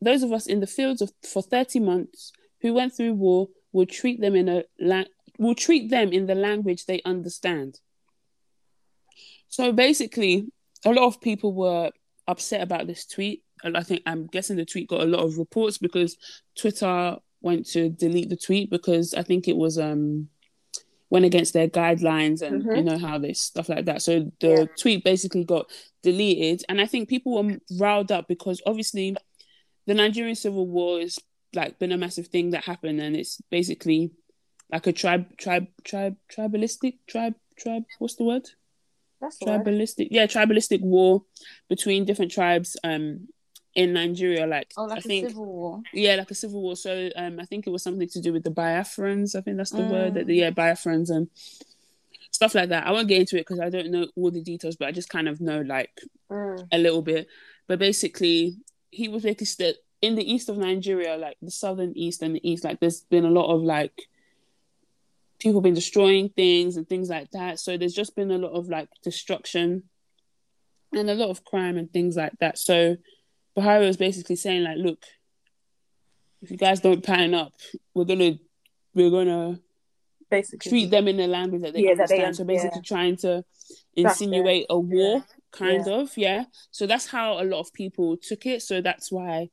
those 0.00 0.22
of 0.22 0.32
us 0.32 0.46
in 0.46 0.60
the 0.60 0.66
fields 0.66 1.02
of, 1.02 1.10
for 1.26 1.42
30 1.42 1.80
months 1.80 2.32
who 2.60 2.72
went 2.74 2.94
through 2.94 3.14
war 3.14 3.48
will 3.72 3.86
treat 3.86 4.20
them 4.20 4.34
in 4.34 4.48
a 4.48 4.64
la- 4.80 5.04
will 5.38 5.54
treat 5.54 5.90
them 5.90 6.12
in 6.12 6.26
the 6.26 6.34
language 6.34 6.86
they 6.86 7.00
understand. 7.04 7.78
So 9.48 9.72
basically, 9.72 10.46
a 10.84 10.90
lot 10.92 11.06
of 11.06 11.20
people 11.20 11.52
were 11.54 11.90
upset 12.26 12.60
about 12.60 12.86
this 12.86 13.06
tweet. 13.06 13.42
And 13.64 13.76
I 13.76 13.82
think 13.82 14.02
I'm 14.06 14.26
guessing 14.26 14.56
the 14.56 14.64
tweet 14.64 14.88
got 14.88 15.00
a 15.00 15.06
lot 15.06 15.24
of 15.24 15.38
reports 15.38 15.78
because 15.78 16.16
Twitter 16.56 17.16
went 17.40 17.66
to 17.70 17.88
delete 17.88 18.28
the 18.28 18.36
tweet 18.36 18.70
because 18.70 19.14
I 19.14 19.22
think 19.22 19.48
it 19.48 19.56
was 19.56 19.78
um 19.78 20.28
went 21.10 21.24
against 21.24 21.54
their 21.54 21.68
guidelines 21.68 22.42
and 22.42 22.62
you 22.76 22.82
know 22.84 22.98
how 22.98 23.18
they 23.18 23.32
stuff 23.32 23.68
like 23.68 23.86
that. 23.86 24.02
So 24.02 24.30
the 24.40 24.48
Yeah. 24.48 24.64
tweet 24.78 25.04
basically 25.04 25.44
got 25.44 25.70
deleted, 26.02 26.64
and 26.68 26.80
I 26.80 26.86
think 26.86 27.08
people 27.08 27.32
were 27.42 27.58
riled 27.78 28.12
up 28.12 28.28
because 28.28 28.60
obviously 28.66 29.16
the 29.88 29.94
Nigerian 29.94 30.36
civil 30.36 30.66
war 30.68 31.00
is 31.00 31.18
like 31.54 31.78
been 31.78 31.92
a 31.92 31.96
massive 31.96 32.28
thing 32.28 32.50
that 32.50 32.64
happened, 32.64 33.00
and 33.00 33.16
it's 33.16 33.40
basically 33.50 34.12
like 34.70 34.86
a 34.86 34.92
tribe, 34.92 35.24
tribe, 35.38 35.66
tribe, 35.82 36.16
tribalistic, 36.30 36.98
tribe, 37.08 37.34
tribe. 37.58 37.84
What's 37.98 38.16
the 38.16 38.24
word? 38.24 38.46
That's 39.20 39.38
the 39.38 39.46
word. 39.46 39.64
Tribalistic, 39.64 40.08
yeah, 40.10 40.26
tribalistic 40.26 40.82
war 40.82 41.24
between 41.68 42.04
different 42.04 42.30
tribes 42.32 42.76
um 42.84 43.28
in 43.74 43.94
Nigeria. 43.94 44.46
Like 44.46 44.70
Oh, 44.76 44.84
like 44.84 44.98
I 44.98 45.00
a 45.00 45.08
think 45.08 45.28
civil 45.30 45.46
war. 45.46 45.80
yeah, 45.94 46.16
like 46.16 46.30
a 46.30 46.34
civil 46.34 46.60
war. 46.60 46.76
So 46.76 47.08
um, 47.16 47.40
I 47.40 47.46
think 47.46 47.66
it 47.66 47.70
was 47.70 47.82
something 47.82 48.08
to 48.10 48.20
do 48.20 48.32
with 48.34 48.44
the 48.44 48.50
Biafrans. 48.62 49.34
I 49.34 49.40
think 49.40 49.56
that's 49.56 49.70
the 49.70 49.88
word. 49.94 50.14
That 50.14 50.26
Mm. 50.26 50.36
yeah, 50.36 50.50
Biafrans 50.50 51.08
and 51.08 51.28
stuff 52.30 52.54
like 52.54 52.68
that. 52.68 52.86
I 52.86 52.92
won't 52.92 53.08
get 53.08 53.20
into 53.20 53.36
it 53.36 53.46
because 53.46 53.60
I 53.60 53.70
don't 53.70 53.90
know 53.90 54.06
all 54.16 54.30
the 54.30 54.42
details, 54.42 54.76
but 54.76 54.88
I 54.88 54.92
just 54.92 55.08
kind 55.08 55.28
of 55.28 55.40
know 55.40 55.62
like 55.62 55.90
Mm. 56.30 56.68
a 56.70 56.78
little 56.78 57.02
bit. 57.02 57.26
But 57.68 57.78
basically, 57.78 58.56
he 58.90 59.08
was 59.08 59.22
basically 59.22 59.46
st- 59.46 59.76
in 60.00 60.14
the 60.14 60.32
east 60.32 60.48
of 60.48 60.56
Nigeria, 60.58 61.16
like 61.16 61.36
the 61.42 61.50
southern 61.50 61.92
east 61.96 62.22
and 62.22 62.34
the 62.34 62.48
east. 62.48 62.64
Like 62.64 62.80
there's 62.80 63.00
been 63.02 63.24
a 63.24 63.30
lot 63.30 63.52
of 63.54 63.62
like 63.62 64.02
people 65.38 65.60
been 65.60 65.74
destroying 65.74 66.28
things 66.30 66.76
and 66.76 66.88
things 66.88 67.08
like 67.08 67.30
that. 67.32 67.58
So 67.60 67.76
there's 67.76 67.94
just 67.94 68.16
been 68.16 68.30
a 68.30 68.38
lot 68.38 68.52
of 68.52 68.68
like 68.68 68.88
destruction 69.02 69.84
and 70.92 71.10
a 71.10 71.14
lot 71.14 71.30
of 71.30 71.44
crime 71.44 71.76
and 71.76 71.92
things 71.92 72.16
like 72.16 72.32
that. 72.40 72.58
So 72.58 72.96
Buhari 73.56 73.86
was 73.86 73.96
basically 73.96 74.36
saying 74.36 74.64
like, 74.64 74.78
look, 74.78 75.02
if 76.42 76.50
you 76.50 76.56
guys 76.56 76.80
don't 76.80 77.04
pattern 77.04 77.34
up, 77.34 77.52
we're 77.94 78.04
gonna 78.04 78.38
we're 78.94 79.10
gonna 79.10 79.58
Basically. 80.30 80.68
treat 80.70 80.90
them 80.90 81.08
in 81.08 81.16
the 81.16 81.26
language 81.26 81.62
that 81.62 81.72
they 81.72 81.80
Yeah, 81.82 81.94
that 81.94 82.10
understand. 82.10 82.34
they- 82.34 82.36
so 82.38 82.44
basically, 82.44 82.76
yeah. 82.78 82.82
trying 82.82 83.16
to. 83.18 83.44
Insinuate 83.94 84.66
a 84.70 84.78
war, 84.78 85.24
kind 85.52 85.84
Yeah. 85.86 85.92
of, 85.94 86.16
yeah. 86.16 86.44
So 86.70 86.86
that's 86.86 87.06
how 87.06 87.40
a 87.40 87.44
lot 87.44 87.60
of 87.60 87.72
people 87.72 88.16
took 88.16 88.46
it. 88.46 88.62
So 88.62 88.80
that's 88.80 89.10
why 89.10 89.50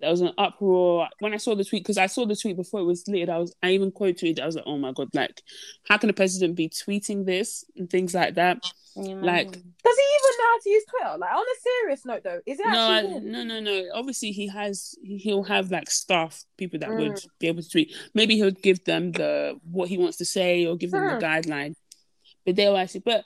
there 0.00 0.10
was 0.10 0.20
an 0.20 0.32
uproar 0.38 1.08
when 1.20 1.32
I 1.32 1.36
saw 1.36 1.54
the 1.54 1.64
tweet 1.64 1.84
because 1.84 1.98
I 1.98 2.06
saw 2.06 2.26
the 2.26 2.34
tweet 2.34 2.56
before 2.56 2.80
it 2.80 2.84
was 2.84 3.04
deleted. 3.04 3.30
I 3.30 3.38
was 3.38 3.54
I 3.62 3.70
even 3.70 3.92
quote 3.92 4.16
tweeted. 4.16 4.40
I 4.40 4.46
was 4.46 4.56
like, 4.56 4.64
oh 4.66 4.76
my 4.76 4.92
god, 4.92 5.08
like 5.14 5.40
how 5.88 5.96
can 5.98 6.08
the 6.08 6.12
president 6.14 6.56
be 6.56 6.68
tweeting 6.68 7.24
this 7.24 7.64
and 7.76 7.88
things 7.88 8.12
like 8.14 8.34
that? 8.34 8.58
Like 8.96 9.46
Does 9.50 9.54
he 9.54 9.60
even 9.60 10.38
know 10.38 10.50
how 10.52 10.58
to 10.62 10.70
use 10.70 10.84
Twitter? 10.88 11.18
Like 11.18 11.32
on 11.32 11.42
a 11.42 11.60
serious 11.62 12.04
note, 12.04 12.22
though, 12.24 12.40
is 12.46 12.60
it 12.60 12.66
no, 12.66 12.78
I, 12.78 12.98
actually 12.98 13.12
him? 13.14 13.32
no, 13.32 13.42
no, 13.44 13.60
no. 13.60 13.84
Obviously, 13.94 14.30
he 14.32 14.46
has. 14.48 14.94
he- 15.02 15.16
He'll 15.18 15.42
have 15.44 15.70
like 15.70 15.90
staff 15.90 16.44
people 16.58 16.78
that 16.80 16.90
would 16.90 17.12
Mm. 17.12 17.26
be 17.40 17.48
able 17.48 17.62
to 17.62 17.68
tweet. 17.68 17.92
Maybe 18.14 18.36
he'll 18.36 18.50
give 18.50 18.84
them 18.84 19.10
the 19.12 19.58
what 19.70 19.88
he 19.88 19.96
wants 19.98 20.18
to 20.18 20.24
say 20.24 20.66
or 20.66 20.76
give 20.76 20.90
them 20.92 21.04
the 21.06 21.24
guideline. 21.24 21.74
But 22.46 22.54
they'll 22.56 22.76
actually. 22.76 23.00
But 23.04 23.24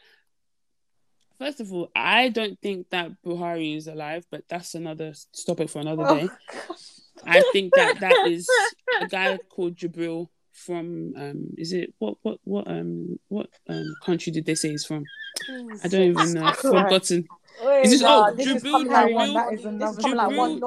first 1.38 1.61
of 1.61 1.72
all, 1.72 1.90
I 1.94 2.29
don't 2.29 2.59
think 2.61 2.90
that 2.90 3.11
Buhari 3.24 3.77
is 3.77 3.87
alive. 3.87 4.24
But 4.31 4.44
that's 4.48 4.74
another 4.74 5.12
topic 5.46 5.70
for 5.70 5.81
another 5.81 6.05
day. 6.07 6.29
Oh, 6.31 6.74
I 7.27 7.42
think 7.53 7.74
that 7.74 8.01
that 8.01 8.27
is 8.27 8.48
a 9.01 9.07
guy 9.07 9.38
called 9.48 9.77
Jabril 9.77 10.29
from. 10.53 11.12
um 11.16 11.46
Is 11.57 11.72
it 11.72 11.94
what 11.98 12.16
what 12.22 12.38
what 12.44 12.68
um 12.68 13.18
what 13.29 13.48
um 13.68 13.94
country 14.05 14.33
did 14.33 14.44
they 14.46 14.55
say 14.55 14.70
he's 14.70 14.85
from? 14.85 15.05
I 15.85 15.88
don't 15.88 16.03
even 16.03 16.33
know. 16.35 16.44
I've 16.44 16.57
forgotten. 16.57 17.29
Wait, 17.64 17.83
Is 17.85 17.90
this- 17.90 18.03
oh, 18.05 18.33
this 18.35 18.46
Jabril- 18.46 18.87
like 18.87 19.12
Jabril- 19.12 19.35
like 19.35 19.61
Jabril, 19.61 20.61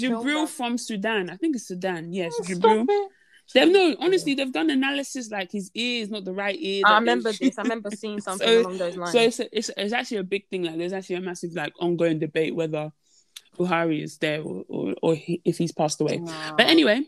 Jabril 0.00 0.48
from 0.48 0.76
Sudan. 0.78 1.30
I 1.30 1.36
think 1.36 1.56
it's 1.56 1.66
Sudan. 1.68 2.12
Yes, 2.12 2.32
Jabril. 2.44 2.86
it. 2.88 3.10
They've 3.54 3.68
no, 3.70 3.96
honestly, 4.00 4.34
they've 4.34 4.52
done 4.52 4.70
analysis 4.70 5.30
like 5.30 5.52
his 5.52 5.70
ear 5.74 6.02
is 6.02 6.10
not 6.10 6.24
the 6.24 6.32
right 6.32 6.56
ear. 6.58 6.82
I 6.86 6.98
remember 6.98 7.32
this. 7.32 7.58
I 7.58 7.62
remember 7.62 7.90
seeing 7.96 8.20
something 8.20 8.46
So- 8.46 8.60
along 8.62 8.78
those 8.78 8.96
lines. 8.96 9.12
So 9.12 9.20
it's, 9.20 9.40
it's 9.40 9.70
it's 9.76 9.92
actually 9.92 10.18
a 10.18 10.24
big 10.24 10.48
thing. 10.48 10.62
Like 10.64 10.78
there's 10.78 10.92
actually 10.92 11.16
a 11.16 11.20
massive 11.20 11.52
like 11.54 11.72
ongoing 11.80 12.18
debate 12.18 12.54
whether 12.54 12.92
Buhari 13.58 14.02
is 14.02 14.18
there 14.18 14.42
or 14.42 14.64
or, 14.68 14.94
or 15.02 15.14
he, 15.14 15.40
if 15.44 15.58
he's 15.58 15.72
passed 15.72 16.00
away. 16.00 16.18
But 16.56 16.66
anyway, 16.66 17.02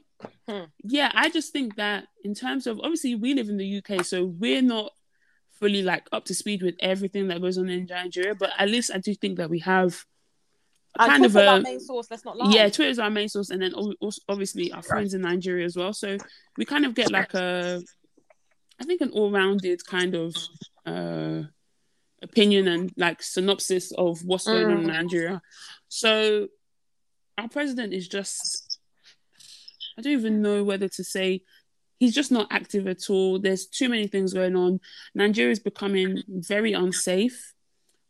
Hmm. 0.49 0.65
yeah, 0.83 1.11
I 1.15 1.29
just 1.31 1.53
think 1.53 1.77
that 1.77 2.05
in 2.23 2.35
terms 2.35 2.67
of 2.67 2.79
obviously 2.81 3.15
we 3.15 3.35
live 3.35 3.49
in 3.49 3.57
the 3.59 3.79
UK, 3.83 4.05
so 4.05 4.25
we're 4.25 4.63
not 4.63 4.93
fully 5.51 5.83
like 5.83 6.07
up 6.13 6.25
to 6.27 6.35
speed 6.35 6.63
with 6.63 6.75
everything 6.81 7.29
that 7.29 7.41
goes 7.41 7.59
on 7.59 7.69
in 7.69 7.87
Nigeria. 7.87 8.35
But 8.35 8.51
at 8.59 8.69
least 8.69 8.91
I 8.95 8.99
do 8.99 9.15
think 9.15 9.37
that 9.39 9.51
we 9.51 9.61
have 9.61 10.05
kind 10.99 11.25
of 11.25 11.33
Twitter's 11.33 11.49
our 11.49 11.59
a 11.59 11.63
main 11.63 11.81
source. 11.81 12.07
Let's 12.11 12.25
not 12.25 12.37
lie. 12.37 12.51
yeah, 12.51 12.69
Twitter 12.69 12.91
is 12.91 12.99
our 12.99 13.11
main 13.11 13.29
source, 13.29 13.51
and 13.51 13.61
then 13.61 13.73
also, 13.75 14.21
obviously 14.29 14.73
our 14.73 14.83
friends 14.83 15.15
in 15.15 15.23
Nigeria 15.23 15.65
as 15.65 15.77
well. 15.77 15.93
So 15.93 16.17
we 16.57 16.65
kind 16.65 16.85
of 16.85 16.95
get 16.95 17.11
like 17.11 17.35
a, 17.35 17.83
I 18.81 18.85
think, 18.85 19.01
an 19.01 19.11
all-rounded 19.11 19.85
kind 19.87 20.15
of 20.15 20.37
uh, 20.87 21.43
opinion 22.23 22.69
and 22.69 22.93
like 22.97 23.23
synopsis 23.23 23.93
of 23.93 24.25
what's 24.25 24.47
going 24.47 24.67
on 24.67 24.81
in 24.81 24.87
Nigeria. 24.87 25.43
So 25.89 26.49
our 27.39 27.49
president 27.49 27.93
is 27.93 28.09
just, 28.09 28.79
I 29.99 30.03
don't 30.03 30.13
even 30.13 30.43
know 30.43 30.65
whether 30.65 30.89
to 30.89 31.05
say. 31.05 31.43
He's 32.01 32.15
just 32.15 32.33
not 32.33 32.49
active 32.51 32.89
at 32.89 33.09
all. 33.09 33.39
There's 33.39 33.67
too 33.67 33.89
many 33.89 34.09
things 34.09 34.35
going 34.35 34.57
on. 34.57 34.81
Nigeria 35.15 35.53
is 35.53 35.61
becoming 35.61 36.23
very 36.29 36.73
unsafe. 36.73 37.55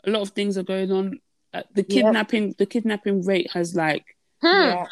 A 0.07 0.11
lot 0.11 0.23
of 0.23 0.31
things 0.31 0.57
are 0.57 0.63
going 0.65 0.91
on. 0.91 1.21
Uh, 1.55 1.63
the 1.75 1.85
kidnapping, 1.85 2.55
the 2.59 2.67
kidnapping 2.67 3.25
rate 3.25 3.49
has 3.53 3.75
like 3.77 4.05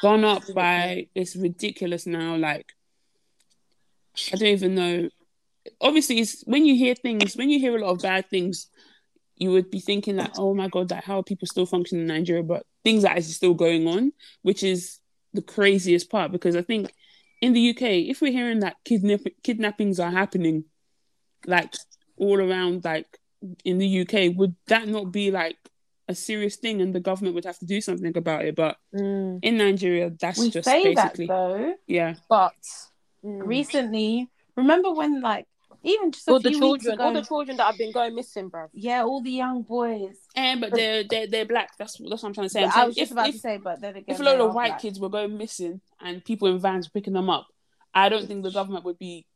gone 0.00 0.24
up 0.24 0.42
by 0.54 1.06
it's 1.14 1.34
ridiculous 1.36 2.06
now 2.06 2.36
like 2.36 2.72
i 4.32 4.36
don't 4.36 4.48
even 4.48 4.74
know. 4.74 5.08
Obviously 5.80 6.20
it's 6.20 6.42
when 6.46 6.64
you 6.64 6.74
hear 6.76 6.94
things 6.94 7.36
when 7.36 7.50
you 7.50 7.58
hear 7.58 7.76
a 7.76 7.80
lot 7.80 7.92
of 7.92 8.02
bad 8.02 8.30
things 8.30 8.68
you 9.36 9.50
would 9.50 9.70
be 9.70 9.80
thinking 9.80 10.16
like 10.16 10.38
oh 10.38 10.54
my 10.54 10.68
god 10.68 10.90
like 10.90 11.04
how 11.04 11.18
are 11.18 11.22
people 11.22 11.46
still 11.46 11.66
functioning 11.66 12.02
in 12.02 12.08
nigeria? 12.08 12.42
But 12.42 12.64
things 12.84 13.04
are 13.04 13.08
actually 13.08 13.38
still 13.40 13.54
going 13.54 13.86
on 13.86 14.12
which 14.42 14.62
is 14.62 15.00
the 15.34 15.42
craziest 15.42 16.10
part 16.10 16.30
because 16.30 16.56
i 16.56 16.62
think 16.62 16.92
in 17.40 17.52
the 17.52 17.70
uk 17.70 17.82
if 17.82 18.20
we're 18.20 18.32
hearing 18.32 18.60
that 18.60 18.76
kidnap- 18.84 19.42
kidnappings 19.42 19.98
are 19.98 20.10
happening 20.10 20.64
like 21.46 21.72
all 22.16 22.40
around 22.40 22.84
like 22.84 23.18
in 23.64 23.78
the 23.78 24.00
uk 24.02 24.36
would 24.36 24.54
that 24.66 24.88
not 24.88 25.10
be 25.10 25.30
like 25.30 25.56
a 26.08 26.14
serious 26.14 26.56
thing 26.56 26.80
and 26.82 26.94
the 26.94 27.00
government 27.00 27.34
would 27.34 27.44
have 27.44 27.58
to 27.58 27.66
do 27.66 27.80
something 27.80 28.16
about 28.16 28.44
it 28.44 28.54
but 28.56 28.76
Mm. 28.94 29.38
in 29.42 29.56
Nigeria, 29.56 30.10
that's 30.20 30.38
we 30.38 30.50
just 30.50 30.64
say 30.68 30.82
basically 30.94 31.26
that 31.26 31.32
though, 31.34 31.74
yeah. 31.86 32.14
but 32.28 32.54
Mm. 33.24 33.46
recently, 33.46 34.28
remember 34.56 34.90
when 34.92 35.20
like 35.20 35.46
even 35.84 36.12
just 36.12 36.28
a 36.28 36.32
all 36.32 36.40
the 36.40 36.50
few 36.50 36.60
weeks 36.60 36.84
children, 36.84 36.94
ago, 36.94 37.04
all 37.04 37.12
the 37.12 37.22
children 37.22 37.56
that 37.56 37.64
have 37.66 37.78
been 37.78 37.92
going 37.92 38.14
missing, 38.14 38.48
bro. 38.48 38.68
yeah, 38.72 39.02
all 39.04 39.20
the 39.20 39.30
young 39.30 39.62
boys. 39.62 40.16
And 40.36 40.60
but 40.60 40.72
they're 40.72 41.02
they're 41.04 41.26
they're 41.26 41.44
black. 41.44 41.76
That's 41.78 41.98
that's 41.98 42.22
what 42.22 42.24
I'm 42.24 42.34
trying 42.34 42.46
to 42.46 42.50
say. 42.50 42.64
I'm 42.64 42.70
saying 42.70 42.82
I 42.82 42.86
was 42.86 42.96
if, 42.96 43.00
just 43.02 43.12
about 43.12 43.28
if, 43.28 43.34
to 43.34 43.40
say, 43.40 43.56
but 43.58 43.80
then 43.80 43.96
again, 43.96 44.04
if 44.08 44.20
a 44.20 44.22
lot 44.22 44.40
of 44.40 44.54
white 44.54 44.68
black. 44.70 44.80
kids 44.82 45.00
were 45.00 45.08
going 45.08 45.36
missing 45.38 45.80
and 46.00 46.24
people 46.24 46.48
in 46.48 46.58
vans 46.58 46.86
were 46.88 46.92
picking 47.00 47.12
them 47.14 47.30
up, 47.30 47.46
I 47.94 48.08
don't 48.08 48.26
think 48.26 48.42
the 48.44 48.50
government 48.50 48.84
would 48.84 48.98
be 48.98 49.26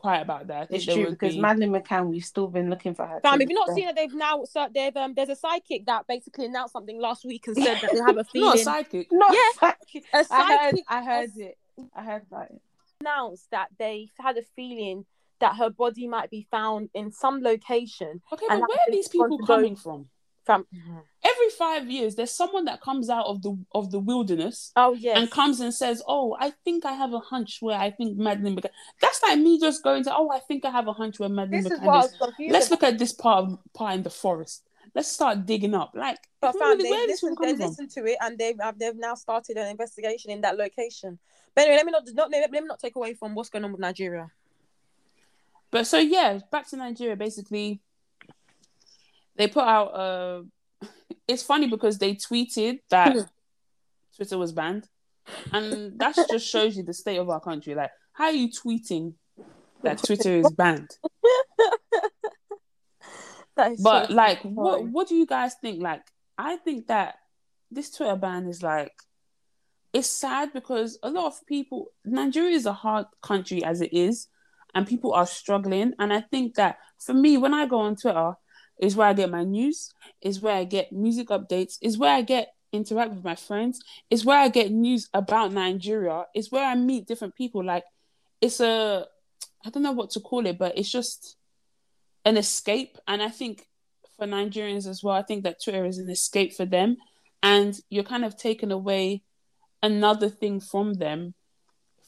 quiet 0.00 0.22
about 0.22 0.46
that. 0.48 0.68
It's 0.70 0.84
true 0.84 1.10
because 1.10 1.34
be. 1.34 1.40
Madeleine 1.40 1.72
McCann, 1.72 2.06
we've 2.06 2.24
still 2.24 2.48
been 2.48 2.70
looking 2.70 2.94
for 2.94 3.06
her. 3.06 3.20
Fam, 3.20 3.38
to 3.38 3.44
have 3.44 3.50
you 3.50 3.54
not 3.54 3.66
this 3.68 3.76
seen 3.76 3.86
that 3.86 3.96
they've 3.96 4.14
now 4.14 4.44
so 4.44 4.66
they've 4.74 4.96
um 4.96 5.12
there's 5.14 5.28
a 5.28 5.36
psychic 5.36 5.84
that 5.86 6.06
basically 6.06 6.46
announced 6.46 6.72
something 6.72 6.98
last 6.98 7.24
week 7.24 7.46
and 7.46 7.56
said 7.56 7.78
that 7.82 7.92
they 7.92 7.98
have 7.98 8.10
a 8.10 8.14
not 8.16 8.30
feeling 8.32 8.60
a 8.60 8.64
sidekick. 8.70 9.06
Not 9.12 9.34
Yeah, 9.34 9.50
psychic. 9.60 10.04
a 10.14 10.24
I 10.30 10.56
heard, 10.58 10.74
I 10.88 11.04
heard 11.04 11.30
it. 11.36 11.58
I 11.94 12.02
heard 12.02 12.22
about 12.30 12.50
it. 12.50 12.60
announced 13.02 13.46
that 13.50 13.68
they 13.78 14.08
had 14.18 14.36
a 14.38 14.42
feeling 14.56 15.04
that 15.40 15.56
her 15.56 15.70
body 15.70 16.06
might 16.06 16.30
be 16.30 16.46
found 16.50 16.90
in 16.94 17.10
some 17.12 17.42
location. 17.42 18.20
Okay, 18.32 18.46
And 18.50 18.60
but 18.60 18.68
where 18.68 18.78
are 18.88 18.90
these 18.92 19.08
people 19.08 19.38
to 19.38 19.44
go- 19.44 19.54
coming 19.56 19.76
from? 19.76 20.08
Fam- 20.50 20.66
mm-hmm. 20.74 20.98
Every 21.22 21.50
five 21.50 21.90
years, 21.90 22.14
there's 22.16 22.30
someone 22.30 22.64
that 22.64 22.80
comes 22.80 23.10
out 23.10 23.26
of 23.26 23.42
the 23.42 23.56
of 23.74 23.90
the 23.90 23.98
wilderness 23.98 24.72
Oh 24.74 24.94
yes. 24.94 25.16
and 25.18 25.30
comes 25.30 25.60
and 25.60 25.72
says, 25.72 26.02
"Oh, 26.08 26.36
I 26.40 26.50
think 26.64 26.84
I 26.84 26.92
have 26.92 27.12
a 27.12 27.18
hunch 27.20 27.58
where 27.60 27.78
I 27.78 27.90
think 27.90 28.16
Madeline 28.16 28.54
Buchanan." 28.54 28.74
That's 29.00 29.22
like 29.22 29.38
me 29.38 29.60
just 29.60 29.82
going 29.82 30.02
to, 30.04 30.16
"Oh, 30.16 30.30
I 30.30 30.40
think 30.40 30.64
I 30.64 30.70
have 30.70 30.88
a 30.88 30.92
hunch 30.92 31.18
where 31.20 31.28
Madeline 31.28 31.62
This 31.62 31.72
is 31.72 31.78
Buchanan 31.78 32.10
what 32.20 32.36
I 32.38 32.42
is." 32.42 32.52
Let's 32.52 32.66
about. 32.66 32.82
look 32.82 32.92
at 32.92 32.98
this 32.98 33.12
part 33.12 33.44
of, 33.44 33.58
part 33.74 33.94
in 33.96 34.02
the 34.02 34.10
forest. 34.10 34.62
Let's 34.94 35.12
start 35.12 35.46
digging 35.46 35.74
up. 35.74 35.92
Like, 35.94 36.18
But 36.40 36.52
fam, 36.58 36.70
really- 36.70 36.84
they 36.84 36.90
where 36.90 37.06
this 37.06 37.22
listened, 37.22 37.38
one 37.38 37.56
they 37.56 37.64
listened 37.64 37.90
to 37.90 38.04
it 38.06 38.16
and 38.20 38.36
they've 38.38 38.56
they've 38.78 38.96
now 38.96 39.14
started 39.14 39.56
an 39.56 39.68
investigation 39.68 40.30
in 40.32 40.40
that 40.40 40.56
location. 40.56 41.18
But 41.54 41.62
anyway, 41.62 41.76
let 41.76 41.86
me 41.86 41.92
not, 41.92 42.02
not 42.14 42.30
let 42.30 42.50
me 42.50 42.60
not 42.62 42.80
take 42.80 42.96
away 42.96 43.14
from 43.14 43.34
what's 43.34 43.50
going 43.50 43.64
on 43.64 43.72
with 43.72 43.80
Nigeria. 43.80 44.30
But 45.70 45.86
so 45.86 45.98
yeah, 45.98 46.40
back 46.50 46.68
to 46.70 46.76
Nigeria. 46.76 47.14
Basically, 47.16 47.80
they 49.40 49.48
put 49.48 49.64
out. 49.64 49.86
Uh, 49.88 50.42
it's 51.28 51.42
funny 51.42 51.66
because 51.66 51.98
they 51.98 52.14
tweeted 52.14 52.80
that 52.90 53.16
Twitter 54.14 54.36
was 54.36 54.52
banned, 54.52 54.86
and 55.52 55.98
that 55.98 56.14
just 56.14 56.46
shows 56.46 56.76
you 56.76 56.82
the 56.82 56.92
state 56.92 57.16
of 57.16 57.30
our 57.30 57.40
country. 57.40 57.74
Like, 57.74 57.90
how 58.12 58.26
are 58.26 58.32
you 58.32 58.50
tweeting 58.50 59.14
that 59.82 60.02
Twitter 60.02 60.36
is 60.36 60.50
banned? 60.50 60.90
Is 63.58 63.82
But 63.82 64.06
so 64.08 64.14
like, 64.14 64.42
funny. 64.42 64.54
what 64.54 64.84
what 64.88 65.08
do 65.08 65.14
you 65.14 65.26
guys 65.26 65.54
think? 65.60 65.82
Like, 65.82 66.00
I 66.38 66.56
think 66.56 66.86
that 66.86 67.16
this 67.70 67.90
Twitter 67.90 68.16
ban 68.16 68.48
is 68.48 68.62
like. 68.62 68.92
It's 69.92 70.08
sad 70.08 70.54
because 70.54 70.98
a 71.02 71.10
lot 71.10 71.26
of 71.26 71.46
people, 71.46 71.88
Nigeria 72.04 72.56
is 72.56 72.64
a 72.64 72.72
hard 72.72 73.06
country 73.22 73.62
as 73.62 73.82
it 73.82 73.92
is, 73.92 74.28
and 74.74 74.86
people 74.86 75.12
are 75.12 75.26
struggling. 75.26 75.92
And 75.98 76.10
I 76.10 76.22
think 76.22 76.54
that 76.54 76.78
for 76.98 77.12
me, 77.12 77.36
when 77.36 77.52
I 77.52 77.66
go 77.66 77.80
on 77.80 77.96
Twitter, 77.96 78.34
is 78.80 78.96
where 78.96 79.08
I 79.08 79.12
get 79.12 79.30
my 79.30 79.44
news, 79.44 79.92
is 80.22 80.40
where 80.40 80.56
I 80.56 80.64
get 80.64 80.90
music 80.90 81.28
updates, 81.28 81.76
is 81.80 81.98
where 81.98 82.14
I 82.14 82.22
get 82.22 82.48
interact 82.72 83.14
with 83.14 83.24
my 83.24 83.34
friends, 83.34 83.80
is 84.10 84.24
where 84.24 84.38
I 84.38 84.48
get 84.48 84.72
news 84.72 85.08
about 85.12 85.52
Nigeria, 85.52 86.24
is 86.34 86.50
where 86.50 86.64
I 86.64 86.74
meet 86.74 87.06
different 87.06 87.36
people. 87.36 87.64
Like 87.64 87.84
it's 88.40 88.60
a 88.60 89.06
I 89.64 89.70
don't 89.70 89.82
know 89.82 89.92
what 89.92 90.10
to 90.10 90.20
call 90.20 90.46
it, 90.46 90.58
but 90.58 90.78
it's 90.78 90.90
just 90.90 91.36
an 92.24 92.36
escape. 92.36 92.96
And 93.06 93.22
I 93.22 93.28
think 93.28 93.66
for 94.16 94.26
Nigerians 94.26 94.86
as 94.86 95.02
well, 95.02 95.14
I 95.14 95.22
think 95.22 95.44
that 95.44 95.62
Twitter 95.62 95.84
is 95.84 95.98
an 95.98 96.08
escape 96.10 96.54
for 96.54 96.64
them. 96.64 96.96
And 97.42 97.78
you're 97.90 98.04
kind 98.04 98.24
of 98.24 98.36
taking 98.36 98.72
away 98.72 99.22
another 99.82 100.28
thing 100.28 100.60
from 100.60 100.94
them 100.94 101.34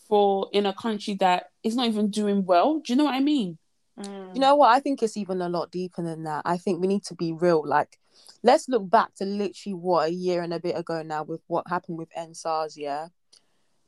for 0.09 0.49
in 0.53 0.67
a 0.67 0.75
country 0.75 1.15
that 1.21 1.51
is 1.63 1.75
not 1.75 1.87
even 1.87 2.11
doing 2.11 2.45
well. 2.45 2.81
Do 2.81 2.93
you 2.93 2.97
know 2.97 3.05
what 3.05 3.15
I 3.15 3.21
mean? 3.21 3.59
You 3.99 4.41
know 4.41 4.57
what? 4.57 4.71
I 4.75 4.81
think 4.81 5.03
it's 5.03 5.17
even 5.17 5.43
a 5.43 5.49
lot 5.49 5.71
deeper 5.71 6.03
than 6.03 6.25
that. 6.25 6.43
I 6.45 6.57
think 6.57 6.81
we 6.81 6.87
need 6.87 7.05
to 7.05 7.15
be 7.15 7.33
real. 7.33 7.63
Like, 7.67 7.99
let's 8.43 8.69
look 8.69 8.89
back 8.89 9.15
to 9.17 9.25
literally 9.25 9.75
what 9.75 10.09
a 10.09 10.13
year 10.13 10.43
and 10.43 10.55
a 10.55 10.61
bit 10.61 10.79
ago 10.79 11.03
now 11.03 11.23
with 11.23 11.43
what 11.47 11.69
happened 11.69 11.99
with 11.99 12.09
EndSARS. 12.17 12.77
Yeah, 12.77 13.09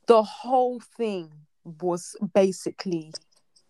the 0.06 0.22
whole 0.22 0.80
thing 0.80 1.32
was 1.64 2.14
basically 2.34 3.12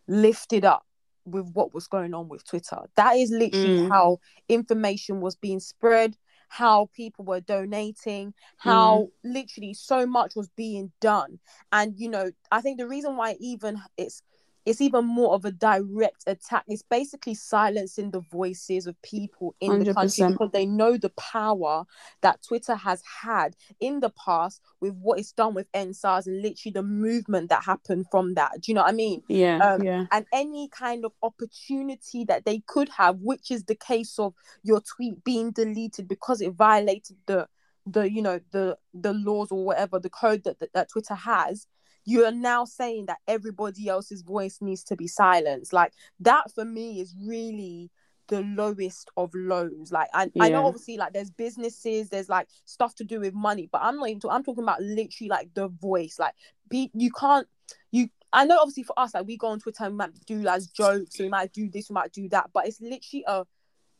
lifted 0.08 0.64
up 0.64 0.84
with 1.24 1.50
what 1.52 1.72
was 1.72 1.86
going 1.86 2.12
on 2.12 2.28
with 2.28 2.44
Twitter. 2.44 2.78
That 2.96 3.16
is 3.16 3.30
literally 3.30 3.76
Mm. 3.76 3.88
how 3.90 4.18
information 4.48 5.20
was 5.20 5.36
being 5.36 5.60
spread, 5.60 6.16
how 6.48 6.90
people 6.92 7.24
were 7.24 7.40
donating, 7.40 8.34
how 8.58 9.08
literally 9.22 9.74
so 9.74 10.06
much 10.06 10.36
was 10.36 10.48
being 10.50 10.92
done. 11.00 11.38
And 11.72 11.98
you 11.98 12.08
know, 12.10 12.32
I 12.50 12.60
think 12.60 12.78
the 12.78 12.88
reason 12.88 13.16
why 13.16 13.36
even 13.40 13.80
it's 13.96 14.22
it's 14.66 14.80
even 14.80 15.04
more 15.04 15.34
of 15.34 15.44
a 15.44 15.50
direct 15.50 16.24
attack. 16.26 16.64
It's 16.68 16.82
basically 16.82 17.34
silencing 17.34 18.10
the 18.10 18.20
voices 18.32 18.86
of 18.86 19.00
people 19.02 19.54
in 19.60 19.78
the 19.80 19.92
country 19.94 20.26
because 20.32 20.50
they 20.52 20.66
know 20.66 20.96
the 20.96 21.10
power 21.10 21.84
that 22.22 22.42
Twitter 22.42 22.74
has 22.74 23.02
had 23.22 23.54
in 23.80 24.00
the 24.00 24.10
past 24.10 24.60
with 24.80 24.94
what 24.94 25.18
it's 25.18 25.32
done 25.32 25.54
with 25.54 25.70
EndSARS 25.72 26.26
and 26.26 26.40
literally 26.40 26.72
the 26.72 26.82
movement 26.82 27.50
that 27.50 27.62
happened 27.64 28.06
from 28.10 28.34
that. 28.34 28.52
Do 28.60 28.70
you 28.70 28.74
know 28.74 28.82
what 28.82 28.90
I 28.92 28.96
mean? 28.96 29.22
Yeah, 29.28 29.58
Um, 29.58 29.82
yeah. 29.82 30.06
and 30.12 30.24
any 30.32 30.68
kind 30.68 31.04
of 31.04 31.12
opportunity 31.22 32.24
that 32.24 32.44
they 32.44 32.62
could 32.66 32.88
have, 32.90 33.18
which 33.20 33.50
is 33.50 33.64
the 33.64 33.74
case 33.74 34.18
of 34.18 34.34
your 34.62 34.80
tweet 34.80 35.22
being 35.24 35.50
deleted 35.50 36.08
because 36.08 36.40
it 36.40 36.52
violated 36.52 37.16
the 37.26 37.48
the 37.86 38.10
you 38.10 38.22
know 38.22 38.40
the 38.50 38.78
the 38.94 39.12
laws 39.12 39.52
or 39.52 39.62
whatever 39.62 39.98
the 39.98 40.08
code 40.08 40.42
that, 40.44 40.58
that 40.58 40.72
that 40.72 40.88
Twitter 40.90 41.14
has. 41.14 41.66
You 42.04 42.24
are 42.24 42.32
now 42.32 42.64
saying 42.64 43.06
that 43.06 43.18
everybody 43.26 43.88
else's 43.88 44.22
voice 44.22 44.58
needs 44.60 44.84
to 44.84 44.96
be 44.96 45.06
silenced. 45.06 45.72
Like 45.72 45.92
that 46.20 46.52
for 46.54 46.64
me 46.64 47.00
is 47.00 47.14
really 47.26 47.90
the 48.28 48.42
lowest 48.42 49.10
of 49.16 49.30
lows. 49.34 49.92
Like 49.92 50.08
I, 50.14 50.30
I 50.40 50.48
know 50.48 50.66
obviously 50.66 50.96
like 50.96 51.12
there's 51.12 51.30
businesses, 51.30 52.08
there's 52.08 52.28
like 52.28 52.48
stuff 52.64 52.94
to 52.96 53.04
do 53.04 53.20
with 53.20 53.34
money, 53.34 53.68
but 53.70 53.82
I'm 53.82 53.96
not 53.96 54.08
even 54.08 54.20
talking, 54.20 54.34
I'm 54.34 54.44
talking 54.44 54.64
about 54.64 54.82
literally 54.82 55.28
like 55.28 55.52
the 55.54 55.68
voice. 55.68 56.18
Like 56.18 56.34
be 56.68 56.90
you 56.94 57.10
can't 57.10 57.46
you 57.90 58.08
I 58.32 58.44
know 58.44 58.58
obviously 58.58 58.82
for 58.82 58.98
us, 58.98 59.14
like 59.14 59.26
we 59.26 59.36
go 59.36 59.48
on 59.48 59.60
Twitter 59.60 59.84
and 59.84 59.94
we 59.94 59.98
might 59.98 60.26
do 60.26 60.46
as 60.48 60.66
jokes, 60.66 61.18
we 61.18 61.28
might 61.28 61.52
do 61.52 61.68
this, 61.68 61.88
we 61.88 61.94
might 61.94 62.12
do 62.12 62.28
that, 62.30 62.50
but 62.52 62.66
it's 62.66 62.80
literally 62.80 63.24
a 63.28 63.44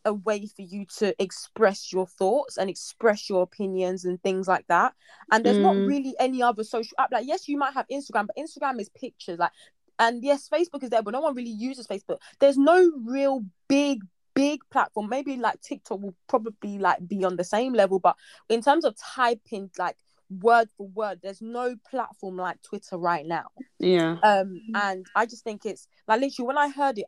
a 0.04 0.12
way 0.14 0.46
for 0.46 0.62
you 0.62 0.84
to 0.98 1.14
express 1.22 1.92
your 1.92 2.06
thoughts 2.06 2.56
and 2.56 2.68
express 2.68 3.28
your 3.28 3.42
opinions 3.42 4.04
and 4.04 4.22
things 4.22 4.46
like 4.46 4.66
that. 4.68 4.92
And 5.32 5.44
there's 5.44 5.58
not 5.58 5.74
Mm. 5.76 5.86
really 5.86 6.14
any 6.18 6.42
other 6.42 6.64
social 6.64 6.94
app. 6.98 7.10
Like, 7.12 7.26
yes, 7.26 7.48
you 7.48 7.56
might 7.56 7.74
have 7.74 7.86
Instagram, 7.88 8.26
but 8.26 8.36
Instagram 8.36 8.80
is 8.80 8.88
pictures. 8.90 9.38
Like, 9.38 9.52
and 9.98 10.22
yes, 10.22 10.48
Facebook 10.48 10.82
is 10.82 10.90
there, 10.90 11.02
but 11.02 11.12
no 11.12 11.20
one 11.20 11.34
really 11.34 11.50
uses 11.50 11.86
Facebook. 11.86 12.18
There's 12.40 12.58
no 12.58 12.90
real 13.04 13.44
big, 13.68 14.02
big 14.34 14.60
platform. 14.70 15.08
Maybe 15.08 15.36
like 15.36 15.60
TikTok 15.60 16.00
will 16.00 16.14
probably 16.28 16.78
like 16.78 17.06
be 17.06 17.24
on 17.24 17.36
the 17.36 17.44
same 17.44 17.72
level, 17.72 17.98
but 17.98 18.16
in 18.48 18.60
terms 18.62 18.84
of 18.84 18.96
typing 18.96 19.70
like 19.78 19.96
word 20.40 20.68
for 20.76 20.88
word, 20.88 21.20
there's 21.22 21.40
no 21.40 21.76
platform 21.88 22.36
like 22.36 22.60
Twitter 22.62 22.96
right 22.98 23.24
now 23.26 23.46
Yeah. 23.78 24.16
um 24.22 24.58
and 24.74 25.06
i 25.14 25.26
just 25.26 25.44
think 25.44 25.64
it's 25.66 25.86
like 26.08 26.20
literally 26.20 26.46
when 26.46 26.56
i 26.58 26.68
heard 26.70 26.98
it 26.98 27.04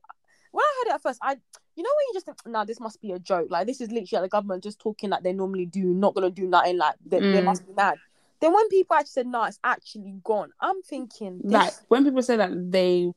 when 0.52 0.62
i 0.62 0.72
heard 0.84 0.90
it 0.90 0.94
at 0.96 1.02
first 1.02 1.18
i 1.22 1.36
you 1.76 1.82
know 1.82 1.90
when 1.90 2.06
you 2.08 2.14
just 2.14 2.26
think 2.26 2.38
nah 2.46 2.64
this 2.64 2.80
must 2.80 3.00
be 3.00 3.12
a 3.12 3.18
joke 3.18 3.46
like 3.50 3.66
this 3.66 3.80
is 3.80 3.90
literally 3.90 4.08
like 4.12 4.22
the 4.22 4.28
government 4.28 4.62
just 4.62 4.78
talking 4.80 5.10
like 5.10 5.22
they 5.22 5.32
normally 5.32 5.66
do 5.66 5.84
not 5.84 6.14
gonna 6.14 6.30
do 6.30 6.46
nothing 6.46 6.78
like 6.78 6.94
they, 7.04 7.18
they 7.18 7.40
Mm. 7.40 7.44
must 7.44 7.66
be 7.66 7.72
mad 7.74 7.98
then 8.40 8.52
when 8.52 8.68
people 8.68 8.96
actually 8.96 9.08
said 9.10 9.26
no 9.26 9.44
it's 9.44 9.58
actually 9.62 10.14
gone 10.24 10.50
i'm 10.60 10.82
thinking 10.82 11.40
this, 11.44 11.52
Like 11.52 11.72
when 11.88 12.04
people 12.04 12.22
say 12.22 12.36
that 12.36 12.50
they 12.72 13.12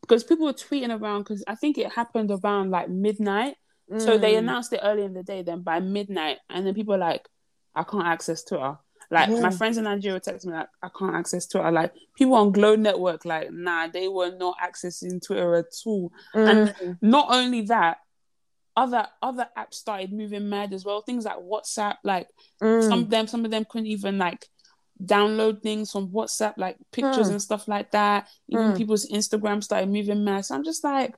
because 0.00 0.22
people 0.22 0.44
were 0.46 0.52
tweeting 0.52 0.90
around 1.00 1.22
because 1.22 1.42
I 1.46 1.54
think 1.54 1.78
it 1.78 1.90
happened 1.90 2.30
around 2.30 2.70
like 2.70 2.90
midnight. 2.90 3.56
So 3.96 4.18
they 4.18 4.34
Mm. 4.34 4.38
announced 4.40 4.72
it 4.74 4.80
early 4.82 5.02
in 5.02 5.14
the 5.14 5.22
day, 5.22 5.40
then 5.42 5.62
by 5.62 5.80
midnight, 5.80 6.38
and 6.50 6.66
then 6.66 6.74
people 6.74 6.94
are 6.94 6.98
like, 6.98 7.26
I 7.74 7.84
can't 7.84 8.06
access 8.06 8.44
Twitter. 8.44 8.76
Like 9.10 9.30
Yeah. 9.30 9.40
my 9.40 9.50
friends 9.50 9.78
in 9.78 9.84
Nigeria 9.84 10.20
text 10.20 10.46
me 10.46 10.52
like, 10.52 10.68
I 10.82 10.88
can't 10.98 11.14
access 11.14 11.46
Twitter. 11.46 11.70
Like 11.70 11.94
people 12.18 12.34
on 12.34 12.52
Glo 12.52 12.76
Network, 12.76 13.24
like, 13.24 13.50
nah, 13.50 13.86
they 13.88 14.08
were 14.08 14.32
not 14.36 14.56
accessing 14.62 15.24
Twitter 15.24 15.54
at 15.54 15.66
all. 15.86 16.12
And 16.34 16.68
Mm. 16.68 16.98
not 17.00 17.28
only 17.30 17.62
that, 17.62 17.98
other 18.76 19.06
other 19.22 19.48
apps 19.56 19.74
started 19.74 20.12
moving 20.12 20.48
mad 20.48 20.72
as 20.72 20.84
well. 20.84 21.00
Things 21.02 21.24
like 21.24 21.38
WhatsApp, 21.38 21.96
like 22.04 22.28
Mm. 22.62 22.88
some 22.88 22.98
of 23.00 23.10
them, 23.10 23.26
some 23.26 23.44
of 23.44 23.50
them 23.50 23.64
couldn't 23.68 23.86
even 23.86 24.18
like 24.18 24.46
download 25.02 25.62
things 25.62 25.90
from 25.90 26.08
WhatsApp, 26.08 26.54
like 26.56 26.76
pictures 26.92 27.28
Mm. 27.28 27.32
and 27.32 27.42
stuff 27.42 27.68
like 27.68 27.90
that. 27.92 28.28
Even 28.48 28.72
Mm. 28.72 28.76
people's 28.76 29.08
Instagram 29.10 29.62
started 29.62 29.88
moving 29.88 30.24
mad. 30.24 30.44
So 30.44 30.54
I'm 30.54 30.64
just 30.64 30.84
like, 30.84 31.14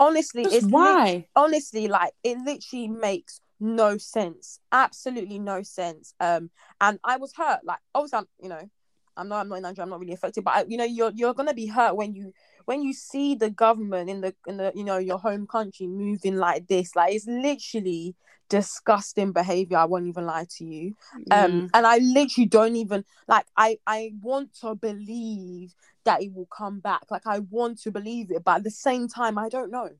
honestly 0.00 0.42
it's 0.44 0.66
why? 0.66 1.28
honestly 1.36 1.86
like 1.86 2.12
it 2.24 2.36
literally 2.38 2.88
makes 2.88 3.40
no 3.60 3.96
sense 3.98 4.58
absolutely 4.72 5.38
no 5.38 5.62
sense 5.62 6.14
um 6.18 6.50
and 6.80 6.98
i 7.04 7.16
was 7.18 7.32
hurt 7.36 7.60
like 7.62 7.78
obviously 7.94 8.18
i'm 8.18 8.26
you 8.42 8.48
know 8.48 8.68
i'm 9.16 9.28
not 9.28 9.42
i'm 9.42 9.48
not 9.48 9.56
in 9.56 9.62
Nigeria, 9.62 9.84
i'm 9.84 9.90
not 9.90 10.00
really 10.00 10.14
affected 10.14 10.42
but 10.42 10.54
I, 10.56 10.64
you 10.66 10.76
know 10.76 10.84
you're 10.84 11.12
you're 11.14 11.34
gonna 11.34 11.54
be 11.54 11.66
hurt 11.66 11.94
when 11.94 12.14
you 12.14 12.32
when 12.66 12.82
you 12.82 12.92
see 12.92 13.34
the 13.34 13.50
government 13.50 14.08
in 14.10 14.20
the 14.20 14.34
in 14.46 14.56
the 14.56 14.72
you 14.74 14.84
know 14.84 14.98
your 14.98 15.18
home 15.18 15.46
country 15.46 15.86
moving 15.86 16.36
like 16.36 16.66
this 16.68 16.94
like 16.96 17.14
it's 17.14 17.26
literally 17.26 18.14
disgusting 18.48 19.32
behavior 19.32 19.78
i 19.78 19.84
won't 19.84 20.06
even 20.06 20.26
lie 20.26 20.46
to 20.50 20.64
you. 20.64 20.94
Um 21.30 21.70
and 21.74 21.86
i 21.86 21.98
literally 21.98 22.46
don't 22.46 22.76
even 22.76 23.04
like 23.28 23.46
i 23.56 23.78
i 23.86 24.12
want 24.20 24.54
to 24.60 24.74
believe 24.74 25.74
that 26.04 26.22
it 26.22 26.32
will 26.34 26.48
come 26.56 26.80
back. 26.80 27.02
Like 27.10 27.26
i 27.26 27.38
want 27.38 27.80
to 27.82 27.90
believe 27.90 28.30
it 28.30 28.44
but 28.44 28.56
at 28.56 28.64
the 28.64 28.70
same 28.70 29.08
time 29.08 29.38
i 29.38 29.48
don't 29.48 29.70
know. 29.70 29.90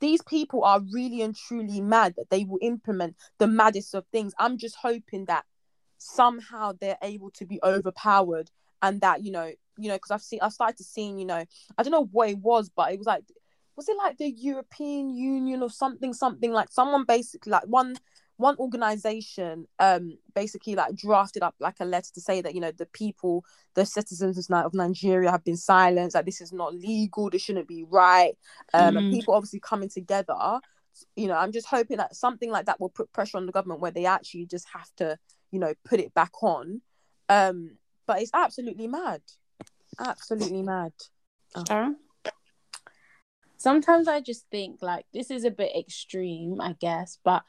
These 0.00 0.22
people 0.22 0.64
are 0.64 0.80
really 0.92 1.22
and 1.22 1.34
truly 1.34 1.80
mad 1.80 2.14
that 2.16 2.28
they 2.30 2.44
will 2.44 2.58
implement 2.60 3.16
the 3.38 3.46
maddest 3.46 3.94
of 3.94 4.04
things. 4.12 4.34
I'm 4.38 4.58
just 4.58 4.76
hoping 4.76 5.24
that 5.26 5.44
somehow 5.98 6.72
they're 6.78 6.98
able 7.02 7.30
to 7.30 7.46
be 7.46 7.58
overpowered 7.62 8.50
and 8.82 9.00
that 9.00 9.22
you 9.22 9.30
know 9.30 9.50
you 9.78 9.88
know 9.88 9.94
because 9.94 10.10
i've 10.10 10.22
seen 10.22 10.38
i 10.42 10.48
started 10.48 10.76
to 10.76 10.84
see 10.84 11.06
you 11.06 11.24
know 11.24 11.44
i 11.78 11.82
don't 11.82 11.92
know 11.92 12.08
what 12.12 12.28
it 12.30 12.38
was 12.38 12.70
but 12.70 12.92
it 12.92 12.98
was 12.98 13.06
like 13.06 13.24
was 13.76 13.88
it 13.88 13.96
like 13.96 14.16
the 14.18 14.28
european 14.30 15.10
union 15.10 15.62
or 15.62 15.70
something 15.70 16.12
something 16.12 16.52
like 16.52 16.70
someone 16.70 17.04
basically 17.04 17.50
like 17.50 17.64
one 17.64 17.94
one 18.36 18.56
organization 18.58 19.66
um 19.78 20.18
basically 20.34 20.74
like 20.74 20.94
drafted 20.96 21.42
up 21.42 21.54
like 21.60 21.76
a 21.80 21.84
letter 21.84 22.10
to 22.12 22.20
say 22.20 22.40
that 22.40 22.54
you 22.54 22.60
know 22.60 22.72
the 22.72 22.86
people 22.86 23.44
the 23.74 23.86
citizens 23.86 24.48
of 24.50 24.74
nigeria 24.74 25.30
have 25.30 25.44
been 25.44 25.56
silenced 25.56 26.16
like 26.16 26.24
this 26.24 26.40
is 26.40 26.52
not 26.52 26.74
legal 26.74 27.30
this 27.30 27.42
shouldn't 27.42 27.68
be 27.68 27.84
right 27.84 28.36
um 28.74 28.96
and 28.96 29.06
Mm. 29.06 29.10
people 29.10 29.34
obviously 29.34 29.60
coming 29.60 29.88
together 29.88 30.60
you 31.16 31.28
know, 31.28 31.34
I'm 31.34 31.52
just 31.52 31.66
hoping 31.66 31.96
that 31.98 32.14
something 32.14 32.50
like 32.50 32.66
that 32.66 32.80
will 32.80 32.88
put 32.88 33.12
pressure 33.12 33.36
on 33.36 33.46
the 33.46 33.52
government 33.52 33.80
where 33.80 33.90
they 33.90 34.06
actually 34.06 34.46
just 34.46 34.66
have 34.72 34.88
to, 34.96 35.18
you 35.50 35.58
know, 35.58 35.74
put 35.84 36.00
it 36.00 36.14
back 36.14 36.42
on. 36.42 36.82
Um, 37.28 37.76
but 38.06 38.20
it's 38.20 38.30
absolutely 38.34 38.86
mad, 38.86 39.20
absolutely 39.98 40.62
mad. 40.62 40.92
Sharon? 41.68 41.96
sometimes 43.64 44.08
I 44.08 44.20
just 44.20 44.44
think 44.50 44.82
like 44.82 45.06
this 45.14 45.30
is 45.30 45.44
a 45.44 45.50
bit 45.50 45.72
extreme, 45.76 46.60
I 46.60 46.74
guess, 46.78 47.18
but 47.24 47.42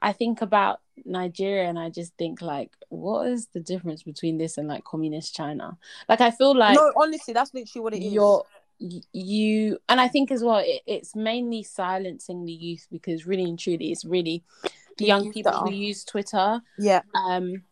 I 0.00 0.12
think 0.12 0.40
about 0.40 0.80
Nigeria 1.04 1.68
and 1.68 1.78
I 1.78 1.90
just 1.90 2.16
think 2.16 2.40
like, 2.42 2.70
what 2.88 3.28
is 3.28 3.46
the 3.52 3.60
difference 3.60 4.02
between 4.02 4.38
this 4.38 4.58
and 4.58 4.66
like 4.66 4.82
communist 4.84 5.36
China? 5.36 5.76
Like, 6.08 6.20
I 6.20 6.30
feel 6.30 6.56
like 6.56 6.74
no, 6.74 6.90
honestly, 6.96 7.34
that's 7.34 7.54
literally 7.54 7.82
what 7.84 7.94
it 7.94 8.02
is. 8.02 8.12
you're 8.12 8.44
you 9.12 9.78
and 9.88 10.00
I 10.00 10.08
think 10.08 10.32
as 10.32 10.42
well 10.42 10.60
it, 10.64 10.82
it's 10.86 11.14
mainly 11.14 11.62
silencing 11.62 12.44
the 12.44 12.52
youth 12.52 12.88
because 12.90 13.28
really 13.28 13.44
and 13.44 13.56
truly 13.56 13.92
it's 13.92 14.04
really 14.04 14.42
the 14.98 15.04
young 15.04 15.32
people 15.32 15.52
who 15.52 15.70
use 15.70 16.02
Twitter 16.02 16.60
yeah, 16.80 17.02
um 17.14 17.62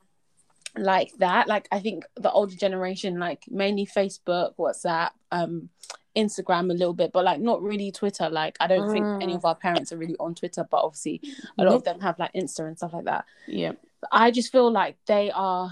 like 0.76 1.10
that. 1.18 1.48
Like 1.48 1.66
i 1.72 1.80
think 1.80 2.04
the 2.16 2.30
older 2.30 2.54
generation 2.54 3.18
like 3.18 3.44
mainly 3.48 3.86
facebook 3.86 4.54
whatsapp 4.56 5.10
um 5.32 5.68
instagram 6.16 6.70
a 6.70 6.74
little 6.74 6.92
bit 6.94 7.12
but 7.12 7.24
like 7.24 7.40
not 7.40 7.62
really 7.62 7.90
twitter. 7.92 8.28
Like 8.30 8.56
i 8.60 8.66
don't 8.66 8.90
think 8.90 9.04
any 9.22 9.32
Mm. 9.34 9.36
of 9.36 9.44
our 9.44 9.54
parents 9.54 9.92
are 9.92 9.96
really 9.96 10.16
on 10.20 10.34
twitter 10.34 10.66
but 10.70 10.82
obviously 10.84 11.20
a 11.58 11.64
lot 11.64 11.74
of 11.74 11.84
them 11.84 12.00
have 12.00 12.18
like 12.18 12.32
insta 12.34 12.66
and 12.66 12.76
stuff 12.76 12.92
like 12.92 13.04
that. 13.04 13.24
Yeah. 13.46 13.72
i 14.12 14.30
just 14.30 14.50
feel 14.52 14.70
like 14.70 14.96
they 15.06 15.30
are 15.30 15.70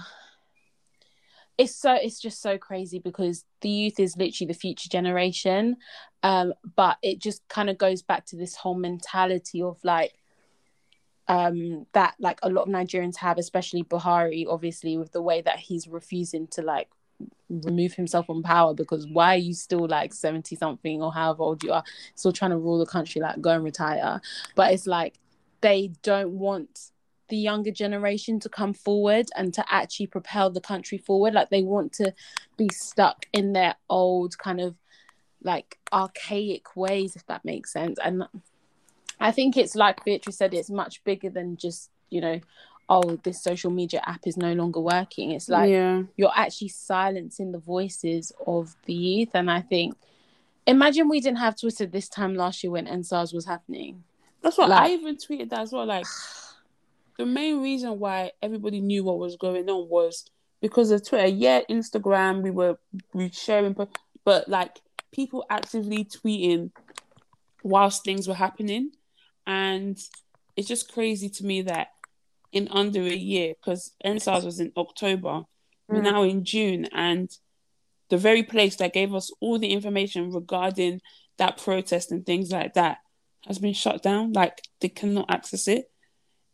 it's 1.57 1.75
so 1.75 1.93
it's 1.93 2.19
just 2.21 2.41
so 2.41 2.57
crazy 2.57 2.99
because 2.99 3.43
the 3.61 3.69
youth 3.69 3.99
is 3.99 4.15
literally 4.15 4.47
the 4.47 4.57
future 4.57 4.87
generation. 4.89 5.75
Um 6.23 6.53
but 6.75 6.97
it 7.03 7.19
just 7.19 7.45
kind 7.49 7.69
of 7.69 7.77
goes 7.77 8.01
back 8.01 8.25
to 8.27 8.37
this 8.37 8.55
whole 8.55 8.75
mentality 8.75 9.61
of 9.61 9.77
like 9.83 10.13
um 11.29 11.85
that 11.93 12.15
like 12.19 12.39
a 12.43 12.49
lot 12.49 12.63
of 12.63 12.69
Nigerians 12.69 13.15
have 13.17 13.37
especially 13.37 13.83
Buhari 13.83 14.45
obviously 14.49 14.97
with 14.97 15.11
the 15.13 15.21
way 15.21 15.41
that 15.41 15.59
he's 15.59 15.87
refusing 15.87 16.47
to 16.47 16.61
like 16.61 16.89
remove 17.49 17.93
himself 17.93 18.25
from 18.27 18.43
power 18.43 18.73
because 18.73 19.07
why 19.07 19.35
are 19.35 19.39
you 19.39 19.53
still 19.53 19.87
like 19.87 20.13
70 20.13 20.55
something 20.55 21.01
or 21.01 21.13
however 21.13 21.43
old 21.43 21.63
you 21.63 21.71
are 21.71 21.83
still 22.15 22.31
trying 22.31 22.51
to 22.51 22.57
rule 22.57 22.79
the 22.79 22.85
country 22.85 23.21
like 23.21 23.39
go 23.41 23.51
and 23.51 23.63
retire? 23.63 24.21
But 24.55 24.73
it's 24.73 24.87
like 24.87 25.15
they 25.61 25.91
don't 26.03 26.31
want 26.31 26.91
the 27.29 27.37
younger 27.37 27.71
generation 27.71 28.39
to 28.39 28.49
come 28.49 28.73
forward 28.73 29.27
and 29.35 29.53
to 29.53 29.63
actually 29.69 30.07
propel 30.07 30.49
the 30.49 30.61
country 30.61 30.97
forward. 30.97 31.33
Like 31.33 31.49
they 31.49 31.63
want 31.63 31.93
to 31.93 32.13
be 32.57 32.69
stuck 32.73 33.25
in 33.33 33.53
their 33.53 33.75
old 33.89 34.37
kind 34.37 34.59
of 34.61 34.75
like 35.43 35.77
archaic 35.93 36.75
ways 36.75 37.15
if 37.15 37.25
that 37.27 37.45
makes 37.45 37.71
sense. 37.71 37.97
And 38.03 38.23
i 39.19 39.31
think 39.31 39.57
it's 39.57 39.75
like 39.75 40.03
beatrice 40.05 40.37
said 40.37 40.53
it's 40.53 40.69
much 40.69 41.03
bigger 41.03 41.29
than 41.29 41.57
just 41.57 41.89
you 42.09 42.21
know 42.21 42.39
oh 42.89 43.19
this 43.23 43.41
social 43.41 43.69
media 43.69 44.01
app 44.05 44.25
is 44.25 44.37
no 44.37 44.53
longer 44.53 44.79
working 44.79 45.31
it's 45.31 45.49
like 45.49 45.69
yeah. 45.69 46.01
you're 46.17 46.31
actually 46.35 46.67
silencing 46.67 47.51
the 47.51 47.59
voices 47.59 48.31
of 48.47 48.75
the 48.85 48.93
youth 48.93 49.29
and 49.33 49.49
i 49.51 49.61
think 49.61 49.95
imagine 50.65 51.07
we 51.07 51.19
didn't 51.19 51.37
have 51.37 51.55
twitter 51.55 51.85
this 51.85 52.09
time 52.09 52.35
last 52.35 52.63
year 52.63 52.71
when 52.71 52.85
EndSARS 52.87 53.33
was 53.33 53.45
happening 53.45 54.03
That's 54.41 54.57
what 54.57 54.69
Like- 54.69 54.89
I 54.89 54.93
even 54.93 55.17
tweeted 55.17 55.49
that 55.49 55.59
as 55.59 55.71
well. 55.71 55.85
Like 55.85 56.05
the 57.17 57.25
main 57.25 57.61
reason 57.61 57.99
why 57.99 58.31
everybody 58.41 58.79
knew 58.79 59.03
what 59.03 59.19
was 59.19 59.35
going 59.35 59.69
on 59.69 59.89
was 59.89 60.25
because 60.61 60.91
of 60.91 61.05
Twitter. 61.05 61.27
Yeah, 61.27 61.61
Instagram, 61.69 62.41
we 62.41 62.51
were 62.51 62.77
we 63.13 63.29
sharing, 63.29 63.73
but 63.73 63.89
but 64.23 64.47
like 64.47 64.79
people 65.11 65.45
actively 65.49 66.05
tweeting 66.05 66.71
whilst 67.63 68.03
things 68.03 68.27
were 68.27 68.33
happening, 68.33 68.91
and 69.49 69.97
it's 70.55 70.67
just 70.67 70.91
crazy 70.93 71.29
to 71.37 71.43
me 71.45 71.57
that 71.63 71.87
in 72.51 72.67
under 72.69 73.01
a 73.01 73.15
year, 73.33 73.53
because 73.59 73.81
EndSARS 74.05 74.43
was 74.43 74.59
in 74.59 74.71
October, 74.77 75.43
we're 75.87 76.01
Mm. 76.01 76.11
now 76.13 76.21
in 76.23 76.43
June, 76.43 76.85
and 76.93 77.27
the 78.09 78.17
very 78.17 78.43
place 78.43 78.75
that 78.77 78.93
gave 78.93 79.13
us 79.13 79.31
all 79.41 79.57
the 79.59 79.71
information 79.77 80.31
regarding 80.31 81.01
that 81.37 81.57
protest 81.57 82.11
and 82.11 82.25
things 82.25 82.51
like 82.51 82.73
that 82.73 82.97
has 83.47 83.59
been 83.59 83.73
shut 83.73 84.01
down. 84.03 84.33
Like 84.33 84.55
they 84.81 84.89
cannot 84.89 85.29
access 85.29 85.67
it. 85.67 85.91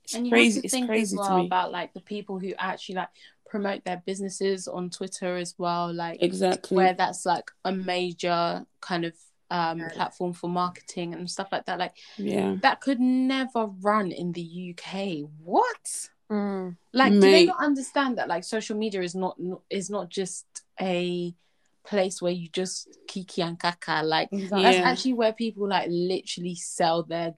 It's 0.03 0.13
and 0.15 0.25
you 0.27 0.31
crazy. 0.31 0.55
have 0.57 0.61
to 0.61 0.65
It's 0.67 0.73
think 0.73 0.87
crazy 0.87 1.15
as 1.15 1.19
well 1.19 1.29
to 1.29 1.37
me. 1.41 1.45
about 1.47 1.71
like 1.71 1.93
the 1.93 2.01
people 2.01 2.39
who 2.39 2.53
actually 2.59 2.95
like 2.95 3.09
promote 3.47 3.83
their 3.85 4.01
businesses 4.05 4.67
on 4.67 4.89
twitter 4.89 5.37
as 5.37 5.55
well 5.57 5.93
like 5.93 6.21
Exactly. 6.21 6.75
where 6.75 6.93
that's 6.93 7.25
like 7.25 7.49
a 7.63 7.71
major 7.71 8.65
kind 8.81 9.05
of 9.05 9.13
um 9.51 9.79
platform 9.93 10.33
for 10.33 10.49
marketing 10.49 11.13
and 11.13 11.29
stuff 11.29 11.49
like 11.51 11.65
that 11.65 11.77
like 11.77 11.95
yeah. 12.17 12.55
that 12.61 12.81
could 12.81 12.99
never 12.99 13.67
run 13.81 14.11
in 14.11 14.31
the 14.31 14.73
uk 14.75 15.29
what 15.43 16.09
Mm. 16.31 16.75
like 16.91 17.13
do 17.13 17.19
they 17.19 17.45
not 17.45 17.59
understand 17.63 18.17
that 18.17 18.27
like 18.27 18.43
social 18.43 18.75
media 18.75 19.03
is 19.03 19.13
not 19.13 19.37
is 19.69 19.91
not 19.91 20.09
just 20.09 20.47
a 20.81 21.35
place 21.85 22.19
where 22.19 22.31
you 22.31 22.47
just 22.49 22.97
kiki 23.07 23.43
and 23.43 23.59
kaka 23.59 24.01
like 24.03 24.29
that's 24.31 24.51
Yeah. 24.77 24.89
actually 24.89 25.13
where 25.13 25.33
people 25.33 25.67
like 25.69 25.87
literally 25.87 26.55
sell 26.55 27.03
their 27.03 27.35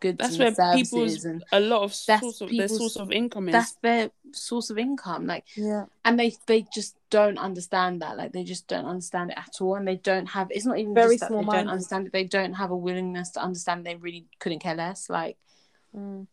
goods 0.00 0.18
That's 0.18 0.38
where 0.38 0.54
services 0.54 0.90
people's 0.90 1.24
and 1.24 1.44
a 1.52 1.60
lot 1.60 1.82
of 1.82 1.94
source 1.94 2.40
of 2.40 2.50
their 2.50 2.68
source 2.68 2.96
of 2.96 3.12
income 3.12 3.48
is. 3.48 3.52
that's 3.52 3.72
their 3.82 4.10
source 4.32 4.70
of 4.70 4.78
income 4.78 5.26
like 5.26 5.44
yeah, 5.54 5.84
and 6.04 6.18
they 6.18 6.34
they 6.46 6.66
just 6.72 6.96
don't 7.10 7.38
understand 7.38 8.02
that 8.02 8.16
like 8.16 8.32
they 8.32 8.44
just 8.44 8.66
don't 8.66 8.86
understand 8.86 9.30
it 9.30 9.38
at 9.38 9.56
all 9.60 9.74
and 9.76 9.86
they 9.86 9.96
don't 9.96 10.26
have 10.26 10.48
it's 10.50 10.64
not 10.66 10.78
even 10.78 10.94
Very 10.94 11.16
just 11.16 11.28
that 11.28 11.36
they 11.36 11.44
don't 11.44 11.68
understand 11.68 12.06
it 12.06 12.12
they 12.12 12.24
don't 12.24 12.54
have 12.54 12.70
a 12.70 12.76
willingness 12.76 13.30
to 13.32 13.42
understand 13.42 13.84
they 13.84 13.96
really 13.96 14.26
couldn't 14.38 14.60
care 14.60 14.74
less 14.74 15.08
like 15.10 15.36
Mm. 15.94 16.28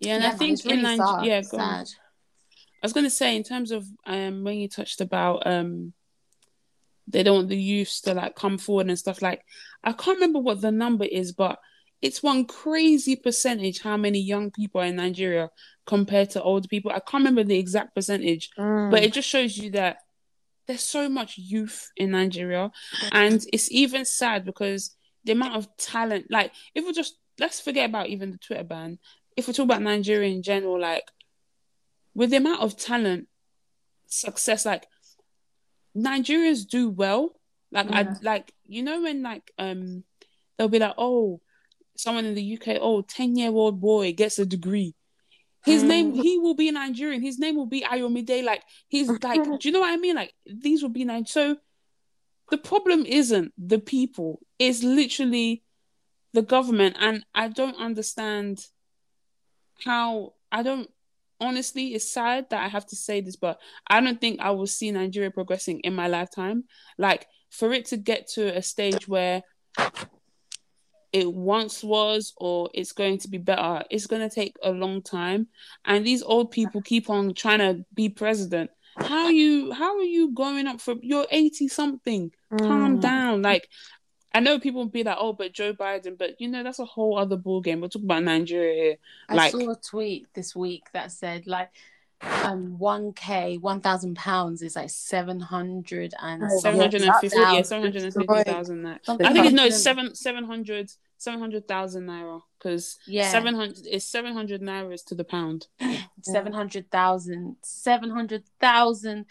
yeah, 0.00 0.14
and 0.14 0.22
yeah, 0.22 0.28
I 0.28 0.30
man, 0.30 0.38
think 0.38 0.64
really 0.64 0.76
in 0.76 0.82
Nigeria, 0.82 1.24
yeah, 1.24 1.40
go 1.42 1.58
sad. 1.58 1.88
I 2.80 2.86
was 2.86 2.92
gonna 2.92 3.10
say 3.10 3.34
in 3.34 3.42
terms 3.42 3.72
of 3.72 3.84
um 4.06 4.44
when 4.44 4.58
you 4.58 4.68
touched 4.68 5.00
about 5.00 5.46
um 5.46 5.92
they 7.08 7.24
don't 7.24 7.34
want 7.34 7.48
the 7.48 7.56
youths 7.56 8.02
to 8.02 8.14
like 8.14 8.36
come 8.36 8.56
forward 8.56 8.86
and 8.86 8.98
stuff 8.98 9.20
like 9.20 9.44
I 9.82 9.92
can't 9.92 10.16
remember 10.18 10.38
what 10.38 10.60
the 10.60 10.70
number 10.70 11.04
is, 11.04 11.32
but 11.32 11.58
it's 12.02 12.22
one 12.22 12.44
crazy 12.46 13.16
percentage 13.16 13.80
how 13.80 13.96
many 13.96 14.18
young 14.18 14.50
people 14.50 14.80
are 14.80 14.86
in 14.86 14.96
Nigeria 14.96 15.50
compared 15.86 16.30
to 16.30 16.42
older 16.42 16.68
people. 16.68 16.90
I 16.90 17.00
can't 17.00 17.22
remember 17.22 17.44
the 17.44 17.58
exact 17.58 17.94
percentage, 17.94 18.50
Mm. 18.58 18.90
but 18.90 19.02
it 19.02 19.12
just 19.12 19.28
shows 19.28 19.56
you 19.56 19.70
that 19.72 19.98
there's 20.66 20.82
so 20.82 21.08
much 21.08 21.36
youth 21.36 21.90
in 21.96 22.12
Nigeria, 22.12 22.70
and 23.12 23.44
it's 23.52 23.70
even 23.72 24.04
sad 24.04 24.44
because 24.44 24.96
the 25.24 25.32
amount 25.32 25.56
of 25.56 25.68
talent. 25.76 26.26
Like, 26.30 26.52
if 26.74 26.84
we 26.86 26.92
just 26.92 27.16
let's 27.38 27.60
forget 27.60 27.88
about 27.88 28.08
even 28.08 28.30
the 28.32 28.38
Twitter 28.38 28.64
ban. 28.64 28.98
If 29.36 29.46
we 29.46 29.54
talk 29.54 29.64
about 29.64 29.82
Nigeria 29.82 30.30
in 30.30 30.42
general, 30.42 30.78
like 30.78 31.10
with 32.14 32.30
the 32.30 32.36
amount 32.36 32.60
of 32.60 32.76
talent, 32.76 33.28
success, 34.06 34.66
like 34.66 34.86
Nigerians 35.96 36.68
do 36.68 36.88
well. 36.88 37.34
Like 37.72 37.90
I 37.90 38.14
like 38.22 38.52
you 38.66 38.82
know 38.82 39.02
when 39.02 39.22
like 39.22 39.50
um 39.58 40.04
they'll 40.56 40.68
be 40.68 40.78
like 40.78 40.94
oh 40.98 41.40
someone 42.00 42.24
in 42.24 42.34
the 42.34 42.58
UK 42.58 42.78
oh 42.80 43.02
10 43.02 43.36
year 43.36 43.50
old 43.50 43.80
boy 43.80 44.12
gets 44.12 44.38
a 44.38 44.46
degree. 44.46 44.94
His 45.64 45.82
name 45.82 46.12
mm. 46.12 46.22
he 46.22 46.38
will 46.38 46.54
be 46.54 46.70
Nigerian. 46.70 47.20
His 47.20 47.38
name 47.38 47.56
will 47.56 47.66
be 47.66 47.82
Ayomide. 47.82 48.42
Like 48.44 48.62
he's 48.88 49.08
like 49.22 49.44
do 49.44 49.58
you 49.62 49.72
know 49.72 49.80
what 49.80 49.92
I 49.92 49.96
mean? 49.96 50.16
Like 50.16 50.32
these 50.46 50.82
will 50.82 50.90
be 50.90 51.04
Nigerian. 51.04 51.26
So 51.26 51.56
the 52.50 52.58
problem 52.58 53.04
isn't 53.06 53.52
the 53.58 53.78
people. 53.78 54.40
It's 54.58 54.82
literally 54.82 55.62
the 56.32 56.42
government 56.42 56.96
and 56.98 57.24
I 57.34 57.48
don't 57.48 57.76
understand 57.76 58.64
how 59.84 60.34
I 60.52 60.62
don't 60.62 60.88
honestly 61.40 61.94
it's 61.94 62.12
sad 62.12 62.50
that 62.50 62.62
I 62.64 62.68
have 62.68 62.86
to 62.86 62.96
say 62.96 63.20
this, 63.20 63.36
but 63.36 63.58
I 63.86 64.00
don't 64.00 64.20
think 64.20 64.40
I 64.40 64.50
will 64.50 64.66
see 64.66 64.90
Nigeria 64.90 65.30
progressing 65.30 65.80
in 65.80 65.94
my 65.94 66.08
lifetime. 66.08 66.64
Like 66.98 67.26
for 67.50 67.72
it 67.72 67.86
to 67.86 67.96
get 67.96 68.28
to 68.28 68.56
a 68.56 68.62
stage 68.62 69.08
where 69.08 69.42
it 71.12 71.32
once 71.32 71.82
was 71.82 72.32
or 72.36 72.70
it's 72.74 72.92
going 72.92 73.18
to 73.18 73.28
be 73.28 73.38
better, 73.38 73.82
it's 73.90 74.06
going 74.06 74.26
to 74.28 74.34
take 74.34 74.56
a 74.62 74.70
long 74.70 75.02
time. 75.02 75.48
And 75.84 76.06
these 76.06 76.22
old 76.22 76.50
people 76.50 76.80
keep 76.82 77.10
on 77.10 77.34
trying 77.34 77.58
to 77.58 77.84
be 77.94 78.08
president. 78.08 78.70
How 78.96 79.24
are 79.26 79.32
you 79.32 79.72
how 79.72 79.96
are 79.98 80.02
you 80.02 80.32
going 80.34 80.66
up 80.66 80.80
for 80.80 80.94
you're 81.00 81.26
80 81.30 81.68
something? 81.68 82.32
Calm 82.58 82.98
Mm. 82.98 83.00
down. 83.00 83.42
Like 83.42 83.68
I 84.32 84.40
know 84.40 84.60
people 84.60 84.82
will 84.82 84.88
be 84.90 85.02
like, 85.02 85.16
oh, 85.18 85.32
but 85.32 85.52
Joe 85.52 85.72
Biden, 85.72 86.16
but 86.16 86.40
you 86.40 86.48
know, 86.48 86.62
that's 86.62 86.78
a 86.78 86.84
whole 86.84 87.18
other 87.18 87.36
ball 87.36 87.60
game. 87.60 87.80
We're 87.80 87.88
talking 87.88 88.06
about 88.06 88.22
Nigeria 88.24 88.74
here. 88.82 88.96
I 89.28 89.34
Like- 89.34 89.52
saw 89.52 89.70
a 89.70 89.76
tweet 89.76 90.26
this 90.34 90.54
week 90.54 90.84
that 90.92 91.10
said 91.12 91.46
like 91.46 91.70
um 92.22 92.76
1k 92.78 93.60
1000 93.60 94.14
pounds 94.16 94.60
is 94.62 94.76
like 94.76 94.90
700 94.90 96.14
and 96.20 96.42
Oh, 96.42 96.60
Seven 96.60 96.78
hundred 96.80 97.02
and 97.02 97.14
fifty, 97.20 97.38
yeah, 97.38 97.44
Thousand. 97.46 97.64
seven 97.64 97.82
hundred 97.84 98.02
and 98.04 98.14
fifty 98.14 98.42
thousand. 98.44 98.82
That 98.82 99.06
Something 99.06 99.26
I 99.26 99.32
think 99.32 99.46
it's 99.46 99.54
no, 99.54 99.64
it's 99.64 99.76
that. 99.76 99.82
seven 99.82 100.14
seven 100.14 100.44
hundred 100.44 100.90
seven 101.18 101.40
hundred 101.40 101.66
thousand 101.68 102.06
naira 102.06 102.42
because 102.58 102.98
Yeah. 103.06 103.30
seven 103.30 103.54
hundred 103.54 103.86
is 103.86 104.06
seven 104.06 104.34
hundred 104.34 104.60
naira 104.60 105.02
to 105.06 105.14
the 105.14 105.24
pound. 105.24 105.66
700,000 106.22 107.56
700,000 107.62 109.26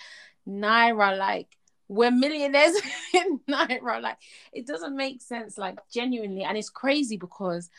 naira 0.47 1.17
like 1.17 1.47
we're 1.87 2.11
millionaires 2.11 2.75
in 3.13 3.39
Naira. 3.49 4.01
Like 4.01 4.17
it 4.53 4.67
doesn't 4.67 4.95
make 4.95 5.21
sense, 5.21 5.57
like 5.57 5.77
genuinely. 5.91 6.43
And 6.43 6.57
it's 6.57 6.69
crazy 6.69 7.17
because 7.17 7.69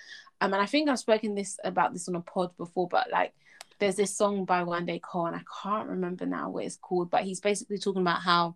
um 0.41 0.53
and 0.53 0.63
I 0.63 0.67
think 0.67 0.89
I've 0.89 0.99
spoken 0.99 1.35
this 1.35 1.59
about 1.65 1.93
this 1.93 2.09
on 2.09 2.15
a 2.17 2.21
pod 2.21 2.57
before, 2.57 2.89
but 2.89 3.09
like 3.11 3.33
there's 3.81 3.97
this 3.97 4.17
song 4.17 4.45
by 4.45 4.63
Wande 4.63 5.01
Coal, 5.03 5.27
and 5.27 5.37
I 5.37 5.43
can't 5.63 5.89
remember 5.89 6.27
now 6.27 6.51
what 6.51 6.65
it's 6.65 6.77
called, 6.77 7.11
but 7.11 7.25
he's 7.25 7.41
basically 7.41 7.79
talking 7.79 8.03
about 8.03 8.21
how 8.23 8.55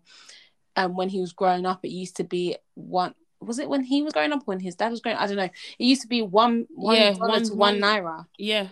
um 0.77 0.95
when 0.95 1.09
he 1.09 1.19
was 1.21 1.31
growing 1.33 1.65
up 1.65 1.85
it 1.85 1.89
used 1.91 2.17
to 2.17 2.23
be 2.25 2.55
one 2.73 3.13
was 3.39 3.59
it 3.59 3.69
when 3.69 3.83
he 3.83 4.01
was 4.01 4.11
growing 4.13 4.33
up 4.33 4.41
when 4.45 4.59
his 4.59 4.75
dad 4.75 4.91
was 4.91 4.99
growing 5.01 5.17
I 5.17 5.27
don't 5.27 5.37
know. 5.37 5.43
It 5.43 5.85
used 5.85 6.01
to 6.03 6.07
be 6.07 6.21
one 6.21 6.67
one 6.73 6.95
Yeah, 6.95 7.13
dollar 7.13 7.27
one- 7.29 7.43
to 7.43 7.53
one 7.53 7.79
one- 7.79 7.81
naira. 7.81 8.25
Yeah. 8.37 8.67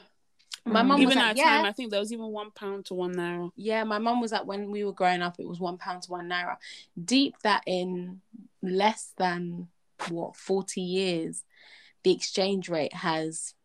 My 0.65 0.81
mum 0.81 0.97
was 0.97 1.11
Even 1.11 1.17
like, 1.17 1.25
at 1.31 1.35
a 1.35 1.37
yeah, 1.39 1.57
time, 1.57 1.65
I 1.65 1.71
think 1.73 1.91
there 1.91 1.99
was 1.99 2.13
even 2.13 2.27
one 2.27 2.49
pound 2.51 2.85
to 2.85 2.93
one 2.93 3.13
naira. 3.13 3.51
yeah, 3.57 3.83
my 3.83 3.97
mum 3.97 4.21
was 4.21 4.31
like 4.31 4.45
when 4.45 4.71
we 4.71 4.85
were 4.85 4.93
growing 4.93 5.21
up, 5.21 5.35
it 5.37 5.45
was 5.47 5.59
one 5.59 5.77
pound 5.77 6.03
to 6.03 6.11
one 6.11 6.29
naira. 6.29 6.55
Deep 7.03 7.35
that 7.43 7.63
in 7.67 8.21
less 8.61 9.11
than 9.17 9.67
what 10.09 10.37
forty 10.37 10.79
years, 10.81 11.43
the 12.03 12.11
exchange 12.11 12.69
rate 12.69 12.93
has. 12.93 13.55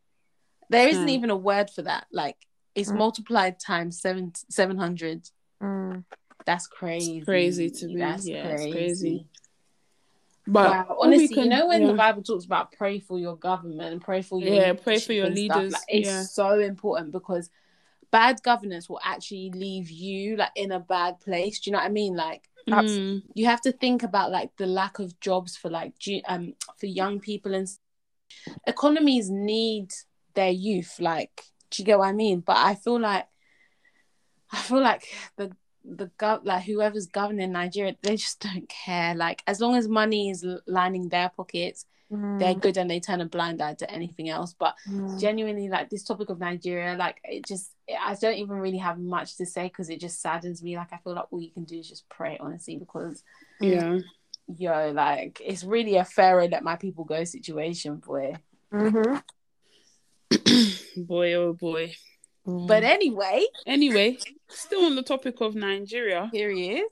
There 0.71 0.89
isn't 0.89 1.05
Hmm. 1.05 1.09
even 1.09 1.31
a 1.31 1.37
word 1.37 1.71
for 1.71 1.83
that. 1.83 2.07
Like 2.13 2.37
it's 2.79 2.91
Mm. 2.91 2.97
multiplied 2.99 3.59
times 3.59 4.01
seven 4.01 4.33
seven 4.49 4.79
hundred. 4.79 5.29
Mm. 5.63 6.05
That's 6.47 6.67
crazy. 6.67 7.21
crazy 7.21 7.71
to 7.71 7.89
me. 7.89 8.01
That's 8.01 8.27
Yeah, 8.27 8.49
it's 8.49 8.63
crazy. 8.67 8.73
crazy. 8.73 9.27
But 10.47 10.71
wow, 10.71 10.97
honestly, 11.01 11.43
you 11.43 11.49
know 11.49 11.67
when 11.67 11.83
yeah. 11.83 11.89
the 11.89 11.95
Bible 11.95 12.23
talks 12.23 12.47
about 12.47 12.73
pray 12.73 13.01
for 13.01 13.19
your 13.19 13.37
government 13.37 13.93
and 13.93 14.01
pray 14.01 14.23
for 14.23 14.41
your 14.41 14.55
Yeah, 14.55 14.73
pray 14.73 14.99
for 14.99 15.13
your 15.13 15.29
leaders, 15.29 15.73
like, 15.73 15.83
it's 15.89 16.09
yeah. 16.09 16.23
so 16.23 16.59
important 16.59 17.13
because 17.13 17.51
bad 18.11 18.43
governance 18.43 18.89
will 18.89 19.01
actually 19.05 19.51
leave 19.51 19.91
you 19.91 20.37
like 20.37 20.53
in 20.57 20.73
a 20.73 20.81
bad 20.81 21.21
place. 21.21 21.61
Do 21.61 21.69
you 21.69 21.73
know 21.73 21.81
what 21.81 21.87
I 21.87 21.91
mean? 21.91 22.17
Like 22.17 22.49
Mm, 22.69 23.23
you 23.35 23.47
have 23.47 23.63
to 23.63 23.73
think 23.73 24.03
about 24.03 24.31
like 24.31 24.51
the 24.57 24.67
lack 24.67 24.99
of 24.99 25.19
jobs 25.21 25.57
for 25.57 25.71
like 25.71 25.95
um 26.27 26.55
for 26.79 26.87
young 26.87 27.19
people 27.21 27.55
and 27.55 27.69
economies 28.67 29.31
need 29.31 29.93
their 30.35 30.51
youth. 30.51 30.99
Like, 31.01 31.45
do 31.71 31.83
you 31.83 31.87
get 31.87 31.99
what 31.99 32.09
I 32.09 32.13
mean? 32.13 32.41
But 32.41 32.57
I 32.57 32.75
feel 32.75 33.01
like 33.01 33.27
I 34.53 34.59
feel 34.63 34.81
like 34.81 35.05
the 35.37 35.55
the 35.85 36.11
gov 36.19 36.45
like 36.45 36.65
whoever's 36.65 37.07
governing 37.07 37.53
Nigeria, 37.53 37.97
they 38.03 38.17
just 38.17 38.41
don't 38.41 38.69
care. 38.69 39.15
Like 39.15 39.43
as 39.47 39.61
long 39.61 39.75
as 39.77 39.89
money 39.89 40.31
is 40.31 40.45
lining 40.67 41.09
their 41.09 41.31
pockets, 41.31 41.87
they're 42.39 42.55
Mm. 42.55 42.61
good 42.61 42.77
and 42.77 42.91
they 42.91 43.01
turn 43.01 43.21
a 43.21 43.27
blind 43.27 43.61
eye 43.61 43.75
to 43.75 43.91
anything 43.91 44.29
else. 44.29 44.55
But 44.59 44.75
Mm. 44.89 45.19
genuinely, 45.21 45.69
like 45.69 45.91
this 45.91 46.05
topic 46.05 46.31
of 46.31 46.39
Nigeria, 46.39 46.97
like 46.97 47.21
it 47.25 47.47
just 47.47 47.73
I 48.01 48.15
don't 48.15 48.35
even 48.37 48.57
really 48.57 48.79
have 48.79 48.99
much 48.99 49.37
to 49.37 49.47
say 49.47 49.65
because 49.65 49.91
it 49.91 50.01
just 50.01 50.21
saddens 50.21 50.63
me. 50.63 50.77
Like 50.77 50.93
I 50.93 50.99
feel 50.99 51.15
like 51.15 51.27
all 51.31 51.41
you 51.41 51.51
can 51.51 51.65
do 51.65 51.79
is 51.79 51.89
just 51.89 52.09
pray, 52.09 52.37
honestly, 52.41 52.77
because 52.77 53.23
yeah. 53.61 53.99
yo, 54.47 54.91
like 54.93 55.41
it's 55.45 55.65
really 55.65 55.97
a 55.97 56.05
Pharaoh 56.05 56.49
let 56.49 56.63
my 56.63 56.77
people 56.77 57.05
go 57.05 57.25
situation, 57.25 57.97
boy. 57.97 58.35
Mhm. 58.73 59.23
boy, 60.97 61.35
oh 61.35 61.53
boy. 61.53 61.95
But 62.45 62.83
anyway, 62.83 63.45
Anyway, 63.67 64.19
still 64.49 64.85
on 64.87 64.97
the 64.97 65.03
topic 65.03 65.41
of 65.41 65.55
Nigeria, 65.55 66.31
here 66.33 66.51
he 66.51 66.79
is. 66.79 66.91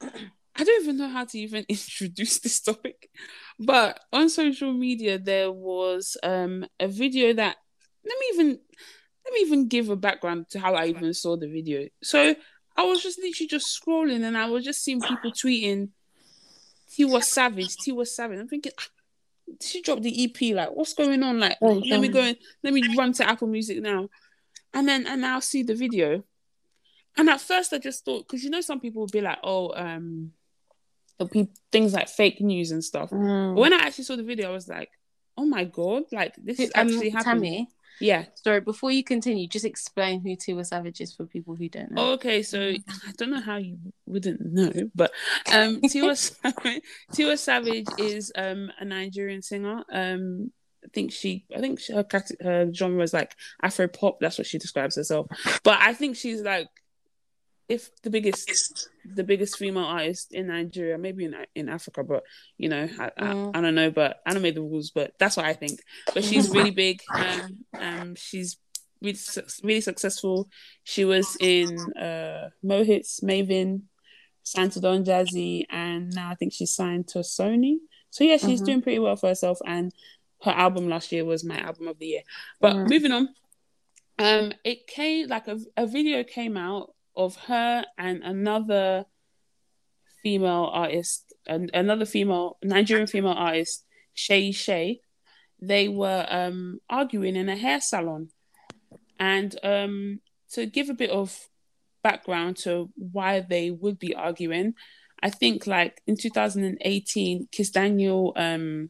I 0.56 0.64
don't 0.64 0.82
even 0.82 0.98
know 0.98 1.08
how 1.08 1.24
to 1.24 1.38
even 1.38 1.64
introduce 1.68 2.40
this 2.40 2.60
topic. 2.60 3.08
But 3.58 4.00
on 4.12 4.28
social 4.28 4.72
media, 4.72 5.18
there 5.18 5.50
was 5.50 6.16
um 6.22 6.66
a 6.78 6.88
video 6.88 7.32
that 7.32 7.56
let 8.04 8.18
me 8.18 8.26
even 8.34 8.58
let 9.24 9.34
me 9.34 9.40
even 9.40 9.68
give 9.68 9.88
a 9.88 9.96
background 9.96 10.46
to 10.50 10.60
how 10.60 10.74
I 10.74 10.86
even 10.86 11.14
saw 11.14 11.36
the 11.36 11.48
video. 11.48 11.88
So 12.02 12.34
I 12.76 12.84
was 12.84 13.02
just 13.02 13.18
literally 13.18 13.48
just 13.48 13.80
scrolling 13.80 14.22
and 14.24 14.36
I 14.36 14.46
was 14.50 14.64
just 14.64 14.82
seeing 14.82 15.00
people 15.00 15.32
tweeting 15.32 15.90
Tiwa 16.90 17.22
Savage, 17.22 17.76
Tiwa 17.76 18.06
Savage. 18.06 18.38
I'm 18.38 18.48
thinking 18.48 18.72
"Ah, 18.78 18.88
she 19.60 19.82
dropped 19.82 20.02
the 20.02 20.24
EP, 20.24 20.54
like 20.54 20.70
what's 20.70 20.94
going 20.94 21.22
on? 21.22 21.40
Like 21.40 21.58
Oh, 21.60 21.74
let 21.88 22.00
me 22.00 22.08
go 22.08 22.34
let 22.62 22.72
me 22.72 22.82
run 22.96 23.12
to 23.14 23.28
Apple 23.28 23.48
Music 23.48 23.80
now. 23.80 24.08
And 24.72 24.88
then 24.88 25.06
and 25.06 25.20
now 25.20 25.40
see 25.40 25.62
the 25.62 25.74
video. 25.74 26.24
And 27.16 27.28
at 27.28 27.40
first 27.40 27.72
I 27.72 27.78
just 27.78 28.04
thought 28.04 28.26
because 28.26 28.44
you 28.44 28.50
know 28.50 28.60
some 28.60 28.80
people 28.80 29.02
would 29.02 29.12
be 29.12 29.20
like, 29.20 29.38
oh, 29.42 29.72
um 29.74 30.32
things 31.70 31.92
like 31.92 32.08
fake 32.08 32.40
news 32.40 32.70
and 32.70 32.82
stuff. 32.82 33.10
Mm. 33.10 33.54
But 33.54 33.60
when 33.60 33.72
I 33.72 33.78
actually 33.78 34.04
saw 34.04 34.16
the 34.16 34.22
video, 34.22 34.48
I 34.48 34.52
was 34.52 34.68
like, 34.68 34.90
oh 35.36 35.44
my 35.44 35.64
god, 35.64 36.04
like 36.12 36.34
this 36.36 36.60
is 36.60 36.70
Um, 36.74 36.86
actually 36.88 37.10
happening. 37.10 37.66
Yeah. 38.00 38.24
sorry, 38.34 38.60
before 38.60 38.90
you 38.90 39.04
continue, 39.04 39.46
just 39.46 39.64
explain 39.64 40.20
who 40.20 40.30
Tiwa 40.30 40.66
Savage 40.66 41.00
is 41.00 41.14
for 41.14 41.26
people 41.26 41.54
who 41.54 41.68
don't 41.68 41.92
know. 41.92 42.02
Oh, 42.02 42.12
okay, 42.12 42.42
so 42.42 42.60
I 42.60 43.12
don't 43.16 43.30
know 43.30 43.40
how 43.40 43.56
you 43.56 43.78
wouldn't 44.06 44.40
know, 44.40 44.72
but 44.94 45.12
um, 45.52 45.80
Tiwa 45.82 46.16
Savage, 46.42 46.82
Tiwa 47.12 47.38
Savage 47.38 47.88
is 47.98 48.32
um 48.36 48.70
a 48.78 48.84
Nigerian 48.84 49.42
singer. 49.42 49.84
Um, 49.92 50.50
I 50.84 50.88
think 50.94 51.12
she, 51.12 51.44
I 51.54 51.60
think 51.60 51.80
she, 51.80 51.92
her 51.92 52.06
her 52.40 52.72
genre 52.72 53.02
is 53.02 53.12
like 53.12 53.36
Afro 53.62 53.86
pop. 53.86 54.18
That's 54.20 54.38
what 54.38 54.46
she 54.46 54.58
describes 54.58 54.96
herself. 54.96 55.26
But 55.62 55.78
I 55.80 55.92
think 55.92 56.16
she's 56.16 56.40
like, 56.40 56.68
if 57.70 57.90
the 58.02 58.10
biggest, 58.10 58.90
the 59.04 59.24
biggest 59.24 59.56
female 59.56 59.84
artist 59.84 60.32
in 60.34 60.48
Nigeria, 60.48 60.98
maybe 60.98 61.24
in 61.24 61.34
in 61.54 61.68
Africa, 61.68 62.02
but 62.04 62.22
you 62.58 62.68
know, 62.68 62.84
I, 62.98 63.10
Mm. 63.18 63.52
I, 63.54 63.58
I 63.58 63.60
don't 63.62 63.74
know. 63.74 63.90
But 63.90 64.20
I 64.26 64.32
don't 64.32 64.42
make 64.42 64.54
the 64.56 64.62
rules, 64.62 64.90
but 64.90 65.12
that's 65.18 65.36
what 65.36 65.46
I 65.46 65.54
think. 65.54 65.80
But 66.14 66.24
she's 66.24 66.50
really 66.56 66.70
big. 66.72 67.02
Um, 67.16 67.64
um, 67.78 68.14
she's 68.16 68.58
really 69.00 69.14
suc- 69.16 69.48
really 69.62 69.80
successful. 69.80 70.48
She 70.84 71.04
was 71.04 71.36
in 71.40 71.92
uh 71.94 72.50
Mohits, 72.64 73.22
Mavin, 73.22 73.82
signed 74.42 74.72
to 74.72 74.80
Don 74.80 75.04
Jazzy, 75.04 75.64
and 75.70 76.12
now 76.12 76.30
I 76.30 76.34
think 76.34 76.52
she's 76.52 76.74
signed 76.74 77.08
to 77.08 77.18
Sony. 77.20 77.76
So 78.10 78.24
yeah, 78.24 78.36
she's 78.38 78.60
Mhm. 78.60 78.66
doing 78.66 78.82
pretty 78.82 78.98
well 78.98 79.16
for 79.16 79.28
herself. 79.28 79.58
And 79.64 79.92
her 80.42 80.50
album 80.50 80.88
last 80.88 81.12
year 81.12 81.24
was 81.24 81.44
my 81.44 81.58
album 81.58 81.86
of 81.88 81.98
the 81.98 82.06
year. 82.06 82.22
But 82.60 82.74
Mm. 82.76 82.88
moving 82.88 83.12
on, 83.12 83.28
um, 84.18 84.52
it 84.64 84.86
came 84.86 85.28
like 85.28 85.46
a 85.48 85.58
a 85.76 85.86
video 85.86 86.24
came 86.24 86.56
out 86.56 86.94
of 87.24 87.36
her 87.36 87.84
and 87.98 88.22
another 88.22 89.04
female 90.22 90.68
artist, 90.72 91.32
and 91.46 91.70
another 91.74 92.06
female 92.06 92.58
Nigerian 92.62 93.06
female 93.06 93.32
artist, 93.48 93.84
Seyi 94.16 94.54
Shay. 94.54 95.00
They 95.60 95.88
were 95.88 96.26
um 96.28 96.80
arguing 96.88 97.36
in 97.36 97.48
a 97.48 97.56
hair 97.56 97.80
salon, 97.80 98.28
and 99.18 99.54
um 99.62 100.20
to 100.52 100.66
give 100.66 100.88
a 100.90 100.94
bit 100.94 101.10
of 101.10 101.48
background 102.02 102.56
to 102.56 102.90
why 102.96 103.40
they 103.40 103.70
would 103.70 103.98
be 103.98 104.14
arguing, 104.14 104.74
I 105.22 105.30
think 105.30 105.66
like 105.66 106.00
in 106.06 106.16
2018, 106.16 107.48
Kizz 107.52 107.72
Daniel 107.72 108.32
um 108.36 108.88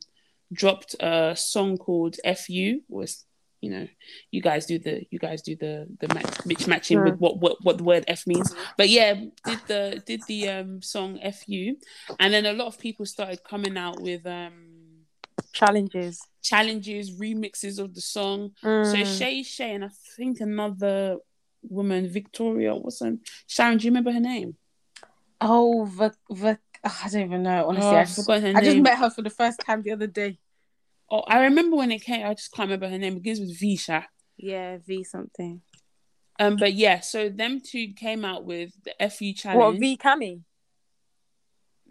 dropped 0.52 0.94
a 1.00 1.34
song 1.36 1.76
called 1.76 2.16
"Fu." 2.36 2.80
Was 2.88 3.24
you 3.60 3.70
know, 3.70 3.86
you 4.30 4.40
guys 4.40 4.66
do 4.66 4.78
the 4.78 5.04
you 5.10 5.18
guys 5.18 5.42
do 5.42 5.54
the 5.56 5.86
the 6.00 6.12
match, 6.14 6.46
match 6.46 6.66
matching 6.66 7.02
with 7.04 7.16
what, 7.18 7.38
what 7.38 7.56
what 7.62 7.78
the 7.78 7.84
word 7.84 8.04
F 8.08 8.26
means. 8.26 8.54
But 8.76 8.88
yeah, 8.88 9.14
did 9.44 9.58
the 9.66 10.02
did 10.06 10.20
the 10.26 10.48
um 10.48 10.82
song 10.82 11.18
"Fu," 11.32 11.76
and 12.18 12.32
then 12.32 12.46
a 12.46 12.52
lot 12.52 12.68
of 12.68 12.78
people 12.78 13.06
started 13.06 13.44
coming 13.44 13.76
out 13.76 14.00
with 14.00 14.26
um 14.26 14.80
Challenges. 15.52 16.20
challenges, 16.42 17.10
remixes 17.20 17.78
of 17.78 17.94
the 17.94 18.00
song. 18.00 18.52
So 18.62 18.98
Mm. 18.98 19.02
Seyi 19.02 19.44
Shay 19.44 19.74
and 19.74 19.84
I 19.84 19.90
think 20.16 20.40
another 20.40 21.16
woman, 21.62 22.08
Victoria, 22.08 22.74
what's 22.74 23.00
her 23.00 23.16
Sharon, 23.46 23.78
do 23.78 23.84
you 23.84 23.90
remember 23.90 24.12
her 24.12 24.20
name? 24.20 24.56
Oh, 25.40 25.86
the, 25.86 26.14
the, 26.28 26.58
I 26.84 27.08
don't 27.10 27.22
even 27.22 27.42
know. 27.42 27.68
Honestly, 27.68 27.90
Oh, 27.90 27.96
I, 27.96 28.04
just, 28.04 28.16
forgot 28.16 28.42
her 28.42 28.48
I 28.48 28.60
just 28.62 28.78
met 28.78 28.98
her 28.98 29.10
for 29.10 29.22
the 29.22 29.30
first 29.30 29.60
time 29.60 29.82
the 29.82 29.92
other 29.92 30.06
day. 30.06 30.38
Oh, 31.10 31.20
I 31.26 31.44
remember 31.44 31.76
when 31.76 31.90
it 31.90 32.02
came, 32.02 32.24
I 32.24 32.34
just 32.34 32.52
can't 32.52 32.68
remember 32.68 32.88
her 32.88 32.98
name. 32.98 33.14
It 33.14 33.22
begins 33.22 33.40
with 33.40 33.58
Visha. 33.58 34.04
Yeah, 34.36 34.78
V 34.86 35.04
something. 35.04 35.60
Um, 36.38 36.56
but 36.56 36.72
yeah, 36.72 37.00
so 37.00 37.28
them 37.28 37.60
two 37.60 37.88
came 37.94 38.24
out 38.24 38.44
with 38.44 38.72
the 38.84 39.10
FU 39.10 39.34
challenge. 39.34 39.58
What 39.58 39.80
V 39.80 39.96
Cami? 39.98 40.40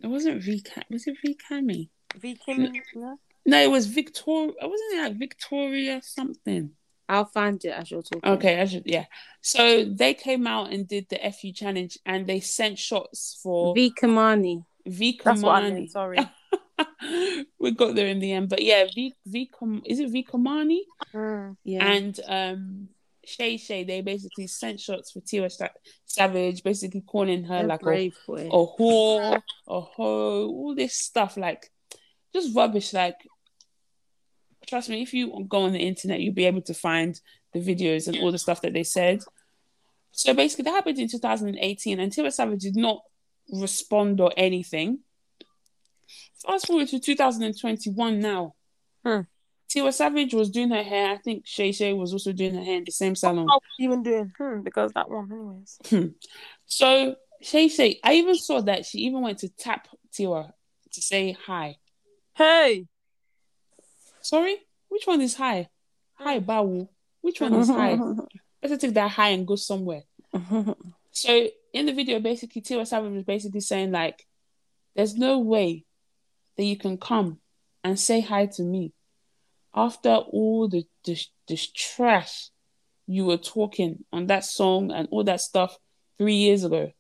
It 0.02 0.08
wasn't 0.08 0.42
V 0.42 0.64
was 0.90 1.06
it 1.06 1.18
V 1.24 1.38
Cammy? 1.50 1.90
V 2.16 2.38
Kim? 2.44 2.72
No? 2.96 3.20
No, 3.46 3.62
it 3.62 3.70
was 3.70 3.86
Victoria 3.86 4.54
wasn't 4.62 4.94
it 4.94 5.04
like 5.04 5.18
Victoria 5.18 6.02
something? 6.04 6.72
I'll 7.08 7.26
find 7.26 7.64
it 7.66 7.70
as 7.70 7.92
you're 7.92 8.02
talking. 8.02 8.32
Okay, 8.32 8.62
I 8.62 8.66
should 8.66 8.84
yeah. 8.86 9.06
So 9.42 9.86
they 9.86 10.14
came 10.14 10.48
out 10.48 10.72
and 10.72 10.88
did 10.88 11.10
the 11.10 11.20
FU 11.32 11.52
challenge 11.52 11.98
and 12.06 12.26
they 12.26 12.40
sent 12.40 12.80
shots 12.80 13.40
for 13.44 13.76
V 13.76 13.92
Kamani. 14.00 14.64
V 14.86 15.20
That's 15.24 15.42
what 15.42 15.64
I 15.64 15.72
Kamani. 15.72 15.90
Sorry. 15.90 16.18
we 17.60 17.72
got 17.72 17.96
there 17.96 18.08
in 18.08 18.20
the 18.20 18.32
end, 18.34 18.50
but 18.50 18.62
yeah, 18.64 18.86
V 18.94 19.14
V 19.26 19.50
Kam- 19.58 19.82
is 19.86 20.00
it 20.00 20.10
V 20.12 20.24
Kamani 20.24 20.80
Mm. 21.14 21.56
Yeah. 21.64 21.92
and 21.92 22.20
um 22.28 22.90
Seyi 23.28 23.60
Shay. 23.60 23.84
They 23.84 24.02
basically 24.02 24.48
sent 24.48 24.80
shots 24.80 25.12
for 25.12 25.20
Tiwa 25.22 25.52
Sa- 25.52 25.68
Savage, 26.06 26.64
basically 26.64 27.02
calling 27.02 27.44
her 27.44 27.60
They're 27.60 27.68
like 27.68 27.82
a, 27.82 27.84
brave 27.86 28.18
boy. 28.26 28.48
a 28.48 28.66
whore, 28.66 29.42
a 29.68 29.82
hoe, 29.82 30.48
all 30.48 30.74
this 30.76 30.96
stuff 30.96 31.38
like 31.38 31.70
just 32.34 32.56
rubbish. 32.56 32.94
Like, 32.94 33.16
trust 34.68 34.90
me, 34.90 35.02
if 35.02 35.14
you 35.14 35.46
go 35.48 35.64
on 35.64 35.74
the 35.74 35.80
internet, 35.80 36.20
you'll 36.22 36.34
be 36.34 36.46
able 36.46 36.62
to 36.64 36.74
find 36.74 37.20
the 37.54 37.60
videos 37.60 38.08
and 38.08 38.18
all 38.20 38.32
the 38.32 38.38
stuff 38.40 38.62
that 38.62 38.74
they 38.74 38.84
said. 38.84 39.20
So 40.12 40.34
basically, 40.34 40.64
that 40.64 40.72
happened 40.72 41.00
in 41.00 41.08
2018, 41.08 42.00
and 42.00 42.12
Tiwa 42.12 42.32
Savage 42.32 42.62
did 42.62 42.76
not 42.76 43.02
respond 43.52 44.20
or 44.22 44.32
anything. 44.38 45.00
Fast 46.46 46.68
forward 46.68 46.88
to 46.90 47.00
2021 47.00 48.20
now. 48.20 48.56
Hmm. 49.06 49.22
Tiwa 49.70 49.94
Savage 49.94 50.34
was 50.34 50.50
doing 50.50 50.72
her 50.72 50.82
hair. 50.84 51.12
I 51.12 51.18
think 51.18 51.46
Seyi 51.46 51.76
Shay 51.76 51.94
was 51.94 52.12
also 52.12 52.32
doing 52.32 52.56
her 52.56 52.64
hair 52.64 52.78
in 52.78 52.86
the 52.86 52.92
same 52.92 53.16
salon. 53.16 53.46
What 53.46 53.62
was 53.62 53.80
even 53.80 54.02
doing? 54.02 54.34
Hmm, 54.38 54.62
because 54.62 54.92
that 54.94 55.10
one, 55.10 55.32
anyways. 55.32 56.14
So 56.66 57.16
Seyi 57.44 57.70
Shay, 57.70 58.00
I 58.04 58.14
even 58.14 58.36
saw 58.36 58.62
that 58.62 58.86
she 58.86 59.00
even 59.00 59.22
went 59.22 59.40
to 59.40 59.50
tap 59.50 59.88
Tiwa 60.12 60.52
to 60.92 61.02
say 61.02 61.38
hi. 61.46 61.76
Hey, 62.36 62.88
Sorry, 64.22 64.58
which 64.90 65.08
one 65.08 65.22
is 65.22 65.36
hi? 65.36 65.70
Hi, 66.16 66.40
Bawu. 66.40 66.88
Which 67.22 67.42
one 67.42 67.54
is 67.56 67.70
hi? 67.70 67.98
Better 68.62 68.78
take 68.78 68.94
that 68.94 69.12
hi 69.12 69.30
and 69.30 69.48
go 69.48 69.56
somewhere. 69.56 70.04
So 71.12 71.48
in 71.74 71.88
the 71.88 71.92
video, 71.92 72.20
basically, 72.20 72.62
Tiwa 72.62 72.86
Savage 72.86 73.12
was 73.12 73.24
basically 73.24 73.62
saying 73.62 73.92
like, 73.92 74.28
"There's 74.96 75.16
no 75.16 75.40
way 75.40 75.84
that 76.60 76.66
you 76.66 76.76
can 76.76 76.98
come 76.98 77.40
and 77.86 77.98
say 77.98 78.20
hi 78.20 78.46
to 78.46 78.64
me 78.64 78.92
after 79.74 80.16
all 80.16 80.68
the 80.68 80.86
this, 81.06 81.30
this 81.48 81.72
trash 81.72 82.50
you 83.08 83.24
were 83.24 83.38
talking 83.38 84.04
on 84.12 84.28
that 84.28 84.44
song 84.44 84.92
and 84.92 85.08
all 85.10 85.24
that 85.24 85.40
stuff 85.40 85.78
three 86.18 86.36
years 86.36 86.66
ago, 86.66 86.92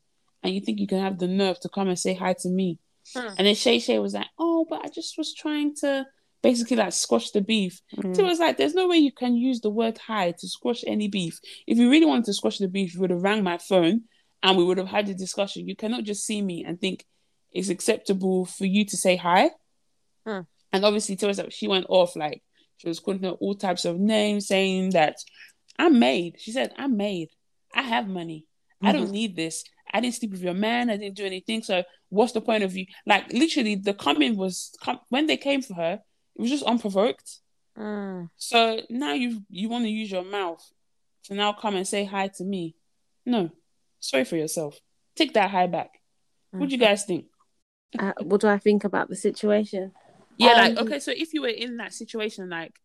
and 0.41 0.55
you 0.55 0.61
think 0.61 0.79
you 0.79 0.87
can 0.87 1.01
have 1.01 1.19
the 1.19 1.27
nerve 1.27 1.59
to 1.59 1.67
come 1.67 1.89
and 1.89 1.99
say 1.99 2.13
hi 2.13 2.33
to 2.39 2.47
me." 2.47 2.79
Hmm. 3.13 3.33
And 3.37 3.47
then 3.47 3.55
Seyi 3.55 3.83
Shay 3.83 3.99
was 3.99 4.13
like, 4.13 4.27
"Oh, 4.39 4.65
but 4.69 4.85
I 4.85 4.87
just 4.87 5.17
was 5.17 5.33
trying 5.33 5.75
to." 5.81 6.07
Basically, 6.41 6.77
like 6.77 6.93
squash 6.93 7.31
the 7.31 7.41
beef. 7.41 7.81
So 8.01 8.23
it 8.23 8.29
was 8.29 8.39
like, 8.39 8.55
there's 8.55 8.73
no 8.73 8.87
way 8.87 8.95
you 8.95 9.11
can 9.11 9.35
use 9.35 9.59
the 9.59 9.69
word 9.69 9.97
hi 9.97 10.31
to 10.31 10.47
squash 10.47 10.85
any 10.87 11.09
beef. 11.09 11.37
If 11.67 11.77
you 11.77 11.91
really 11.91 12.05
wanted 12.05 12.23
to 12.27 12.33
squash 12.33 12.59
the 12.59 12.69
beef, 12.69 12.93
you 12.93 13.01
would 13.01 13.09
have 13.09 13.21
rang 13.21 13.43
my 13.43 13.57
phone 13.57 14.03
and 14.41 14.57
we 14.57 14.63
would 14.63 14.77
have 14.77 14.87
had 14.87 15.09
a 15.09 15.13
discussion. 15.13 15.67
You 15.67 15.75
cannot 15.75 16.05
just 16.05 16.25
see 16.25 16.41
me 16.41 16.63
and 16.63 16.79
think 16.79 17.05
it's 17.51 17.69
acceptable 17.69 18.45
for 18.45 18.65
you 18.65 18.85
to 18.85 18.97
say 18.97 19.15
hi. 19.15 19.51
Hmm. 20.25 20.41
And 20.71 20.85
obviously, 20.85 21.17
Tiwa, 21.17 21.51
she 21.51 21.67
went 21.67 21.87
off 21.89 22.15
like 22.15 22.43
she 22.77 22.87
was 22.87 22.99
calling 22.99 23.23
her 23.23 23.31
all 23.31 23.55
types 23.55 23.85
of 23.85 23.99
names, 23.99 24.47
saying 24.47 24.91
that 24.91 25.17
I'm 25.77 25.99
made. 25.99 26.35
She 26.39 26.51
said, 26.51 26.73
I'm 26.77 26.97
made. 26.97 27.29
I 27.73 27.81
have 27.81 28.07
money. 28.07 28.45
I 28.81 28.93
don't 28.93 29.11
need 29.11 29.35
this. 29.35 29.63
I 29.93 29.99
didn't 29.99 30.15
sleep 30.15 30.31
with 30.31 30.41
your 30.41 30.53
man. 30.53 30.89
I 30.89 30.97
didn't 30.97 31.17
do 31.17 31.25
anything. 31.25 31.63
So 31.63 31.83
what's 32.09 32.31
the 32.31 32.41
point 32.41 32.63
of 32.63 32.75
you? 32.75 32.85
Like 33.05 33.31
literally, 33.33 33.75
the 33.75 33.93
comment 33.93 34.37
was 34.37 34.73
com- 34.81 35.01
when 35.09 35.27
they 35.27 35.37
came 35.37 35.61
for 35.61 35.73
her. 35.73 35.99
It 36.35 36.41
was 36.41 36.49
just 36.49 36.63
unprovoked. 36.63 37.39
Hmm. 37.75 38.25
So 38.37 38.81
now 38.89 39.13
you 39.13 39.43
you 39.49 39.67
want 39.69 39.85
to 39.85 39.89
use 39.89 40.11
your 40.11 40.23
mouth 40.23 40.63
to 41.25 41.33
now 41.33 41.53
come 41.53 41.75
and 41.75 41.87
say 41.87 42.05
hi 42.05 42.29
to 42.37 42.43
me. 42.43 42.75
No, 43.25 43.51
sorry 43.99 44.23
for 44.23 44.37
yourself. 44.37 44.79
Take 45.15 45.33
that 45.33 45.49
high 45.49 45.67
back. 45.67 45.99
What 46.51 46.69
do 46.69 46.75
you 46.75 46.81
guys 46.81 47.03
think? 47.03 47.25
Uh, 47.97 48.13
what 48.21 48.41
do 48.41 48.47
I 48.47 48.59
think 48.59 48.83
about 48.83 49.09
the 49.09 49.15
situation? 49.15 49.91
Yeah, 50.37 50.51
Um, 50.51 50.57
like 50.57 50.77
okay. 50.77 50.99
So 50.99 51.11
if 51.15 51.33
you 51.33 51.41
were 51.41 51.47
in 51.47 51.77
that 51.77 51.93
situation, 51.93 52.49
like, 52.49 52.79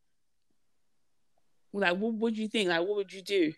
like 1.73 1.97
what 1.97 2.15
would 2.15 2.39
you 2.39 2.49
think? 2.49 2.69
Like, 2.69 2.81
what 2.81 2.97
would 2.97 3.13
you 3.13 3.23
do? 3.23 3.53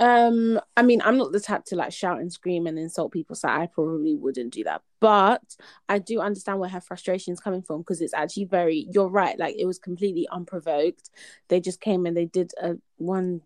Um, 0.00 0.60
I 0.76 0.82
mean, 0.82 1.00
I'm 1.04 1.16
not 1.16 1.30
the 1.30 1.40
type 1.40 1.64
to 1.66 1.76
like 1.76 1.92
shout 1.92 2.20
and 2.20 2.32
scream 2.32 2.66
and 2.66 2.78
insult 2.78 3.12
people, 3.12 3.36
so 3.36 3.48
I 3.48 3.66
probably 3.66 4.16
wouldn't 4.16 4.52
do 4.52 4.64
that. 4.64 4.82
But 5.00 5.56
I 5.88 5.98
do 5.98 6.20
understand 6.20 6.58
where 6.58 6.68
her 6.68 6.80
frustration 6.80 7.32
is 7.32 7.40
coming 7.40 7.62
from 7.62 7.78
because 7.78 8.00
it's 8.00 8.14
actually 8.14 8.46
very. 8.46 8.88
You're 8.90 9.08
right. 9.08 9.38
Like 9.38 9.54
it 9.56 9.66
was 9.66 9.78
completely 9.78 10.26
unprovoked. 10.32 11.10
They 11.48 11.60
just 11.60 11.80
came 11.80 12.06
and 12.06 12.16
they 12.16 12.26
did 12.26 12.50
a 12.60 12.74
one 12.96 13.42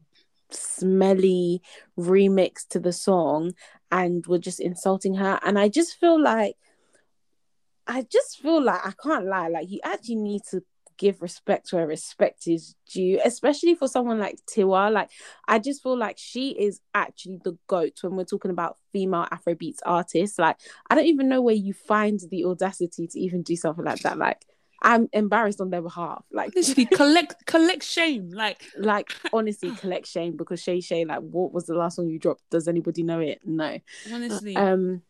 smelly 0.51 1.61
remix 1.99 2.66
to 2.68 2.80
the 2.80 2.92
song 2.92 3.53
and 3.91 4.26
were 4.26 4.39
just 4.39 4.61
insulting 4.61 5.14
her. 5.14 5.39
And 5.43 5.59
I 5.59 5.68
just 5.68 5.99
feel 5.99 6.20
like, 6.20 6.57
I 7.86 8.03
just 8.03 8.41
feel 8.41 8.62
like 8.62 8.80
I 8.84 8.93
can't 9.03 9.26
lie. 9.26 9.49
Like 9.49 9.70
you 9.70 9.80
actually 9.82 10.16
need 10.16 10.43
to 10.51 10.62
give 10.99 11.22
respect 11.22 11.72
where 11.72 11.86
respect 11.86 12.47
is 12.47 12.74
due, 12.93 13.20
especially 13.24 13.74
for 13.74 13.89
someone 13.89 14.18
like 14.18 14.39
Tiwa. 14.53 14.93
Like, 14.93 15.11
I 15.47 15.59
just 15.59 15.82
feel 15.82 15.97
like 15.97 16.18
she 16.18 16.51
is 16.51 16.80
actually 16.93 17.39
the 17.45 17.57
goat 17.68 17.99
when 18.03 18.16
we're 18.16 18.24
talking 18.24 18.51
about 18.51 18.76
female 18.93 19.26
Afrobeats 19.32 19.78
artists. 19.86 20.39
Like, 20.39 20.57
I 20.91 20.95
don't 20.95 21.07
even 21.07 21.28
know 21.28 21.41
where 21.41 21.55
you 21.55 21.72
find 21.72 22.20
the 22.30 22.45
audacity 22.45 23.07
to 23.07 23.18
even 23.18 23.43
do 23.43 23.57
something 23.57 23.84
like 23.84 24.01
that. 24.01 24.18
Like, 24.18 24.45
I'm 24.81 25.09
embarrassed 25.12 25.61
on 25.61 25.70
their 25.70 25.83
behalf. 25.83 26.24
Like, 26.33 26.53
Literally, 26.57 26.87
collect 26.87 27.47
collect 27.47 27.83
shame. 27.83 28.31
Like, 28.31 28.64
like 28.79 29.12
honestly, 29.33 29.70
collect 29.72 30.07
shame 30.07 30.37
because 30.37 30.62
Seyi 30.62 30.85
Shay, 30.85 31.05
like, 31.05 31.20
what 31.20 31.53
was 31.53 31.66
the 31.66 31.74
last 31.74 31.97
song 31.97 32.09
you 32.09 32.18
dropped? 32.18 32.43
Does 32.51 32.68
anybody 32.68 33.03
know 33.03 33.20
it? 33.20 33.41
No. 33.45 33.79
honestly, 34.12 34.57
Um, 34.57 35.03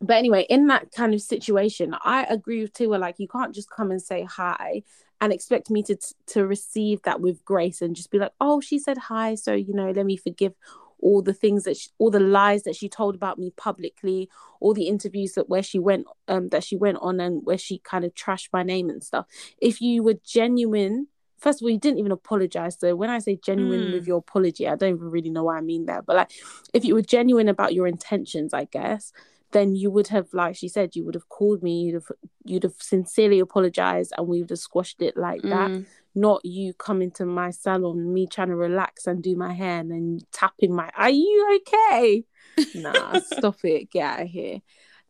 but 0.00 0.16
anyway, 0.16 0.46
in 0.48 0.66
that 0.66 0.92
kind 0.92 1.14
of 1.14 1.22
situation, 1.22 1.94
I 2.04 2.24
agree 2.24 2.60
with 2.62 2.72
Tiwa. 2.72 2.98
Like, 2.98 3.16
you 3.18 3.28
can't 3.28 3.54
just 3.54 3.70
come 3.70 3.90
and 3.90 4.00
say 4.00 4.24
hi 4.24 4.82
and 5.20 5.32
expect 5.32 5.70
me 5.70 5.82
to 5.84 5.96
to 6.28 6.46
receive 6.46 7.02
that 7.02 7.20
with 7.20 7.44
grace 7.44 7.82
and 7.82 7.96
just 7.96 8.10
be 8.10 8.18
like, 8.18 8.32
oh, 8.40 8.60
she 8.60 8.78
said 8.78 8.98
hi, 8.98 9.34
so 9.34 9.52
you 9.52 9.74
know, 9.74 9.90
let 9.90 10.06
me 10.06 10.16
forgive 10.16 10.54
all 11.00 11.22
the 11.22 11.34
things 11.34 11.64
that 11.64 11.76
she, 11.76 11.90
all 11.98 12.10
the 12.10 12.20
lies 12.20 12.62
that 12.64 12.76
she 12.76 12.88
told 12.88 13.14
about 13.14 13.38
me 13.38 13.50
publicly, 13.56 14.28
all 14.60 14.74
the 14.74 14.88
interviews 14.88 15.32
that 15.34 15.48
where 15.48 15.62
she 15.62 15.78
went 15.78 16.06
um 16.28 16.48
that 16.50 16.64
she 16.64 16.76
went 16.76 16.98
on 17.00 17.20
and 17.20 17.44
where 17.44 17.58
she 17.58 17.78
kind 17.78 18.04
of 18.04 18.14
trashed 18.14 18.48
my 18.52 18.62
name 18.62 18.88
and 18.88 19.02
stuff. 19.04 19.26
If 19.58 19.80
you 19.80 20.02
were 20.02 20.18
genuine. 20.24 21.08
First 21.38 21.60
of 21.60 21.66
all, 21.66 21.70
you 21.70 21.78
didn't 21.78 21.98
even 21.98 22.12
apologize. 22.12 22.78
So 22.80 22.96
when 22.96 23.10
I 23.10 23.18
say 23.18 23.36
genuine 23.36 23.88
Mm. 23.88 23.92
with 23.92 24.06
your 24.06 24.16
apology, 24.18 24.66
I 24.66 24.74
don't 24.74 24.94
even 24.94 25.10
really 25.10 25.28
know 25.28 25.44
what 25.44 25.56
I 25.58 25.60
mean 25.60 25.84
there. 25.84 26.00
But 26.00 26.16
like, 26.16 26.30
if 26.72 26.82
you 26.82 26.94
were 26.94 27.02
genuine 27.02 27.46
about 27.46 27.74
your 27.74 27.86
intentions, 27.86 28.54
I 28.54 28.64
guess, 28.64 29.12
then 29.52 29.74
you 29.74 29.90
would 29.90 30.08
have, 30.08 30.32
like 30.32 30.56
she 30.56 30.66
said, 30.66 30.96
you 30.96 31.04
would 31.04 31.14
have 31.14 31.28
called 31.28 31.62
me, 31.62 31.82
you'd 31.82 31.94
have 31.94 32.10
you'd 32.44 32.62
have 32.62 32.76
sincerely 32.80 33.38
apologized, 33.38 34.14
and 34.16 34.26
we 34.26 34.40
would 34.40 34.48
have 34.50 34.58
squashed 34.58 35.02
it 35.02 35.14
like 35.14 35.42
that. 35.50 35.70
Not 36.16 36.40
you 36.44 36.72
coming 36.72 37.10
to 37.12 37.26
my 37.26 37.50
salon, 37.50 38.12
me 38.12 38.26
trying 38.26 38.48
to 38.48 38.56
relax 38.56 39.06
and 39.06 39.22
do 39.22 39.36
my 39.36 39.52
hair, 39.52 39.80
and 39.80 39.90
then 39.90 40.20
tapping 40.32 40.74
my. 40.74 40.90
Are 40.96 41.10
you 41.10 41.60
okay? 41.60 42.24
nah, 42.74 43.20
stop 43.20 43.58
it. 43.64 43.90
Get 43.90 44.02
out 44.02 44.22
of 44.22 44.28
here. 44.28 44.62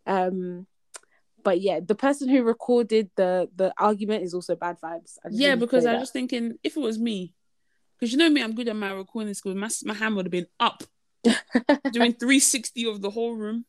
Um, 0.05 0.67
but 1.45 1.61
yeah, 1.61 1.79
the 1.79 1.95
person 1.95 2.29
who 2.29 2.43
recorded 2.43 3.09
the 3.15 3.49
the 3.55 3.73
argument 3.79 4.25
is 4.25 4.35
also 4.35 4.57
bad 4.57 4.81
vibes. 4.81 5.17
Yeah, 5.31 5.55
because 5.55 5.87
I 5.87 5.95
was 5.95 6.11
thinking 6.11 6.59
if 6.65 6.77
it 6.77 6.81
was 6.81 6.99
me, 6.99 7.35
because 7.97 8.11
you 8.11 8.19
know 8.19 8.29
me, 8.29 8.43
I'm 8.43 8.57
good 8.57 8.67
at 8.67 8.75
my 8.75 8.91
recording 8.91 9.33
skills. 9.35 9.55
My 9.55 9.71
my 9.85 9.95
hand 9.95 10.17
would 10.17 10.27
have 10.27 10.33
been 10.33 10.49
up, 10.59 10.83
doing 11.93 12.15
360 12.15 12.87
of 12.87 13.01
the 13.01 13.11
whole 13.11 13.37
room. 13.37 13.65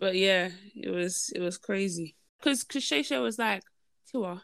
But 0.00 0.16
yeah, 0.16 0.48
it 0.74 0.90
was 0.90 1.30
it 1.32 1.40
was 1.40 1.58
crazy. 1.58 2.16
Because 2.38 2.66
Shay 2.82 3.18
was 3.20 3.38
like, 3.38 3.62
Tiwa, 4.12 4.40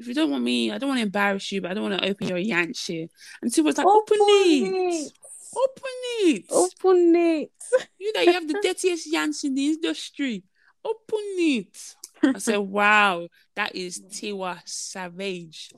if 0.00 0.08
you 0.08 0.14
don't 0.14 0.30
want 0.30 0.42
me, 0.42 0.72
I 0.72 0.78
don't 0.78 0.88
want 0.88 0.98
to 0.98 1.04
embarrass 1.04 1.52
you, 1.52 1.60
but 1.60 1.70
I 1.70 1.74
don't 1.74 1.90
want 1.90 2.02
to 2.02 2.08
open 2.08 2.26
your 2.26 2.38
here. 2.38 2.58
And 2.58 3.50
Tiwa 3.50 3.64
was 3.64 3.76
like, 3.76 3.86
open 3.86 4.16
it, 4.18 5.12
open 5.54 5.92
it, 6.22 6.44
Open 6.50 7.14
it. 7.14 7.50
you 7.98 8.12
know 8.14 8.22
you 8.22 8.32
have 8.32 8.48
the 8.48 8.58
dirtiest 8.62 9.12
yanch 9.12 9.44
in 9.44 9.54
the 9.54 9.66
industry. 9.66 10.42
Open 10.82 11.18
it. 11.36 11.94
I 12.22 12.38
said, 12.38 12.56
wow, 12.58 13.28
that 13.56 13.76
is 13.76 14.00
Tiwa 14.00 14.60
Savage. 14.64 15.72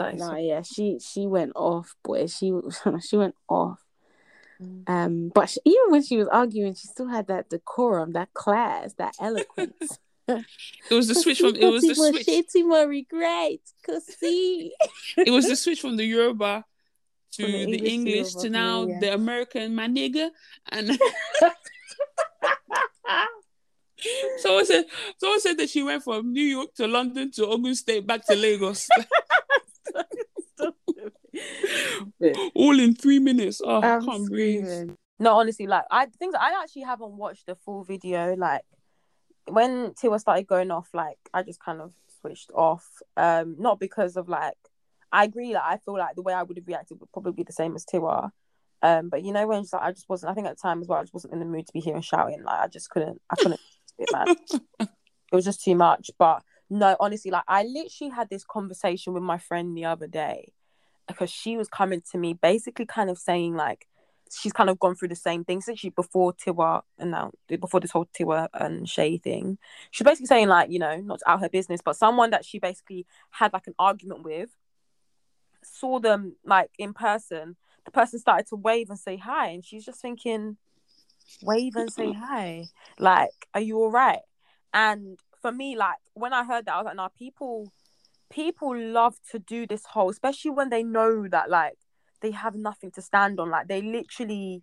That 0.00 0.14
is 0.14 0.20
Nah, 0.20 0.36
yeah, 0.36 0.62
she 0.62 0.98
she 0.98 1.28
went 1.28 1.52
off, 1.54 1.94
boy. 2.02 2.26
She 2.26 2.52
she 3.00 3.16
went 3.16 3.36
off. 3.48 3.80
Um, 4.86 5.30
but 5.34 5.50
she, 5.50 5.60
even 5.64 5.90
when 5.90 6.02
she 6.02 6.16
was 6.16 6.28
arguing, 6.28 6.74
she 6.74 6.88
still 6.88 7.08
had 7.08 7.28
that 7.28 7.48
decorum, 7.48 8.12
that 8.12 8.34
class, 8.34 8.94
that 8.94 9.14
eloquence. 9.20 9.98
It 10.26 10.94
was 10.94 11.08
the 11.08 11.14
switch 11.14 11.40
from 11.40 11.54
it 11.56 11.66
was 11.66 11.82
the 11.82 11.94
switch. 11.94 12.26
Timori, 12.26 13.06
great, 13.08 13.60
see. 14.00 14.72
it 15.18 15.30
was 15.30 15.46
the 15.48 15.56
switch 15.56 15.80
from 15.80 15.96
the 15.96 16.04
Yoruba 16.04 16.64
to 17.32 17.42
From 17.42 17.52
the 17.52 17.66
the 17.66 17.86
English, 17.86 17.92
English 17.92 18.34
to 18.36 18.48
now 18.50 18.86
yeah. 18.86 19.00
the 19.00 19.14
American 19.14 19.74
my 19.74 19.86
nigga 19.88 20.30
and 20.70 20.90
someone 24.38 24.64
said 24.66 24.84
someone 25.18 25.40
said 25.40 25.58
that 25.58 25.68
she 25.68 25.82
went 25.82 26.04
from 26.04 26.32
New 26.32 26.44
York 26.44 26.74
to 26.76 26.86
London 26.86 27.30
to 27.32 27.46
Ogun 27.46 27.74
State 27.74 28.06
back 28.06 28.24
to 28.26 28.36
Lagos 28.36 28.88
all 32.54 32.78
in 32.78 32.94
three 32.94 33.18
minutes. 33.18 33.60
Oh, 33.64 33.80
I 33.80 33.96
I'm 33.96 34.04
can't 34.04 34.28
breathe. 34.28 34.64
screaming. 34.66 34.96
No, 35.18 35.34
honestly, 35.36 35.66
like 35.66 35.84
I 35.90 36.06
think 36.06 36.34
I 36.36 36.60
actually 36.62 36.82
haven't 36.82 37.12
watched 37.12 37.46
the 37.46 37.54
full 37.56 37.84
video. 37.84 38.34
Like 38.36 38.62
when 39.48 39.92
Tiwa 39.92 40.20
started 40.20 40.46
going 40.46 40.70
off, 40.70 40.88
like 40.94 41.18
I 41.32 41.42
just 41.42 41.60
kind 41.60 41.80
of 41.80 41.92
switched 42.20 42.50
off. 42.54 42.86
Um, 43.16 43.56
not 43.58 43.78
because 43.80 44.16
of 44.16 44.28
like 44.28 44.56
I 45.12 45.24
agree. 45.24 45.54
Like 45.54 45.62
I 45.64 45.76
feel 45.78 45.96
like 45.96 46.16
the 46.16 46.22
way 46.22 46.32
I 46.32 46.42
would 46.42 46.56
have 46.56 46.66
reacted 46.66 46.98
would 47.00 47.12
probably 47.12 47.32
be 47.32 47.42
the 47.44 47.52
same 47.52 47.74
as 47.74 47.84
Tiwa. 47.84 48.30
Um, 48.82 49.08
but 49.08 49.22
you 49.22 49.32
know 49.32 49.46
when 49.46 49.60
it's 49.60 49.72
like, 49.72 49.82
I 49.82 49.92
just 49.92 50.08
wasn't. 50.08 50.30
I 50.30 50.34
think 50.34 50.46
at 50.46 50.56
the 50.56 50.62
time 50.62 50.80
as 50.80 50.88
well, 50.88 50.98
I 50.98 51.02
just 51.02 51.14
wasn't 51.14 51.32
in 51.32 51.38
the 51.38 51.44
mood 51.44 51.66
to 51.66 51.72
be 51.72 51.80
hearing 51.80 52.02
shouting. 52.02 52.42
Like 52.42 52.60
I 52.60 52.68
just 52.68 52.90
couldn't. 52.90 53.20
I 53.30 53.36
couldn't. 53.36 53.60
it, 53.98 54.08
man. 54.12 54.36
It 54.80 55.34
was 55.34 55.44
just 55.44 55.62
too 55.62 55.74
much. 55.74 56.10
But 56.18 56.42
no, 56.70 56.96
honestly, 57.00 57.30
like 57.30 57.44
I 57.48 57.62
literally 57.62 58.10
had 58.10 58.28
this 58.30 58.44
conversation 58.44 59.12
with 59.12 59.22
my 59.22 59.38
friend 59.38 59.76
the 59.76 59.84
other 59.84 60.06
day 60.06 60.52
because 61.06 61.30
she 61.30 61.56
was 61.56 61.68
coming 61.68 62.02
to 62.12 62.18
me 62.18 62.32
basically 62.32 62.86
kind 62.86 63.10
of 63.10 63.18
saying 63.18 63.54
like 63.54 63.86
she's 64.40 64.52
kind 64.52 64.70
of 64.70 64.78
gone 64.78 64.94
through 64.94 65.08
the 65.08 65.16
same 65.16 65.44
thing 65.44 65.60
since 65.60 65.78
she 65.78 65.90
before 65.90 66.32
Tiwa 66.32 66.82
and 66.98 67.10
now 67.10 67.32
before 67.48 67.80
this 67.80 67.90
whole 67.90 68.06
Tiwa 68.06 68.48
and 68.54 68.88
Shay 68.88 69.18
thing. 69.18 69.58
She's 69.90 70.04
basically 70.04 70.26
saying 70.26 70.48
like, 70.48 70.70
you 70.70 70.78
know, 70.78 70.96
not 70.96 71.20
out 71.26 71.40
her 71.40 71.48
business, 71.48 71.80
but 71.84 71.96
someone 71.96 72.30
that 72.30 72.44
she 72.44 72.58
basically 72.58 73.06
had 73.30 73.52
like 73.52 73.66
an 73.66 73.74
argument 73.78 74.22
with 74.22 74.50
saw 75.62 75.98
them 75.98 76.36
like 76.44 76.70
in 76.78 76.94
person. 76.94 77.56
The 77.84 77.90
person 77.90 78.18
started 78.18 78.46
to 78.48 78.56
wave 78.56 78.88
and 78.88 78.98
say 78.98 79.16
hi, 79.18 79.48
and 79.48 79.64
she's 79.64 79.84
just 79.84 80.00
thinking, 80.00 80.56
wave 81.42 81.76
and 81.76 81.92
say 81.92 82.12
hi. 82.12 82.64
Like, 82.98 83.48
are 83.52 83.60
you 83.60 83.78
all 83.78 83.90
right? 83.90 84.20
And 84.72 85.18
for 85.42 85.52
me, 85.52 85.76
like 85.76 85.98
when 86.14 86.32
I 86.32 86.44
heard 86.44 86.66
that, 86.66 86.74
I 86.74 86.78
was 86.78 86.86
like, 86.86 86.96
nah, 86.96 87.08
people 87.08 87.70
people 88.30 88.76
love 88.76 89.16
to 89.30 89.38
do 89.38 89.66
this 89.66 89.84
whole, 89.84 90.10
especially 90.10 90.50
when 90.50 90.70
they 90.70 90.82
know 90.82 91.28
that 91.28 91.50
like 91.50 91.76
they 92.24 92.30
have 92.30 92.54
nothing 92.54 92.90
to 92.92 93.02
stand 93.02 93.38
on. 93.38 93.50
Like 93.50 93.68
they 93.68 93.82
literally 93.82 94.62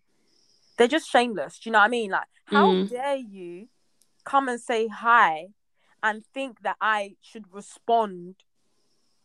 they're 0.77 0.87
just 0.87 1.07
shameless. 1.09 1.59
Do 1.59 1.69
you 1.69 1.73
know 1.73 1.79
what 1.79 1.85
I 1.85 1.89
mean? 1.89 2.09
Like, 2.11 2.27
how 2.45 2.73
Mm. 2.73 2.89
dare 2.89 3.15
you 3.17 3.67
come 4.23 4.49
and 4.49 4.59
say 4.59 4.87
hi 4.87 5.49
and 6.01 6.25
think 6.33 6.61
that 6.63 6.77
I 6.81 7.17
should 7.21 7.45
respond? 7.53 8.35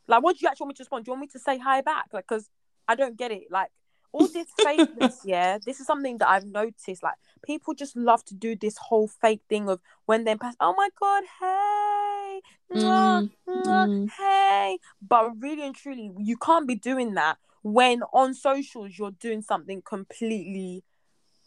Like, 0.06 0.22
what 0.22 0.36
do 0.36 0.40
you 0.42 0.48
actually 0.48 0.64
want 0.66 0.68
me 0.70 0.74
to 0.74 0.82
respond? 0.82 1.04
Do 1.04 1.08
you 1.08 1.12
want 1.14 1.22
me 1.22 1.28
to 1.28 1.38
say 1.38 1.56
hi 1.58 1.80
back? 1.80 2.08
Like, 2.12 2.26
because 2.28 2.50
I 2.86 2.94
don't 2.94 3.16
get 3.16 3.32
it. 3.32 3.44
Like, 3.50 3.70
all 4.12 4.28
this 4.28 4.48
fakeness, 4.64 5.20
yeah, 5.24 5.56
this 5.64 5.80
is 5.80 5.86
something 5.86 6.18
that 6.18 6.28
I've 6.28 6.44
noticed. 6.44 7.02
Like, 7.02 7.14
people 7.42 7.72
just 7.72 7.96
love 7.96 8.22
to 8.26 8.34
do 8.34 8.54
this 8.54 8.76
whole 8.76 9.08
fake 9.08 9.40
thing 9.48 9.70
of 9.70 9.80
when 10.04 10.24
they're 10.24 10.36
past, 10.36 10.58
oh 10.60 10.74
my 10.76 10.90
God, 11.00 11.24
hey, 11.40 12.40
mwah, 12.70 13.22
Mm, 13.22 13.30
mwah, 13.48 13.86
mm. 13.88 14.10
hey. 14.10 14.78
But 15.00 15.40
really 15.40 15.64
and 15.64 15.74
truly, 15.74 16.12
you 16.18 16.36
can't 16.36 16.68
be 16.68 16.74
doing 16.74 17.14
that 17.14 17.38
when 17.66 18.00
on 18.12 18.32
socials 18.32 18.96
you're 18.96 19.10
doing 19.10 19.42
something 19.42 19.82
completely 19.82 20.84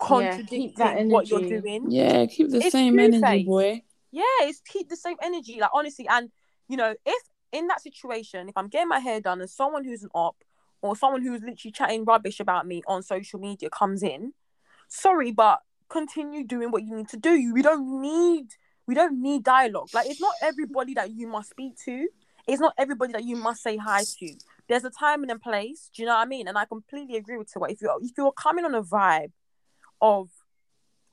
Yeah, 0.01 0.07
contradicting 0.07 0.61
keep 0.61 0.75
that 0.77 1.05
what 1.05 1.29
you're 1.29 1.47
doing. 1.61 1.85
Yeah, 1.89 2.25
keep 2.25 2.49
the 2.49 2.57
It's 2.57 2.71
same 2.71 2.99
energy, 2.99 3.21
two-faced. 3.21 3.47
boy. 3.47 3.83
Yeah, 4.11 4.23
it's 4.41 4.59
keep 4.59 4.89
the 4.89 4.97
same 4.97 5.15
energy. 5.21 5.59
Like 5.61 5.69
honestly, 5.73 6.07
and 6.09 6.29
you 6.67 6.75
know, 6.75 6.93
if 7.05 7.23
in 7.53 7.67
that 7.67 7.81
situation, 7.81 8.49
if 8.49 8.57
I'm 8.57 8.67
getting 8.67 8.89
my 8.89 8.99
hair 8.99 9.21
done 9.21 9.39
and 9.39 9.49
someone 9.49 9.85
who's 9.85 10.03
an 10.03 10.09
op 10.13 10.35
or 10.81 10.95
someone 10.97 11.21
who's 11.21 11.41
literally 11.41 11.71
chatting 11.71 12.03
rubbish 12.03 12.41
about 12.41 12.67
me 12.67 12.81
on 12.85 13.01
social 13.01 13.39
media 13.39 13.69
comes 13.69 14.03
in, 14.03 14.33
sorry, 14.89 15.31
but 15.31 15.59
continue 15.87 16.43
doing 16.43 16.69
what 16.69 16.83
you 16.83 16.95
need 16.97 17.07
to 17.09 17.17
do. 17.17 17.31
You 17.31 17.53
we 17.53 17.61
don't 17.61 18.01
need 18.01 18.47
we 18.87 18.93
don't 18.93 19.21
need 19.21 19.43
dialogue. 19.45 19.87
Like 19.93 20.09
it's 20.09 20.19
not 20.19 20.33
everybody 20.41 20.95
that 20.95 21.11
you 21.11 21.27
must 21.27 21.51
speak 21.51 21.77
to. 21.85 22.09
It's 22.45 22.59
not 22.59 22.73
everybody 22.77 23.13
that 23.13 23.23
you 23.23 23.37
must 23.37 23.63
say 23.63 23.77
hi 23.77 24.03
to. 24.19 24.33
There's 24.69 24.85
a 24.85 24.89
time 24.91 25.23
and 25.23 25.31
a 25.31 25.39
place. 25.39 25.89
Do 25.93 26.01
you 26.01 26.07
know 26.07 26.13
what 26.15 26.21
I 26.21 26.25
mean? 26.25 26.47
And 26.47 26.57
I 26.57 26.65
completely 26.65 27.17
agree 27.17 27.37
with 27.37 27.51
Tiwa. 27.51 27.69
If 27.71 27.81
you're 27.81 27.97
if 28.01 28.11
you're 28.17 28.31
coming 28.31 28.63
on 28.63 28.73
a 28.75 28.83
vibe 28.83 29.31
of 29.99 30.29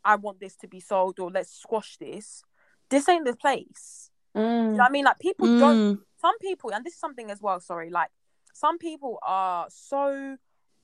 I 0.04 0.14
want 0.14 0.38
this 0.38 0.54
to 0.58 0.68
be 0.68 0.78
sold 0.78 1.18
or 1.18 1.30
let's 1.30 1.50
squash 1.50 1.96
this, 1.98 2.44
this 2.90 3.08
ain't 3.08 3.26
the 3.26 3.34
place. 3.34 4.10
Mm. 4.36 4.40
You 4.42 4.72
know 4.72 4.76
what 4.76 4.88
I 4.88 4.90
mean? 4.90 5.04
Like 5.06 5.18
people 5.18 5.46
don't 5.58 5.78
Mm. 5.78 5.98
some 6.20 6.38
people, 6.38 6.70
and 6.72 6.84
this 6.84 6.94
is 6.94 7.00
something 7.00 7.30
as 7.30 7.40
well, 7.42 7.58
sorry, 7.58 7.90
like 7.90 8.10
some 8.54 8.78
people 8.78 9.18
are 9.22 9.66
so 9.70 10.36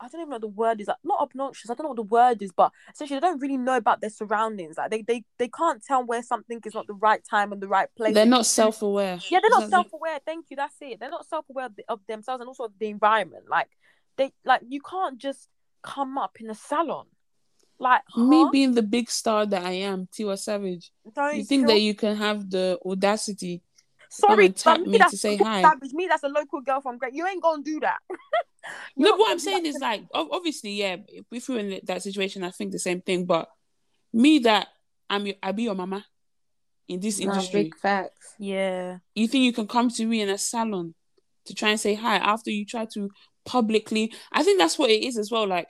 I 0.03 0.09
don't 0.09 0.21
even 0.23 0.31
know 0.31 0.35
what 0.35 0.41
the 0.41 0.49
word 0.49 0.81
is 0.81 0.89
like 0.89 0.97
not 1.05 1.21
obnoxious, 1.21 1.71
I 1.71 1.75
don't 1.75 1.85
know 1.85 1.91
what 1.91 1.97
the 1.97 2.03
word 2.03 2.43
is, 2.43 2.51
but 2.51 2.73
essentially 2.93 3.21
they 3.21 3.27
don't 3.27 3.41
really 3.41 3.57
know 3.57 3.77
about 3.77 4.01
their 4.01 4.11
surroundings. 4.11 4.77
Like 4.77 4.91
they 4.91 5.03
they, 5.03 5.25
they 5.39 5.49
can't 5.49 5.83
tell 5.83 6.05
where 6.05 6.23
something 6.25 6.61
is 6.65 6.75
not 6.75 6.89
the 6.89 6.95
right 6.95 7.23
time 7.25 7.53
and 7.53 7.63
the 7.63 7.69
right 7.69 7.89
place. 7.97 8.15
They're 8.15 8.27
not 8.27 8.47
self 8.47 8.83
aware. 8.83 9.21
Yeah, 9.31 9.39
they're 9.41 9.51
not 9.51 9.71
self 9.71 9.93
aware. 9.93 10.19
Thank 10.27 10.47
you. 10.51 10.57
That's 10.57 10.75
it. 10.81 10.99
They're 10.99 11.09
not 11.09 11.27
self 11.27 11.45
aware 11.49 11.67
of, 11.67 11.77
the- 11.77 11.85
of 11.89 12.01
themselves 12.09 12.41
and 12.41 12.49
also 12.49 12.65
of 12.65 12.73
the 12.81 12.89
environment. 12.89 13.45
Like 13.49 13.69
they 14.17 14.33
like 14.45 14.63
you 14.69 14.81
can't 14.81 15.19
just 15.19 15.49
come 15.83 16.19
up 16.19 16.41
in 16.41 16.51
a 16.51 16.55
salon. 16.55 17.07
Like 17.79 18.03
Me 18.17 18.45
being 18.51 18.75
the 18.75 18.83
big 18.83 19.09
star 19.09 19.47
that 19.47 19.65
I 19.65 19.73
am, 19.73 20.09
Tiwa 20.13 20.37
Savage. 20.39 20.93
Don't 21.15 21.37
You 21.37 21.45
think 21.45 21.63
kill 21.63 21.75
that 21.75 21.81
you 21.81 21.95
can 21.95 22.17
have 22.17 22.51
the 22.51 22.79
audacity? 22.85 23.63
Sorry, 24.09 24.51
tap 24.51 24.79
but 24.81 24.87
me 24.89 24.99
to 24.99 25.05
that's 25.05 25.21
say 25.21 25.37
hi. 25.37 25.63
Savage. 25.63 25.93
Me, 25.93 26.07
that's 26.09 26.23
a 26.23 26.29
local 26.29 26.61
girl 26.61 26.81
from 26.81 26.99
Great. 26.99 27.15
You 27.15 27.27
ain't 27.27 27.43
gonna 27.43 27.63
do 27.63 27.81
that. 27.81 27.99
You're 28.97 29.05
No, 29.05 29.11
not 29.11 29.19
what 29.19 29.31
I'm 29.33 29.39
saying 29.39 29.67
is 29.67 29.79
like, 29.81 30.05
obviously, 30.15 30.73
yeah. 30.73 30.97
If 31.09 31.25
if 31.31 31.49
we 31.49 31.55
were 31.55 31.61
in 31.61 31.81
that 31.85 32.03
situation, 32.03 32.45
I 32.45 32.51
think 32.51 32.73
the 32.73 32.79
same 32.79 33.01
thing. 33.01 33.25
But 33.27 33.49
me, 34.13 34.39
that 34.41 34.69
I'm, 35.11 35.27
I 35.43 35.53
be 35.53 35.65
your 35.65 35.75
mama 35.75 36.05
in 36.89 37.01
this 37.01 37.19
Nah, 37.21 37.33
industry. 37.33 37.65
big 37.65 37.77
facts. 37.77 38.35
Yeah. 38.39 38.99
You 39.15 39.29
think 39.29 39.45
you 39.45 39.53
can 39.53 39.67
come 39.67 39.89
to 39.91 40.05
me 40.07 40.21
in 40.21 40.29
a 40.29 40.39
salon 40.39 40.95
to 41.47 41.55
try 41.55 41.71
and 41.71 41.81
say 41.81 41.95
hi 41.95 42.17
after 42.17 42.51
you 42.51 42.65
try 42.65 42.87
to 42.95 43.11
publicly? 43.45 44.13
I 44.33 44.43
think 44.43 44.59
that's 44.59 44.79
what 44.79 44.91
it 44.91 45.03
is 45.03 45.19
as 45.19 45.31
well. 45.31 45.47
Like 45.47 45.69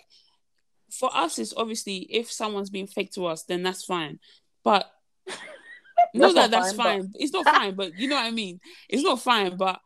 for 0.91 1.15
us, 1.15 1.39
it's 1.39 1.55
obviously 1.57 1.99
if 2.11 2.31
someone's 2.31 2.71
being 2.71 2.87
fake 2.87 3.13
to 3.13 3.27
us, 3.27 3.45
then 3.45 3.63
that's 3.63 3.85
fine. 3.85 4.19
But 4.65 4.91
not 6.15 6.35
That's 6.35 6.35
that 6.35 6.41
not 6.41 6.51
that's 6.51 6.73
fine, 6.73 7.03
fine. 7.03 7.13
It's 7.15 7.33
not 7.33 7.47
fine, 7.47 7.75
but 7.75 7.99
you 7.99 8.09
know 8.09 8.17
what 8.17 8.27
I 8.27 8.31
mean. 8.31 8.61
It's 8.89 9.03
not 9.03 9.21
fine, 9.21 9.57
but 9.57 9.81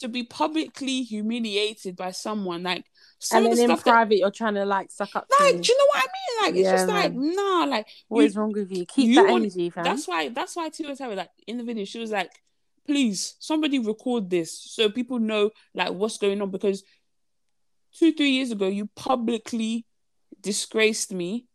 to 0.00 0.08
be 0.08 0.22
publicly 0.24 1.02
humiliated 1.02 1.96
by 1.96 2.10
someone 2.10 2.62
like 2.62 2.84
some 3.18 3.38
And 3.38 3.46
then 3.46 3.56
the 3.56 3.62
in 3.62 3.68
stuff 3.68 3.84
that 3.84 3.90
private, 3.92 4.16
you're 4.18 4.30
trying 4.30 4.54
to 4.54 4.64
like 4.66 4.90
suck 4.90 5.14
up. 5.16 5.26
like, 5.40 5.60
do 5.60 5.72
you 5.72 5.78
know 5.78 5.86
what 5.94 5.98
I 5.98 6.06
mean? 6.06 6.44
Like, 6.44 6.60
it's 6.60 6.64
Yeah, 6.66 6.72
just 6.76 6.88
like, 6.88 7.14
man. 7.14 7.34
nah, 7.36 7.64
like, 7.64 7.86
what 8.08 8.24
is 8.24 8.34
you- 8.34 8.40
wrong 8.40 8.52
with 8.52 8.70
you? 8.70 8.84
Keep 8.86 9.08
you 9.08 9.14
that 9.16 9.30
want- 9.30 9.42
energy, 9.44 9.70
fam. 9.70 9.84
that's 9.84 10.06
why, 10.06 10.28
that's 10.28 10.54
why 10.54 10.68
Tia 10.68 10.88
was 10.88 10.98
having 10.98 11.16
like 11.16 11.30
in 11.46 11.56
the 11.58 11.64
video, 11.64 11.84
she 11.84 11.98
was 11.98 12.10
like, 12.10 12.30
please, 12.86 13.36
somebody 13.40 13.78
record 13.78 14.28
this 14.30 14.52
so 14.60 14.88
people 14.90 15.18
know 15.18 15.50
like 15.74 15.92
what's 15.92 16.18
going 16.18 16.40
on 16.42 16.50
because 16.50 16.84
two, 17.98 18.12
three 18.12 18.30
years 18.30 18.50
ago, 18.52 18.66
you 18.68 18.88
publicly 18.94 19.86
disgraced 20.40 21.12
me. 21.12 21.46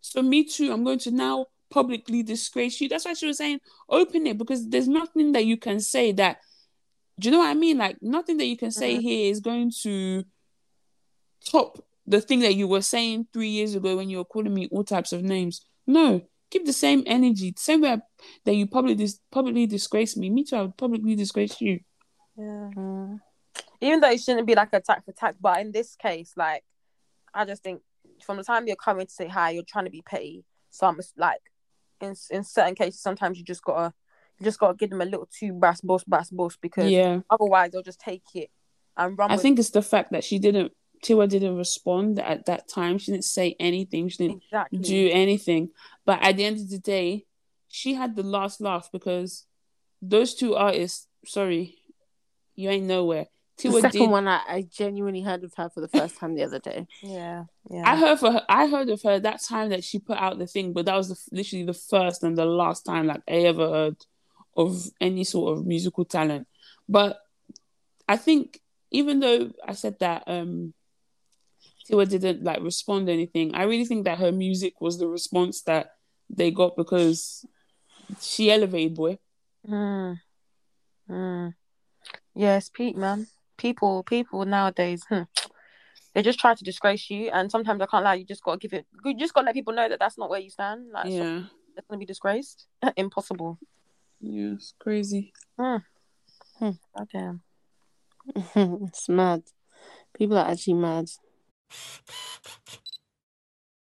So 0.00 0.22
me 0.22 0.44
too, 0.44 0.72
I'm 0.72 0.84
going 0.84 1.00
to 1.00 1.10
now 1.10 1.46
publicly 1.70 2.22
disgrace 2.22 2.80
you. 2.80 2.88
That's 2.88 3.04
why 3.04 3.14
she 3.14 3.26
was 3.26 3.38
saying, 3.38 3.58
open 3.88 4.26
it 4.26 4.38
because 4.38 4.68
there's 4.68 4.86
nothing 4.88 5.32
that 5.32 5.44
you 5.44 5.56
can 5.56 5.80
say 5.80 6.12
that. 6.12 6.38
Do 7.18 7.28
you 7.28 7.32
know 7.32 7.38
what 7.38 7.50
I 7.50 7.54
mean? 7.54 7.78
Like 7.78 7.96
nothing 8.02 8.38
that 8.38 8.46
you 8.46 8.56
can 8.56 8.70
say 8.70 9.00
here 9.00 9.30
is 9.30 9.40
going 9.40 9.72
to 9.82 10.24
top 11.44 11.84
the 12.06 12.20
thing 12.20 12.40
that 12.40 12.54
you 12.54 12.68
were 12.68 12.82
saying 12.82 13.28
three 13.32 13.48
years 13.48 13.74
ago 13.74 13.96
when 13.96 14.10
you 14.10 14.18
were 14.18 14.24
calling 14.24 14.52
me 14.52 14.68
all 14.70 14.84
types 14.84 15.12
of 15.12 15.22
names. 15.22 15.64
No, 15.86 16.22
keep 16.50 16.66
the 16.66 16.72
same 16.72 17.02
energy, 17.06 17.50
the 17.50 17.60
same 17.60 17.80
way 17.82 17.98
that 18.44 18.54
you 18.54 18.66
publicly 18.66 18.96
dis- 18.96 19.20
publicly 19.30 19.66
disgrace 19.66 20.16
me. 20.16 20.30
Me 20.30 20.44
too, 20.44 20.56
I 20.56 20.62
would 20.62 20.76
publicly 20.76 21.14
disgrace 21.14 21.60
you. 21.60 21.80
Yeah. 22.36 22.70
Mm. 22.76 23.20
Even 23.80 24.00
though 24.00 24.10
it 24.10 24.20
shouldn't 24.20 24.46
be 24.46 24.54
like 24.54 24.72
attack 24.72 25.04
for 25.04 25.10
attack, 25.10 25.36
but 25.40 25.60
in 25.60 25.72
this 25.72 25.94
case, 25.96 26.32
like, 26.36 26.64
I 27.32 27.44
just 27.44 27.62
think 27.62 27.82
from 28.24 28.36
the 28.36 28.44
time 28.44 28.66
you're 28.66 28.76
coming 28.76 29.06
to 29.06 29.12
say 29.12 29.28
hi, 29.28 29.50
you're 29.50 29.62
trying 29.62 29.84
to 29.84 29.90
be 29.90 30.02
petty. 30.02 30.44
So 30.70 30.86
I'm 30.86 30.98
like, 31.16 31.40
in 32.00 32.14
in 32.30 32.44
certain 32.44 32.74
cases, 32.74 33.00
sometimes 33.00 33.38
you 33.38 33.44
just 33.44 33.62
gotta, 33.62 33.92
just 34.42 34.58
gotta 34.58 34.74
give 34.74 34.90
them 34.90 35.00
a 35.00 35.04
little 35.04 35.28
too 35.30 35.52
brass 35.52 35.80
boss, 35.80 36.04
brass 36.04 36.30
boss, 36.30 36.56
because 36.56 36.90
Yeah, 36.90 37.20
otherwise 37.30 37.70
they'll 37.70 37.82
just 37.82 38.00
take 38.00 38.22
it 38.34 38.50
and 38.96 39.18
run. 39.18 39.30
I 39.30 39.34
with 39.34 39.42
think 39.42 39.58
it's 39.58 39.70
the 39.70 39.82
fact 39.82 40.12
that 40.12 40.24
she 40.24 40.38
didn't. 40.38 40.72
Tiwa 41.04 41.28
didn't 41.28 41.56
respond 41.56 42.18
at 42.18 42.46
that 42.46 42.66
time. 42.66 42.96
She 42.96 43.12
didn't 43.12 43.24
say 43.24 43.56
anything. 43.60 44.08
She 44.08 44.26
didn't 44.26 44.42
exactly. 44.42 44.78
do 44.78 45.10
anything. 45.12 45.68
But 46.06 46.22
at 46.22 46.38
the 46.38 46.46
end 46.46 46.60
of 46.60 46.70
the 46.70 46.78
day, 46.78 47.26
she 47.68 47.92
had 47.92 48.16
the 48.16 48.22
last 48.22 48.58
laugh 48.62 48.88
because 48.90 49.44
those 50.00 50.34
two 50.34 50.54
artists. 50.54 51.06
Sorry, 51.26 51.76
you 52.54 52.70
ain't 52.70 52.86
nowhere. 52.86 53.26
The 53.58 53.68
Tiwa 53.68 53.80
second 53.82 54.00
did. 54.00 54.10
one, 54.10 54.28
I, 54.28 54.40
I 54.48 54.66
genuinely 54.70 55.20
heard 55.20 55.44
of 55.44 55.52
her 55.56 55.68
for 55.68 55.80
the 55.80 55.88
first 55.88 56.16
time 56.16 56.34
the 56.34 56.42
other 56.42 56.58
day. 56.58 56.86
Yeah, 57.02 57.44
yeah. 57.70 57.82
I 57.84 57.96
heard 57.96 58.18
for 58.18 58.32
her. 58.32 58.42
I 58.48 58.66
heard 58.66 58.88
of 58.88 59.02
her 59.02 59.20
that 59.20 59.42
time 59.42 59.70
that 59.70 59.84
she 59.84 59.98
put 59.98 60.18
out 60.18 60.38
the 60.38 60.46
thing, 60.46 60.72
but 60.72 60.86
that 60.86 60.96
was 60.96 61.08
the, 61.08 61.36
literally 61.36 61.64
the 61.64 61.74
first 61.74 62.24
and 62.24 62.36
the 62.36 62.46
last 62.46 62.84
time 62.84 63.06
like 63.06 63.22
I 63.28 63.44
ever 63.44 63.68
heard 63.68 63.96
of 64.56 64.84
any 65.00 65.24
sort 65.24 65.56
of 65.58 65.66
musical 65.66 66.04
talent. 66.04 66.46
But 66.88 67.18
I 68.08 68.16
think 68.16 68.60
even 68.90 69.20
though 69.20 69.50
I 69.66 69.72
said 69.72 69.98
that 70.00 70.24
um 70.26 70.74
Tiwa 71.88 72.08
didn't 72.08 72.42
like 72.42 72.62
respond 72.62 73.06
to 73.06 73.12
anything, 73.12 73.54
I 73.54 73.64
really 73.64 73.84
think 73.84 74.04
that 74.04 74.18
her 74.18 74.32
music 74.32 74.80
was 74.80 74.98
the 74.98 75.08
response 75.08 75.62
that 75.62 75.90
they 76.30 76.50
got 76.50 76.76
because 76.76 77.44
she 78.20 78.50
elevated 78.50 78.94
boy. 78.94 79.18
Mm. 79.68 80.18
Mm. 81.10 81.54
Yes, 82.34 82.70
Pete, 82.70 82.96
man. 82.96 83.26
People, 83.56 84.02
people 84.02 84.44
nowadays, 84.44 85.04
hmm, 85.08 85.22
they 86.14 86.22
just 86.22 86.38
try 86.38 86.54
to 86.54 86.64
disgrace 86.64 87.08
you, 87.10 87.30
and 87.30 87.50
sometimes 87.50 87.80
I 87.80 87.86
can't 87.86 88.04
lie. 88.04 88.14
You 88.14 88.24
just 88.24 88.42
gotta 88.42 88.58
give 88.58 88.72
it. 88.72 88.86
You 89.04 89.16
just 89.16 89.34
gotta 89.34 89.46
let 89.46 89.54
people 89.54 89.74
know 89.74 89.88
that 89.88 89.98
that's 89.98 90.18
not 90.18 90.30
where 90.30 90.40
you 90.40 90.50
stand. 90.50 90.90
Like, 90.90 91.06
Yeah. 91.06 91.42
they're 91.74 91.84
gonna 91.88 91.98
be 91.98 92.06
disgraced. 92.06 92.66
Impossible. 92.96 93.58
It's 94.26 94.74
crazy. 94.78 95.32
Mm. 95.58 95.82
Hmm, 96.58 96.70
goddamn. 96.96 97.42
it's 98.86 99.08
mad. 99.08 99.42
People 100.16 100.38
are 100.38 100.48
actually 100.50 100.74
mad. 100.74 101.06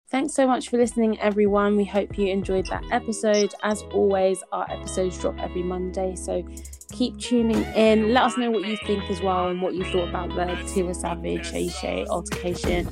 Thanks 0.09 0.33
so 0.33 0.47
much 0.47 0.69
for 0.69 0.77
listening, 0.77 1.19
everyone. 1.19 1.75
We 1.75 1.83
hope 1.83 2.17
you 2.17 2.27
enjoyed 2.27 2.67
that 2.67 2.83
episode. 2.91 3.53
As 3.63 3.81
always, 3.93 4.41
our 4.53 4.69
episodes 4.71 5.19
drop 5.19 5.38
every 5.39 5.63
Monday, 5.63 6.15
so 6.15 6.47
keep 6.91 7.17
tuning 7.17 7.63
in. 7.75 8.13
Let 8.13 8.23
us 8.23 8.38
know 8.38 8.49
what 8.49 8.65
you 8.65 8.77
think 8.85 9.09
as 9.09 9.21
well 9.21 9.49
and 9.49 9.61
what 9.61 9.73
you 9.73 9.83
thought 9.85 10.07
about 10.07 10.29
the 10.29 10.45
Tiwa 10.63 10.95
Savage 10.95 11.51
Seyi 11.51 11.69
Shay 11.71 12.05
altercation 12.07 12.89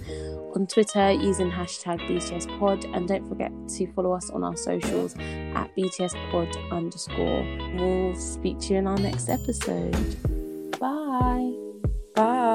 on 0.56 0.68
Twitter 0.68 1.12
using 1.12 1.52
hashtag 1.52 2.00
BTS 2.02 2.60
Pod. 2.60 2.86
And 2.86 3.08
don't 3.08 3.28
forget 3.28 3.52
to 3.78 3.92
follow 3.94 4.14
us 4.14 4.30
on 4.30 4.44
our 4.44 4.56
socials 4.56 5.16
at 5.18 5.70
BTS 5.76 6.14
Pod 6.32 6.56
underscore. 6.72 7.46
We'll 7.76 8.16
speak 8.16 8.60
to 8.62 8.74
you 8.74 8.80
in 8.80 8.88
our 8.88 8.98
next 8.98 9.30
episode. 9.30 9.94
Bye. 10.80 11.54
Bye. 12.16 12.55